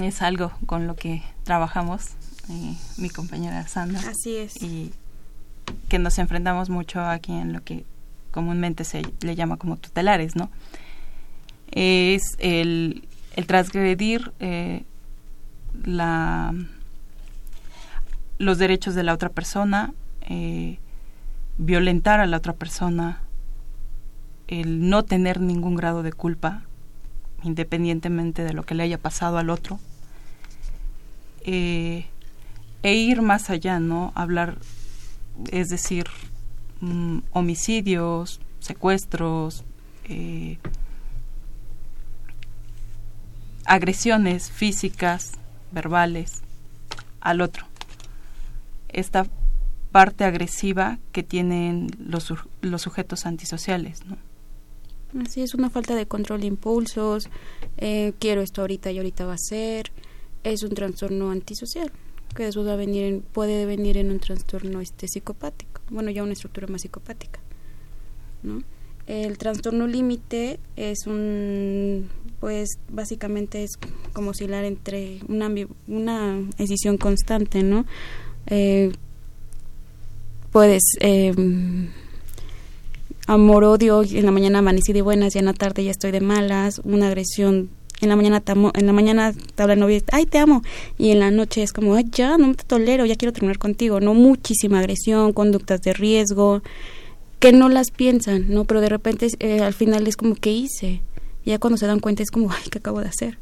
es 0.03 0.21
algo 0.21 0.51
con 0.67 0.85
lo 0.85 0.95
que 0.95 1.23
trabajamos 1.43 2.09
eh, 2.49 2.75
mi 2.97 3.09
compañera 3.09 3.67
Sandra. 3.67 4.01
Así 4.09 4.35
es. 4.35 4.61
Y 4.61 4.91
que 5.89 5.99
nos 5.99 6.17
enfrentamos 6.17 6.69
mucho 6.69 7.01
aquí 7.01 7.33
en 7.33 7.53
lo 7.53 7.63
que 7.63 7.85
comúnmente 8.31 8.83
se 8.83 9.01
le 9.21 9.35
llama 9.35 9.57
como 9.57 9.77
tutelares, 9.77 10.35
¿no? 10.35 10.49
Es 11.71 12.35
el, 12.39 13.07
el 13.35 13.47
transgredir 13.47 14.31
la, 15.83 16.53
los 18.37 18.57
derechos 18.57 18.95
de 18.95 19.03
la 19.03 19.13
otra 19.13 19.29
persona, 19.29 19.93
violentar 21.57 22.19
a 22.19 22.27
la 22.27 22.37
otra 22.37 22.53
persona, 22.53 23.21
el 24.47 24.89
no 24.89 25.03
tener 25.03 25.41
ningún 25.41 25.75
grado 25.75 26.03
de 26.03 26.13
culpa, 26.13 26.63
independientemente 27.43 28.43
de 28.43 28.53
lo 28.53 28.63
que 28.63 28.75
le 28.75 28.83
haya 28.83 28.97
pasado 28.97 29.37
al 29.37 29.49
otro, 29.49 29.79
eh, 31.43 32.05
e 32.83 32.95
ir 32.95 33.21
más 33.21 33.49
allá, 33.49 33.79
¿no? 33.79 34.11
Hablar, 34.15 34.57
es 35.51 35.69
decir, 35.69 36.05
mm, 36.81 37.19
homicidios, 37.31 38.39
secuestros, 38.59 39.63
eh, 40.05 40.57
agresiones 43.65 44.49
físicas, 44.51 45.33
verbales 45.71 46.41
al 47.19 47.41
otro. 47.41 47.65
Esta 48.89 49.25
parte 49.91 50.23
agresiva 50.23 50.99
que 51.11 51.23
tienen 51.23 51.89
los, 51.99 52.33
los 52.61 52.81
sujetos 52.81 53.25
antisociales, 53.25 54.05
¿no? 54.05 54.17
Así 55.23 55.41
es 55.41 55.53
una 55.53 55.69
falta 55.69 55.95
de 55.95 56.05
control 56.05 56.41
de 56.41 56.47
impulsos, 56.47 57.29
eh, 57.77 58.13
quiero 58.19 58.41
esto 58.41 58.61
ahorita 58.61 58.91
y 58.91 58.97
ahorita 58.97 59.25
va 59.25 59.33
a 59.33 59.37
ser, 59.37 59.91
es 60.43 60.63
un 60.63 60.73
trastorno 60.73 61.31
antisocial 61.31 61.91
que 62.37 62.45
después 62.45 62.67
va 62.67 62.73
a 62.73 62.77
venir 62.77 63.03
en, 63.03 63.21
puede 63.21 63.65
venir 63.65 63.97
en 63.97 64.11
un 64.11 64.19
trastorno 64.19 64.79
este 64.79 65.07
psicopático, 65.07 65.81
bueno 65.89 66.11
ya 66.11 66.21
una 66.21 66.33
estructura 66.33 66.67
más 66.67 66.83
psicopática, 66.83 67.39
¿no? 68.43 68.63
El 69.07 69.37
trastorno 69.37 69.87
límite 69.87 70.59
es 70.75 71.07
un, 71.07 72.09
pues 72.39 72.77
básicamente 72.89 73.63
es 73.63 73.71
como 74.13 74.31
oscilar 74.31 74.65
entre 74.65 75.21
una, 75.27 75.49
una 75.87 76.37
constante, 76.99 77.63
¿no? 77.63 77.85
Eh, 78.47 78.91
puedes 80.51 80.83
eh, 80.99 81.33
amor 83.27 83.63
odio 83.63 84.03
en 84.03 84.25
la 84.25 84.31
mañana 84.31 84.59
amanecí 84.59 84.93
de 84.93 85.01
buenas 85.01 85.35
y 85.35 85.39
en 85.39 85.45
la 85.45 85.53
tarde 85.53 85.85
ya 85.85 85.91
estoy 85.91 86.11
de 86.11 86.21
malas 86.21 86.81
una 86.83 87.07
agresión 87.07 87.69
en 88.01 88.09
la 88.09 88.15
mañana 88.15 88.41
te 88.41 88.51
en 88.51 88.85
la 88.85 88.93
mañana 88.93 89.33
te 89.33 89.63
habla 89.63 89.73
el 89.73 89.79
novio 89.79 90.01
ay 90.11 90.25
te 90.25 90.37
amo 90.37 90.61
y 90.97 91.11
en 91.11 91.19
la 91.19 91.31
noche 91.31 91.63
es 91.63 91.73
como 91.73 91.95
ay 91.95 92.05
ya 92.11 92.37
no 92.37 92.53
te 92.53 92.63
tolero 92.63 93.05
ya 93.05 93.15
quiero 93.15 93.33
terminar 93.33 93.57
contigo 93.57 93.99
no 93.99 94.13
muchísima 94.13 94.79
agresión 94.79 95.33
conductas 95.33 95.81
de 95.81 95.93
riesgo 95.93 96.61
que 97.39 97.51
no 97.51 97.69
las 97.69 97.91
piensan 97.91 98.45
no 98.49 98.65
pero 98.65 98.81
de 98.81 98.89
repente 98.89 99.27
eh, 99.39 99.61
al 99.61 99.73
final 99.73 100.07
es 100.07 100.15
como 100.15 100.35
que 100.35 100.51
hice 100.51 101.01
ya 101.45 101.59
cuando 101.59 101.77
se 101.77 101.87
dan 101.87 101.99
cuenta 101.99 102.23
es 102.23 102.31
como 102.31 102.51
ay 102.51 102.69
qué 102.69 102.79
acabo 102.79 103.01
de 103.01 103.07
hacer 103.07 103.37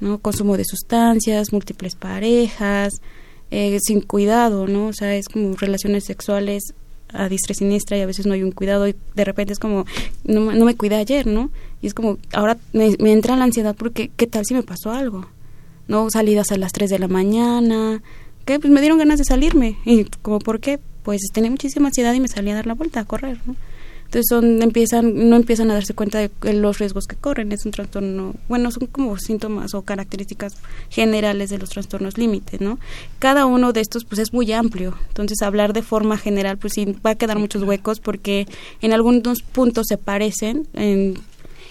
no 0.00 0.18
consumo 0.18 0.56
de 0.56 0.64
sustancias 0.64 1.52
múltiples 1.52 1.96
parejas 1.96 3.00
eh, 3.50 3.78
sin 3.80 4.00
cuidado 4.00 4.66
no 4.68 4.88
o 4.88 4.92
sea 4.92 5.14
es 5.16 5.28
como 5.28 5.56
relaciones 5.56 6.04
sexuales 6.04 6.74
a 7.12 7.28
diestra 7.28 7.52
y 7.52 7.56
siniestra 7.56 7.96
y 7.96 8.00
a 8.00 8.06
veces 8.06 8.26
no 8.26 8.34
hay 8.34 8.42
un 8.42 8.52
cuidado 8.52 8.88
y 8.88 8.94
de 9.14 9.24
repente 9.24 9.52
es 9.52 9.58
como, 9.58 9.84
no, 10.24 10.50
me 10.52 10.76
cuidé 10.76 10.96
ayer, 10.96 11.26
¿no? 11.26 11.50
Y 11.82 11.86
es 11.86 11.94
como, 11.94 12.18
ahora 12.32 12.56
me, 12.72 12.94
entra 13.00 13.36
la 13.36 13.44
ansiedad 13.44 13.76
porque, 13.76 14.10
¿qué 14.16 14.26
tal 14.26 14.44
si 14.44 14.54
me 14.54 14.62
pasó 14.62 14.92
algo? 14.92 15.26
¿No? 15.88 16.10
Salidas 16.10 16.50
a 16.52 16.58
las 16.58 16.72
3 16.72 16.90
de 16.90 16.98
la 16.98 17.08
mañana, 17.08 18.02
que 18.44 18.58
pues 18.58 18.72
me 18.72 18.80
dieron 18.80 18.98
ganas 18.98 19.18
de 19.18 19.24
salirme. 19.24 19.78
Y 19.84 20.04
como, 20.22 20.38
¿por 20.38 20.60
qué? 20.60 20.80
Pues 21.02 21.20
tenía 21.32 21.50
muchísima 21.50 21.88
ansiedad 21.88 22.12
y 22.14 22.20
me 22.20 22.28
salí 22.28 22.50
a 22.50 22.54
dar 22.56 22.66
la 22.66 22.74
vuelta, 22.74 23.00
a 23.00 23.04
correr, 23.04 23.38
¿no? 23.46 23.54
Entonces 24.06 24.26
son, 24.28 24.62
empiezan, 24.62 25.28
no 25.28 25.36
empiezan 25.36 25.70
a 25.70 25.74
darse 25.74 25.94
cuenta 25.94 26.18
de 26.18 26.30
los 26.54 26.78
riesgos 26.78 27.06
que 27.06 27.16
corren. 27.16 27.52
Es 27.52 27.66
un 27.66 27.72
trastorno, 27.72 28.34
bueno, 28.48 28.70
son 28.70 28.86
como 28.86 29.18
síntomas 29.18 29.74
o 29.74 29.82
características 29.82 30.54
generales 30.90 31.50
de 31.50 31.58
los 31.58 31.70
trastornos 31.70 32.18
límite, 32.18 32.58
¿no? 32.60 32.78
Cada 33.18 33.46
uno 33.46 33.72
de 33.72 33.80
estos 33.80 34.04
pues 34.04 34.18
es 34.20 34.32
muy 34.32 34.52
amplio. 34.52 34.96
Entonces 35.08 35.42
hablar 35.42 35.72
de 35.72 35.82
forma 35.82 36.16
general 36.16 36.58
pues 36.58 36.74
sí 36.74 36.96
va 37.04 37.10
a 37.10 37.14
quedar 37.16 37.38
muchos 37.38 37.62
huecos 37.62 38.00
porque 38.00 38.46
en 38.80 38.92
algunos 38.92 39.42
puntos 39.42 39.86
se 39.88 39.98
parecen 39.98 40.66
en 40.74 41.18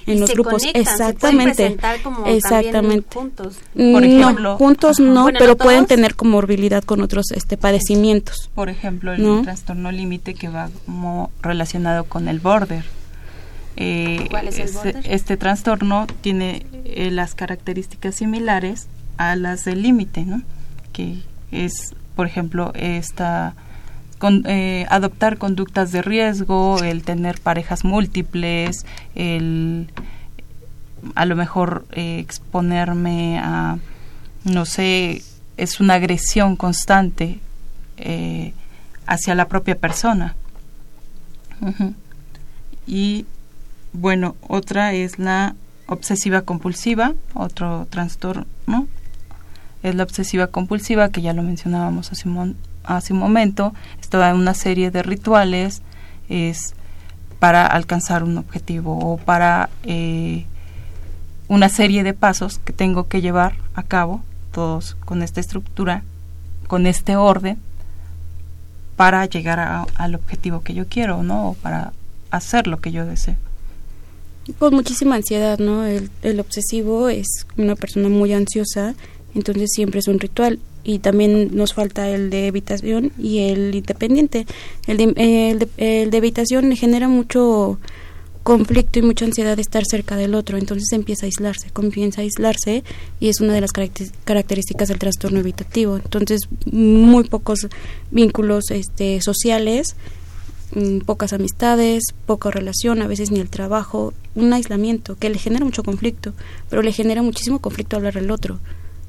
en 0.07 0.19
los 0.19 0.31
grupos 0.31 0.63
exactamente 0.73 1.77
exactamente. 2.25 3.05
juntos. 3.13 3.57
Por 3.73 4.03
ejemplo 4.03 4.39
no, 4.39 4.57
juntos 4.57 4.99
no 4.99 5.27
pero 5.37 5.57
pueden 5.57 5.85
tener 5.85 6.15
comorbilidad 6.15 6.83
con 6.83 7.01
otros 7.01 7.31
este 7.31 7.57
padecimientos 7.57 8.49
por 8.53 8.69
ejemplo 8.69 9.13
el 9.13 9.43
trastorno 9.43 9.91
límite 9.91 10.33
que 10.33 10.49
va 10.49 10.69
como 10.85 11.31
relacionado 11.41 12.05
con 12.05 12.27
el 12.27 12.39
border. 12.39 12.83
Eh, 13.77 14.27
¿Cuál 14.29 14.47
es 14.47 14.55
el 14.55 14.65
este, 14.65 14.77
border? 14.77 15.03
este 15.05 15.37
trastorno 15.37 16.07
tiene 16.21 16.65
eh, 16.85 17.11
las 17.11 17.35
características 17.35 18.15
similares 18.15 18.87
a 19.17 19.35
las 19.35 19.65
del 19.65 19.81
límite 19.81 20.23
no 20.25 20.41
que 20.93 21.23
es 21.51 21.93
por 22.15 22.25
ejemplo 22.25 22.71
esta 22.75 23.55
con, 24.25 24.41
eh, 24.47 24.87
adoptar 24.89 25.37
conductas 25.37 25.91
de 25.91 26.01
riesgo, 26.01 26.81
el 26.81 27.03
tener 27.03 27.39
parejas 27.39 27.83
múltiples, 27.83 28.83
el 29.13 29.87
a 31.13 31.25
lo 31.25 31.35
mejor 31.35 31.85
eh, 31.91 32.17
exponerme 32.17 33.37
a, 33.37 33.77
no 34.43 34.65
sé, 34.65 35.21
es 35.57 35.79
una 35.79 35.93
agresión 35.93 36.55
constante 36.55 37.39
eh, 37.97 38.55
hacia 39.05 39.35
la 39.35 39.47
propia 39.47 39.77
persona. 39.77 40.35
Y 42.87 43.27
bueno, 43.93 44.35
otra 44.47 44.93
es 44.93 45.19
la 45.19 45.53
obsesiva 45.85 46.41
compulsiva, 46.41 47.13
otro 47.35 47.85
trastorno, 47.91 48.87
es 49.83 49.93
la 49.93 50.01
obsesiva 50.01 50.47
compulsiva 50.47 51.09
que 51.09 51.21
ya 51.21 51.33
lo 51.33 51.43
mencionábamos 51.43 52.11
hace 52.11 52.27
un, 52.27 52.57
hace 52.87 53.13
un 53.13 53.19
momento, 53.19 53.73
es 54.01 54.09
toda 54.09 54.33
una 54.33 54.53
serie 54.53 54.91
de 54.91 55.03
rituales, 55.03 55.81
es 56.29 56.75
para 57.39 57.65
alcanzar 57.65 58.23
un 58.23 58.37
objetivo 58.37 58.97
o 58.97 59.17
para 59.17 59.69
eh, 59.83 60.45
una 61.47 61.69
serie 61.69 62.03
de 62.03 62.13
pasos 62.13 62.59
que 62.59 62.73
tengo 62.73 63.07
que 63.07 63.21
llevar 63.21 63.55
a 63.75 63.83
cabo, 63.83 64.23
todos 64.51 64.95
con 65.05 65.21
esta 65.21 65.41
estructura, 65.41 66.03
con 66.67 66.87
este 66.87 67.15
orden, 67.15 67.57
para 68.95 69.25
llegar 69.25 69.87
al 69.95 70.15
objetivo 70.15 70.61
que 70.61 70.73
yo 70.73 70.87
quiero, 70.87 71.21
¿no? 71.21 71.49
O 71.49 71.53
para 71.55 71.91
hacer 72.31 72.67
lo 72.67 72.79
que 72.79 72.91
yo 72.91 73.05
deseo. 73.05 73.35
Con 74.57 74.73
muchísima 74.73 75.15
ansiedad, 75.15 75.59
¿no? 75.59 75.85
El, 75.85 76.09
el 76.21 76.39
obsesivo 76.39 77.09
es 77.09 77.45
una 77.57 77.75
persona 77.75 78.09
muy 78.09 78.31
ansiosa, 78.33 78.95
entonces 79.35 79.69
siempre 79.73 79.99
es 79.99 80.07
un 80.07 80.19
ritual 80.19 80.59
y 80.83 80.99
también 80.99 81.55
nos 81.55 81.73
falta 81.73 82.09
el 82.09 82.29
de 82.29 82.47
evitación 82.47 83.11
y 83.17 83.39
el 83.39 83.75
independiente. 83.75 84.45
El 84.87 84.97
de, 84.97 85.03
el 85.49 85.59
de, 85.59 85.67
el 85.77 86.11
de 86.11 86.17
evitación 86.17 86.75
genera 86.75 87.07
mucho 87.07 87.79
conflicto 88.45 88.99
y 88.99 89.01
mucha 89.01 89.25
ansiedad 89.25 89.55
de 89.55 89.63
estar 89.63 89.83
cerca 89.89 90.15
del 90.17 90.35
otro, 90.35 90.59
entonces 90.59 90.91
empieza 90.91 91.25
a 91.25 91.27
aislarse, 91.27 91.71
comienza 91.71 92.21
a 92.21 92.25
aislarse 92.25 92.83
y 93.19 93.29
es 93.29 93.41
una 93.41 93.55
de 93.55 93.61
las 93.61 93.71
características 93.71 94.87
del 94.87 94.99
trastorno 94.99 95.39
evitativo. 95.39 95.97
Entonces, 95.97 96.41
muy 96.71 97.23
pocos 97.23 97.67
vínculos 98.11 98.69
este, 98.69 99.19
sociales, 99.19 99.95
mm, 100.75 100.99
pocas 100.99 101.33
amistades, 101.33 102.03
poca 102.27 102.51
relación, 102.51 103.01
a 103.01 103.07
veces 103.07 103.31
ni 103.31 103.39
el 103.39 103.49
trabajo, 103.49 104.13
un 104.35 104.53
aislamiento 104.53 105.15
que 105.15 105.31
le 105.31 105.39
genera 105.39 105.65
mucho 105.65 105.81
conflicto, 105.81 106.33
pero 106.69 106.83
le 106.83 106.91
genera 106.91 107.23
muchísimo 107.23 107.57
conflicto 107.57 107.95
hablar 107.95 108.19
al 108.19 108.29
otro. 108.29 108.59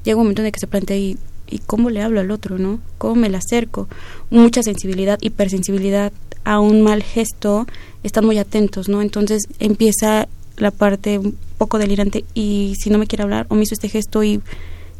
Llega 0.07 0.15
un 0.15 0.23
momento 0.23 0.41
en 0.41 0.45
el 0.45 0.51
que 0.53 0.61
se 0.61 0.67
plantea 0.67 0.95
y 0.95 1.17
cómo 1.65 1.89
le 1.89 2.01
hablo 2.01 2.21
al 2.21 2.31
otro, 2.31 2.57
¿no? 2.57 2.79
Cómo 2.97 3.15
me 3.15 3.29
le 3.29 3.35
acerco. 3.35 3.89
Mucha 4.29 4.63
sensibilidad, 4.63 5.19
hipersensibilidad 5.21 6.13
a 6.45 6.61
un 6.61 6.81
mal 6.81 7.03
gesto, 7.03 7.67
están 8.03 8.25
muy 8.25 8.37
atentos, 8.37 8.87
¿no? 8.87 9.01
Entonces 9.01 9.49
empieza 9.59 10.29
la 10.55 10.71
parte 10.71 11.17
un 11.17 11.37
poco 11.57 11.77
delirante 11.77 12.23
y 12.33 12.75
si 12.79 12.89
no 12.89 12.99
me 12.99 13.05
quiere 13.05 13.23
hablar 13.23 13.47
o 13.49 13.55
me 13.55 13.63
hizo 13.63 13.73
este 13.73 13.89
gesto 13.89 14.23
y, 14.23 14.39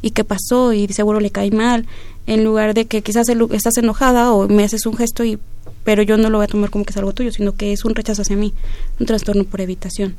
y 0.02 0.12
qué 0.12 0.26
pasó 0.26 0.74
y 0.74 0.90
seguro 0.90 1.22
le 1.22 1.32
cae 1.32 1.52
mal, 1.52 1.86
en 2.26 2.44
lugar 2.44 2.74
de 2.74 2.84
que 2.84 3.02
quizás 3.02 3.30
estás 3.30 3.78
enojada 3.78 4.34
o 4.34 4.50
me 4.50 4.66
haces 4.66 4.86
un 4.86 4.98
gesto 4.98 5.24
y 5.24 5.40
pero 5.86 6.04
yo 6.04 6.18
no 6.18 6.30
lo 6.30 6.40
voy 6.40 6.44
a 6.44 6.50
tomar 6.50 6.70
como 6.70 6.84
que 6.84 6.92
es 6.92 6.98
algo 6.98 7.14
tuyo, 7.14 7.32
sino 7.32 7.56
que 7.56 7.72
es 7.72 7.86
un 7.86 7.96
rechazo 7.96 8.24
hacia 8.24 8.36
mí, 8.36 8.54
un 9.00 9.06
trastorno 9.06 9.46
por 9.46 9.62
evitación. 9.62 10.16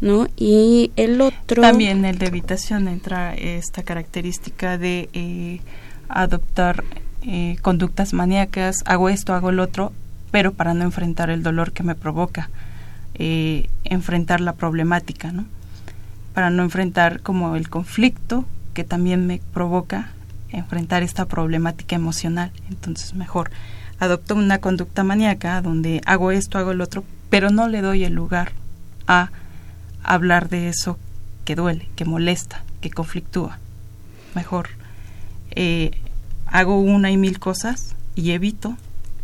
¿No? 0.00 0.26
Y 0.36 0.92
el 0.96 1.20
otro... 1.20 1.62
También 1.62 2.04
el 2.04 2.18
de 2.18 2.26
evitación 2.26 2.88
entra 2.88 3.34
esta 3.34 3.82
característica 3.82 4.78
de 4.78 5.08
eh, 5.12 5.60
adoptar 6.08 6.84
eh, 7.22 7.56
conductas 7.62 8.12
maníacas, 8.12 8.82
hago 8.86 9.08
esto, 9.08 9.34
hago 9.34 9.50
el 9.50 9.60
otro, 9.60 9.92
pero 10.30 10.52
para 10.52 10.74
no 10.74 10.84
enfrentar 10.84 11.30
el 11.30 11.42
dolor 11.42 11.72
que 11.72 11.82
me 11.82 11.94
provoca, 11.94 12.50
eh, 13.14 13.68
enfrentar 13.84 14.40
la 14.40 14.52
problemática, 14.52 15.32
¿no? 15.32 15.46
Para 16.34 16.50
no 16.50 16.62
enfrentar 16.62 17.20
como 17.20 17.56
el 17.56 17.68
conflicto 17.68 18.44
que 18.74 18.84
también 18.84 19.26
me 19.26 19.40
provoca 19.52 20.10
enfrentar 20.50 21.02
esta 21.02 21.26
problemática 21.26 21.96
emocional. 21.96 22.52
Entonces, 22.70 23.14
mejor 23.14 23.50
adopto 23.98 24.36
una 24.36 24.58
conducta 24.58 25.02
maníaca 25.02 25.60
donde 25.60 26.00
hago 26.06 26.30
esto, 26.30 26.58
hago 26.58 26.70
el 26.70 26.80
otro, 26.80 27.04
pero 27.30 27.50
no 27.50 27.68
le 27.68 27.80
doy 27.80 28.04
el 28.04 28.12
lugar 28.12 28.52
a 29.06 29.30
hablar 30.02 30.48
de 30.48 30.68
eso 30.68 30.98
que 31.44 31.54
duele, 31.54 31.88
que 31.96 32.04
molesta, 32.04 32.64
que 32.80 32.90
conflictúa. 32.90 33.58
Mejor 34.34 34.68
eh, 35.50 35.92
hago 36.46 36.80
una 36.80 37.10
y 37.10 37.16
mil 37.16 37.38
cosas 37.38 37.94
y 38.14 38.32
evito 38.32 38.76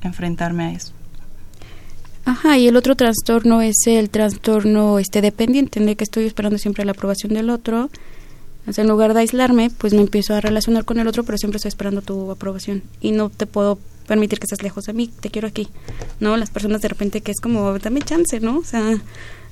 enfrentarme 0.03 0.65
a 0.65 0.73
eso. 0.73 0.93
Ajá, 2.25 2.57
y 2.57 2.69
el 2.69 2.77
otro 2.77 2.97
trastorno 2.97 3.61
es 3.61 3.77
el 3.87 4.09
trastorno 4.09 4.99
este 4.99 5.21
dependiente, 5.21 5.79
en 5.79 5.89
el 5.89 5.97
que 5.97 6.05
estoy 6.05 6.25
esperando 6.25 6.57
siempre 6.57 6.85
la 6.85 6.93
aprobación 6.93 7.35
del 7.35 7.51
otro. 7.51 7.91
en 8.67 8.89
lugar 8.89 9.13
de 9.13 9.21
aislarme, 9.21 9.69
pues 9.71 9.93
me 9.93 10.01
empiezo 10.01 10.35
a 10.35 10.41
relacionar 10.41 10.87
con 10.87 10.99
el 10.99 11.07
otro, 11.07 11.25
pero 11.25 11.37
siempre 11.37 11.57
estoy 11.57 11.69
esperando 11.69 12.01
tu 12.01 12.31
aprobación. 12.31 12.83
Y 13.03 13.13
no 13.13 13.29
te 13.29 13.47
puedo 13.47 13.79
permitir 14.07 14.39
que 14.39 14.47
estés 14.47 14.63
lejos 14.63 14.85
de 14.85 14.95
mí, 14.95 15.11
te 15.21 15.31
quiero 15.31 15.49
aquí. 15.49 15.69
¿No? 16.19 16.39
Las 16.39 16.51
personas 16.51 16.81
de 16.81 16.89
repente 16.89 17.21
que 17.21 17.31
es 17.31 17.41
como, 17.41 17.79
dame 17.79 18.01
chance, 18.01 18.41
¿no? 18.41 18.59
O 18.59 18.65
sea, 18.65 18.99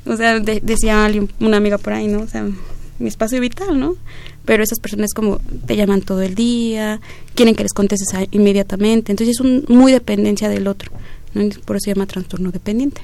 o 0.06 0.16
sea, 0.16 0.40
decía 0.40 1.04
alguien, 1.04 1.30
una 1.40 1.56
amiga 1.56 1.78
por 1.78 1.92
ahí, 1.92 2.08
¿no? 2.08 2.20
O 2.20 2.26
sea, 2.26 2.46
mi 2.98 3.08
espacio 3.08 3.40
vital, 3.40 3.78
¿no? 3.78 3.96
Pero 4.44 4.62
esas 4.62 4.80
personas 4.80 5.12
como 5.14 5.40
te 5.66 5.76
llaman 5.76 6.02
todo 6.02 6.22
el 6.22 6.34
día, 6.34 7.00
quieren 7.34 7.54
que 7.54 7.62
les 7.62 7.72
contestes 7.72 8.08
inmediatamente, 8.30 9.12
entonces 9.12 9.36
es 9.36 9.40
un, 9.40 9.64
muy 9.68 9.92
dependencia 9.92 10.48
del 10.48 10.66
otro, 10.66 10.90
¿no? 11.34 11.48
Por 11.64 11.76
eso 11.76 11.84
se 11.84 11.94
llama 11.94 12.06
trastorno 12.06 12.50
dependiente. 12.50 13.02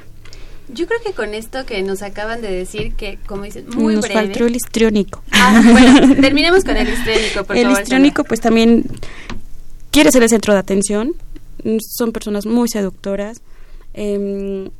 Yo 0.71 0.87
creo 0.87 1.01
que 1.03 1.13
con 1.13 1.33
esto 1.33 1.65
que 1.65 1.83
nos 1.83 2.03
acaban 2.03 2.43
de 2.43 2.51
decir, 2.51 2.95
que 2.95 3.19
como 3.27 3.45
dicen, 3.45 3.67
muy 3.75 3.95
nos 3.95 4.05
breve. 4.05 4.21
faltó 4.21 4.47
el 4.47 4.57
histriónico. 4.57 5.23
Ah, 5.31 5.63
bueno, 5.65 6.15
terminemos 6.21 6.63
con 6.63 6.77
el 6.77 6.89
histriónico, 6.89 7.45
por 7.45 7.57
el 7.57 7.63
favor. 7.63 7.79
El 7.79 7.83
histriónico, 7.83 8.25
pues 8.25 8.41
también 8.41 8.85
quiere 9.91 10.13
ser 10.13 10.23
el 10.23 10.29
centro 10.29 10.53
de 10.53 10.59
atención. 10.61 11.15
Son 11.81 12.13
personas 12.13 12.45
muy 12.45 12.69
seductoras. 12.69 13.41
Eh, 13.95 14.71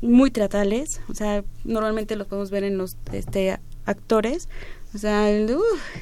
muy 0.00 0.30
teatrales, 0.30 1.00
o 1.08 1.14
sea, 1.14 1.44
normalmente 1.64 2.16
los 2.16 2.26
podemos 2.26 2.50
ver 2.50 2.64
en 2.64 2.78
los 2.78 2.96
este, 3.12 3.58
actores, 3.84 4.48
o 4.94 4.98
sea, 4.98 5.28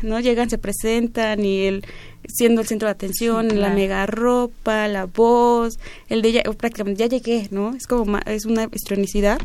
no 0.03 0.20
llegan, 0.20 0.51
se 0.51 0.59
presentan 0.59 1.45
y 1.45 1.62
el 1.66 1.84
siendo 2.26 2.61
el 2.61 2.66
centro 2.66 2.86
de 2.86 2.93
atención, 2.93 3.61
la 3.61 3.70
mega 3.70 4.05
ropa, 4.07 4.88
la 4.88 5.07
voz, 5.07 5.78
el 6.09 6.22
de 6.22 6.32
ya, 6.32 6.43
prácticamente 6.43 7.01
ya 7.01 7.07
llegué, 7.07 7.49
¿no? 7.51 7.74
Es 7.74 7.86
como 7.86 8.18
es 8.26 8.45
una 8.47 8.64
estronicidad 8.72 9.38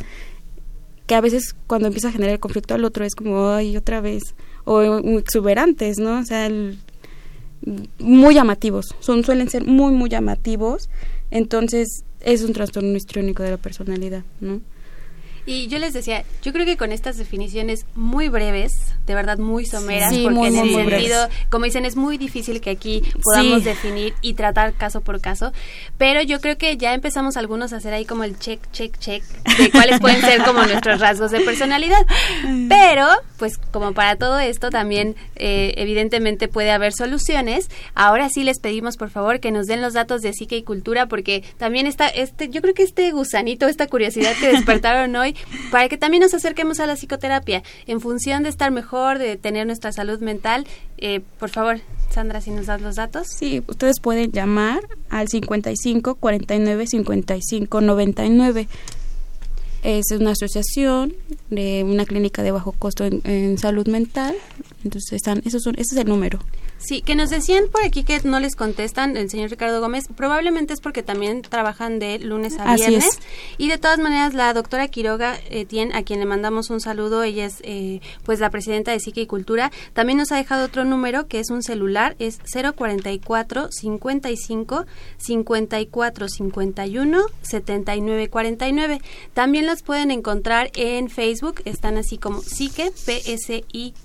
que 1.08 1.16
a 1.16 1.22
veces 1.22 1.56
cuando 1.68 1.88
empieza 1.88 2.10
a 2.10 2.12
generar 2.12 2.34
el 2.34 2.40
conflicto 2.40 2.74
al 2.74 2.84
otro 2.84 3.06
es 3.06 3.16
como 3.16 3.50
ay 3.50 3.78
otra 3.78 4.02
vez 4.02 4.24
o 4.66 4.82
exuberantes, 5.20 6.00
¿no? 6.00 6.20
O 6.20 6.26
sea, 6.26 6.50
muy 8.00 8.36
llamativos, 8.36 8.96
son 9.00 9.24
suelen 9.24 9.50
ser 9.50 9.66
muy 9.66 9.94
muy 9.94 10.10
llamativos, 10.10 10.90
entonces 11.32 12.04
es 12.26 12.42
un 12.42 12.54
trastorno 12.54 12.98
histriónico 12.98 13.44
de 13.44 13.52
la 13.52 13.58
personalidad, 13.58 14.24
¿no? 14.42 14.60
Y 15.46 15.68
yo 15.68 15.80
les 15.80 15.94
decía, 15.94 16.24
yo 16.42 16.54
creo 16.54 16.66
que 16.66 16.78
con 16.78 16.92
estas 16.92 17.18
definiciones 17.18 17.86
muy 17.96 18.30
breves, 18.30 18.72
de 19.06 19.16
verdad 19.16 19.38
muy 19.38 19.66
someras, 19.66 20.14
porque 20.14 20.48
en 20.48 20.56
el 20.58 20.74
sentido, 20.74 21.30
como 21.50 21.66
dicen, 21.66 21.86
es 21.86 21.96
muy 21.96 22.18
difícil 22.18 22.62
que 22.62 22.72
aquí 22.72 23.04
podamos 23.22 23.64
definir 23.64 24.14
y 24.22 24.34
tratar 24.34 24.74
caso 24.74 25.02
por 25.02 25.22
caso, 25.22 25.54
pero 25.98 26.22
yo 26.22 26.42
creo 26.42 26.58
que 26.58 26.78
ya 26.78 26.94
empezamos 26.94 27.38
algunos 27.38 27.74
a 27.74 27.78
hacer 27.78 27.94
ahí 27.94 28.06
como 28.06 28.24
el 28.24 28.40
check, 28.40 28.60
check, 28.72 28.98
check, 28.98 29.24
de 29.58 29.70
cuáles 29.72 30.00
pueden 30.00 30.22
ser 30.22 30.44
como 30.44 30.64
nuestros 30.66 31.00
rasgos 31.00 31.32
de 31.32 31.42
personalidad. 31.42 32.06
Pero, 32.70 33.08
pues 33.38 33.58
como 33.58 33.94
para 33.94 34.16
todo 34.16 34.40
esto 34.40 34.70
también 34.70 35.16
eh, 35.36 35.74
evidentemente 35.78 36.48
puede 36.48 36.72
haber 36.72 36.94
soluciones. 36.94 37.70
Ahora 37.94 38.30
sí 38.30 38.44
les 38.44 38.60
pedimos 38.60 38.98
por 38.98 39.10
favor 39.10 39.40
que 39.40 39.52
nos 39.52 39.68
den 39.68 39.82
los 39.82 39.94
datos 39.94 40.22
de 40.22 40.34
psique 40.34 40.58
y 40.58 40.64
cultura, 40.64 41.08
porque 41.08 41.44
también 41.58 41.88
está, 41.88 42.08
este, 42.08 42.50
yo 42.50 42.62
creo 42.62 42.74
que 42.74 42.84
este 42.84 43.12
gusanito, 43.12 43.68
esta 43.68 43.88
curiosidad 43.88 44.34
que 44.40 44.48
despertaron 44.52 45.16
hoy, 45.16 45.35
para 45.72 45.90
que 45.90 45.98
también 45.98 46.22
nos 46.22 46.34
acerquemos 46.34 46.80
a 46.80 46.88
la 46.88 46.96
psicoterapia 46.96 47.64
en 47.88 48.02
función 48.02 48.44
de 48.44 48.50
estar 48.50 48.72
mejor, 48.72 49.18
de 49.18 49.38
tener 49.38 49.66
nuestra 49.66 49.92
salud 49.92 50.20
mental. 50.20 50.66
Eh, 50.98 51.22
por 51.40 51.50
favor, 51.50 51.80
Sandra, 52.12 52.42
si 52.42 52.52
nos 52.52 52.68
das 52.68 52.82
los 52.82 52.96
datos. 52.96 53.28
Sí, 53.28 53.64
ustedes 53.68 54.00
pueden 54.00 54.32
llamar 54.32 54.82
al 55.10 55.28
55 55.28 56.16
49 56.16 56.88
55 56.88 57.82
99. 57.82 58.68
Es 59.84 60.06
una 60.12 60.32
asociación 60.32 61.14
de 61.50 61.84
una 61.84 62.06
clínica 62.06 62.42
de 62.42 62.52
bajo 62.52 62.72
costo 62.72 63.06
en, 63.06 63.58
salud 63.60 63.88
mental. 63.88 64.36
Entonces, 64.84 65.14
están, 65.14 65.42
esos 65.46 65.62
son, 65.62 65.76
ese 65.76 65.96
es 65.96 66.02
el 66.02 66.08
número. 66.08 66.40
Sí, 66.86 67.02
que 67.02 67.16
nos 67.16 67.32
decían 67.32 67.66
por 67.72 67.84
aquí 67.84 68.04
que 68.04 68.22
no 68.24 68.40
les 68.40 68.56
contestan 68.56 69.18
el 69.18 69.28
señor 69.32 69.50
Ricardo 69.50 69.82
Gómez, 69.82 70.06
probablemente 70.16 70.72
es 70.72 70.82
porque 70.82 71.02
también 71.02 71.42
trabajan 71.42 71.98
de 71.98 72.20
lunes 72.20 72.60
a 72.60 72.76
viernes. 72.76 73.18
Y 73.58 73.70
de 73.70 73.80
todas 73.80 73.98
maneras, 73.98 74.36
la 74.36 74.54
doctora 74.54 74.88
Quiroga 74.88 75.40
eh, 75.50 75.66
a 75.94 76.04
quien 76.04 76.20
le 76.20 76.28
mandamos 76.28 76.70
un 76.70 76.80
saludo, 76.80 77.24
ella 77.24 77.46
es 77.46 77.56
eh, 77.64 78.02
pues 78.24 78.40
la 78.40 78.52
presidenta 78.52 78.92
de 78.92 79.00
Psique 79.00 79.22
y 79.22 79.26
Cultura, 79.26 79.72
también 79.94 80.20
nos 80.20 80.32
ha 80.32 80.36
dejado 80.36 80.66
otro 80.66 80.86
número 80.86 81.28
que 81.28 81.40
es 81.40 81.50
un 81.50 81.64
celular, 81.64 82.16
es 82.20 82.38
044 82.54 83.70
55 83.72 84.86
54 85.18 86.30
51 86.30 87.26
79 87.42 88.30
49. 88.30 89.02
También 89.34 89.66
las 89.66 89.82
pueden 89.82 90.12
encontrar 90.12 90.70
en 90.76 91.10
Facebook, 91.10 91.64
están 91.66 91.98
así 91.98 92.20
como 92.20 92.44
Psique, 92.44 92.92
P-S-I-Q-U-E 93.08 93.96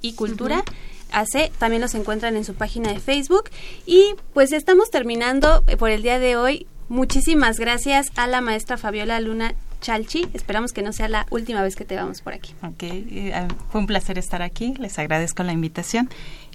y 0.00 0.12
Cultura. 0.12 0.64
AC, 1.12 1.50
también 1.58 1.82
los 1.82 1.94
encuentran 1.94 2.36
en 2.36 2.44
su 2.44 2.54
página 2.54 2.92
de 2.92 3.00
Facebook. 3.00 3.44
Y 3.86 4.14
pues 4.34 4.52
estamos 4.52 4.90
terminando 4.90 5.62
eh, 5.66 5.76
por 5.76 5.90
el 5.90 6.02
día 6.02 6.18
de 6.18 6.36
hoy. 6.36 6.66
Muchísimas 6.88 7.58
gracias 7.58 8.10
a 8.16 8.26
la 8.26 8.40
maestra 8.40 8.76
Fabiola 8.76 9.20
Luna 9.20 9.54
Chalchi. 9.80 10.28
Esperamos 10.34 10.72
que 10.72 10.82
no 10.82 10.92
sea 10.92 11.08
la 11.08 11.26
última 11.30 11.62
vez 11.62 11.76
que 11.76 11.84
te 11.84 11.96
vamos 11.96 12.20
por 12.20 12.32
aquí. 12.32 12.54
Ok, 12.62 12.82
eh, 12.82 13.48
fue 13.70 13.80
un 13.80 13.86
placer 13.86 14.18
estar 14.18 14.42
aquí. 14.42 14.74
Les 14.78 14.98
agradezco 14.98 15.42
la 15.42 15.52
invitación. 15.52 16.10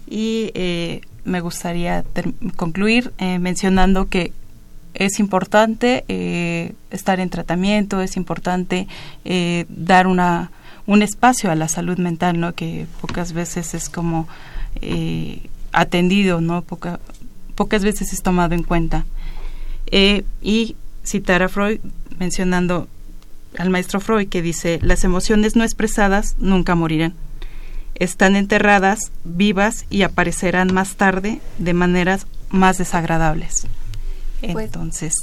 Y 0.07 0.51
eh, 0.53 1.01
me 1.23 1.41
gustaría 1.41 2.03
concluir 2.57 3.11
mencionando 3.19 4.07
que 4.07 4.33
es 4.93 5.19
importante 5.19 6.75
estar 6.91 7.19
en 7.19 7.29
tratamiento, 7.31 8.01
es 8.01 8.15
importante 8.15 8.87
dar 9.67 10.05
una 10.05 10.51
un 10.87 11.01
espacio 11.01 11.51
a 11.51 11.55
la 11.55 11.67
salud 11.67 11.97
mental, 11.97 12.39
¿no? 12.39 12.53
Que 12.53 12.87
pocas 13.01 13.33
veces 13.33 13.73
es 13.73 13.89
como 13.89 14.27
eh, 14.81 15.49
atendido, 15.71 16.41
¿no? 16.41 16.63
pocas 17.55 17.83
veces 17.83 18.13
es 18.13 18.21
tomado 18.21 18.53
en 18.53 18.63
cuenta. 18.63 19.05
Eh, 19.87 20.23
y 20.41 20.75
citar 21.03 21.43
a 21.43 21.49
Freud 21.49 21.79
mencionando 22.19 22.87
al 23.57 23.69
maestro 23.69 23.99
Freud 23.99 24.27
que 24.27 24.41
dice, 24.41 24.79
las 24.81 25.03
emociones 25.03 25.55
no 25.55 25.63
expresadas 25.63 26.35
nunca 26.39 26.75
morirán. 26.75 27.13
Están 27.95 28.35
enterradas, 28.35 29.11
vivas 29.23 29.85
y 29.89 30.01
aparecerán 30.01 30.73
más 30.73 30.95
tarde 30.95 31.39
de 31.57 31.73
maneras 31.73 32.27
más 32.49 32.77
desagradables. 32.77 33.67
Pues, 34.41 34.65
Entonces, 34.65 35.13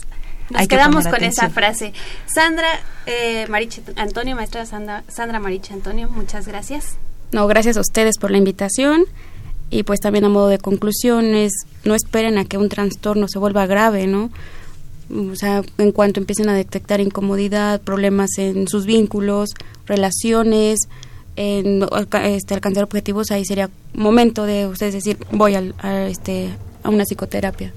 nos 0.53 0.69
quedamos 0.69 1.07
con 1.07 1.23
esa 1.25 1.51
frase. 1.51 1.93
Sandra 2.27 2.69
eh, 3.07 3.47
Mariche 3.49 3.83
Antonio, 3.97 4.37
maestra 4.37 4.67
Sandra, 4.67 5.05
Sandra 5.09 5.41
Mariche 5.41 5.73
Antonio, 5.75 6.09
muchas 6.11 6.47
gracias. 6.47 6.97
No, 7.33 7.47
gracias 7.47 7.77
a 7.77 7.81
ustedes 7.81 8.19
por 8.19 8.31
la 8.31 8.39
invitación 8.39 9.05
y 9.71 9.85
pues 9.85 10.01
también 10.01 10.25
a 10.27 10.29
modo 10.29 10.49
de 10.49 10.59
conclusiones, 10.59 11.53
no 11.85 11.95
esperen 11.95 12.37
a 12.37 12.45
que 12.45 12.59
un 12.59 12.69
trastorno 12.69 13.27
se 13.27 13.39
vuelva 13.39 13.67
grave, 13.67 14.07
¿no? 14.07 14.31
O 15.11 15.35
sea, 15.35 15.63
en 15.79 15.93
cuanto 15.93 16.21
empiecen 16.21 16.49
a 16.49 16.55
detectar 16.55 17.01
incomodidad, 17.01 17.81
problemas 17.81 18.37
en 18.37 18.69
sus 18.69 18.85
vínculos, 18.87 19.51
relaciones, 19.87 20.81
en 21.37 21.87
este, 22.25 22.55
alcanzar 22.55 22.85
objetivos, 22.85 23.31
ahí 23.31 23.45
sería 23.45 23.71
momento 23.95 24.45
de 24.45 24.67
ustedes 24.67 24.95
decir, 24.95 25.19
voy 25.31 25.55
al, 25.55 25.75
a, 25.79 26.07
este, 26.07 26.51
a 26.83 26.91
una 26.91 27.05
psicoterapia. 27.05 27.73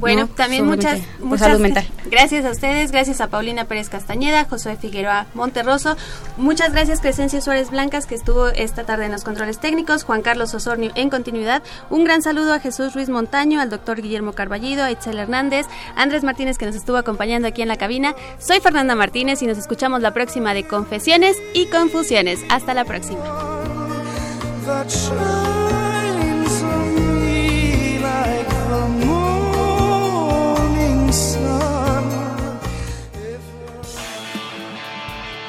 Bueno, 0.00 0.28
también 0.28 0.66
muchas, 0.66 1.00
muchas 1.20 1.58
mental. 1.58 1.86
gracias 2.10 2.44
a 2.44 2.50
ustedes, 2.50 2.92
gracias 2.92 3.20
a 3.20 3.28
Paulina 3.28 3.64
Pérez 3.64 3.88
Castañeda, 3.88 4.44
Josué 4.44 4.76
Figueroa 4.76 5.26
Monterroso, 5.34 5.96
muchas 6.36 6.72
gracias 6.72 7.00
Crescencia 7.00 7.40
Suárez 7.40 7.70
Blancas 7.70 8.06
que 8.06 8.14
estuvo 8.14 8.48
esta 8.48 8.84
tarde 8.84 9.06
en 9.06 9.12
los 9.12 9.24
controles 9.24 9.58
técnicos, 9.58 10.04
Juan 10.04 10.22
Carlos 10.22 10.54
Osornio 10.54 10.92
en 10.94 11.10
continuidad, 11.10 11.62
un 11.90 12.04
gran 12.04 12.22
saludo 12.22 12.52
a 12.54 12.60
Jesús 12.60 12.94
Ruiz 12.94 13.08
Montaño, 13.08 13.60
al 13.60 13.70
doctor 13.70 14.00
Guillermo 14.00 14.32
Carballido, 14.32 14.84
a 14.84 14.90
Itzel 14.90 15.18
Hernández, 15.18 15.66
Andrés 15.96 16.22
Martínez 16.22 16.58
que 16.58 16.66
nos 16.66 16.76
estuvo 16.76 16.96
acompañando 16.96 17.48
aquí 17.48 17.62
en 17.62 17.68
la 17.68 17.76
cabina, 17.76 18.14
soy 18.38 18.60
Fernanda 18.60 18.94
Martínez 18.94 19.42
y 19.42 19.46
nos 19.46 19.58
escuchamos 19.58 20.00
la 20.02 20.12
próxima 20.12 20.54
de 20.54 20.66
Confesiones 20.66 21.36
y 21.54 21.66
Confusiones, 21.66 22.40
hasta 22.50 22.74
la 22.74 22.84
próxima. 22.84 23.18